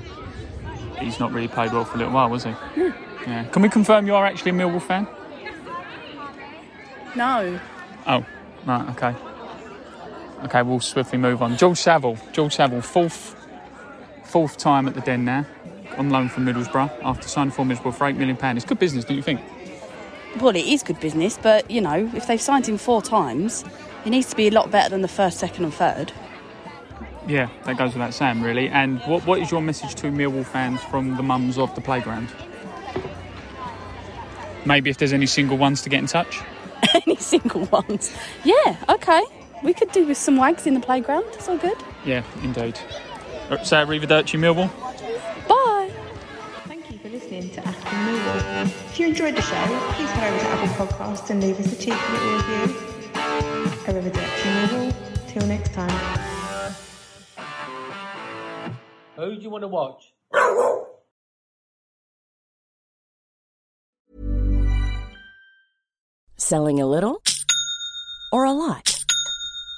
He's 0.98 1.20
not 1.20 1.32
really 1.32 1.48
played 1.48 1.70
well 1.72 1.84
for 1.84 1.96
a 1.96 1.98
little 1.98 2.14
while, 2.14 2.30
was 2.30 2.44
he? 2.44 2.54
Yeah. 3.26 3.44
Can 3.52 3.60
we 3.60 3.68
confirm 3.68 4.06
you 4.06 4.14
are 4.14 4.24
actually 4.24 4.52
a 4.52 4.54
Millwall 4.54 4.80
fan? 4.80 5.06
No. 7.14 7.60
Oh, 8.06 8.24
right, 8.64 8.88
okay. 8.96 9.33
Okay, 10.44 10.62
we'll 10.62 10.80
swiftly 10.80 11.18
move 11.18 11.42
on. 11.42 11.56
George 11.56 11.78
Saville. 11.78 12.18
George 12.32 12.54
Saville, 12.54 12.82
fourth 12.82 13.34
fourth 14.24 14.56
time 14.56 14.88
at 14.88 14.94
the 14.94 15.00
Den 15.00 15.24
now, 15.24 15.46
on 15.96 16.10
loan 16.10 16.28
from 16.28 16.44
Middlesbrough 16.44 16.90
after 17.04 17.28
signing 17.28 17.52
for 17.52 17.64
Middlesbrough 17.64 17.94
for 17.94 18.04
£8 18.10 18.16
million. 18.16 18.36
It's 18.56 18.66
good 18.66 18.80
business, 18.80 19.04
don't 19.04 19.16
you 19.16 19.22
think? 19.22 19.40
Well, 20.40 20.56
it 20.56 20.66
is 20.66 20.82
good 20.82 20.98
business, 20.98 21.38
but 21.40 21.70
you 21.70 21.80
know, 21.80 22.10
if 22.14 22.26
they've 22.26 22.40
signed 22.40 22.68
him 22.68 22.76
four 22.76 23.00
times, 23.00 23.64
he 24.02 24.10
needs 24.10 24.28
to 24.30 24.36
be 24.36 24.48
a 24.48 24.50
lot 24.50 24.70
better 24.70 24.90
than 24.90 25.02
the 25.02 25.08
first, 25.08 25.38
second, 25.38 25.64
and 25.64 25.72
third. 25.72 26.12
Yeah, 27.28 27.48
that 27.64 27.78
goes 27.78 27.92
without 27.92 28.12
saying, 28.12 28.42
really. 28.42 28.68
And 28.68 29.00
what, 29.02 29.24
what 29.24 29.40
is 29.40 29.50
your 29.50 29.62
message 29.62 29.94
to 29.96 30.08
Millwall 30.08 30.44
fans 30.44 30.82
from 30.82 31.16
the 31.16 31.22
mums 31.22 31.56
of 31.56 31.74
the 31.74 31.80
playground? 31.80 32.28
Maybe 34.66 34.90
if 34.90 34.98
there's 34.98 35.12
any 35.12 35.26
single 35.26 35.56
ones 35.56 35.82
to 35.82 35.88
get 35.88 36.00
in 36.00 36.06
touch? 36.06 36.40
Any 37.06 37.16
single 37.16 37.64
ones. 37.66 38.14
Yeah, 38.44 38.76
okay. 38.88 39.22
We 39.64 39.72
could 39.72 39.90
do 39.92 40.06
with 40.06 40.18
some 40.18 40.36
wags 40.36 40.66
in 40.66 40.74
the 40.74 40.80
playground. 40.80 41.24
It's 41.32 41.48
all 41.48 41.56
good. 41.56 41.76
Yeah, 42.04 42.22
indeed. 42.42 42.78
Uh, 43.50 43.62
Say 43.64 43.76
arrivederci, 43.78 44.38
Millwall. 44.38 44.68
Bye. 45.48 45.90
Thank 46.68 46.90
you 46.90 46.98
for 46.98 47.08
listening 47.08 47.48
to 47.50 47.60
Achtung 47.62 48.04
Millwall. 48.06 48.64
If 48.66 49.00
you 49.00 49.06
enjoyed 49.08 49.34
the 49.36 49.42
show, 49.42 49.64
please 49.94 50.10
head 50.10 50.32
over 50.32 50.38
to 50.42 50.48
Apple 50.50 50.86
Podcasts 50.86 51.30
and 51.30 51.42
leave 51.42 51.58
us 51.58 51.72
a 51.72 51.76
cheeky 51.76 51.96
little 52.12 52.32
review. 52.36 52.76
Arrivederci 53.88 54.48
Millwall. 54.68 54.94
Till 55.28 55.46
next 55.48 55.72
time. 55.72 55.90
Who 59.16 59.34
do 59.34 59.40
you 59.40 59.50
want 59.50 59.62
to 59.62 59.68
watch? 59.68 60.12
Selling 66.36 66.80
a 66.80 66.86
little 66.86 67.22
or 68.32 68.44
a 68.44 68.52
lot? 68.52 69.03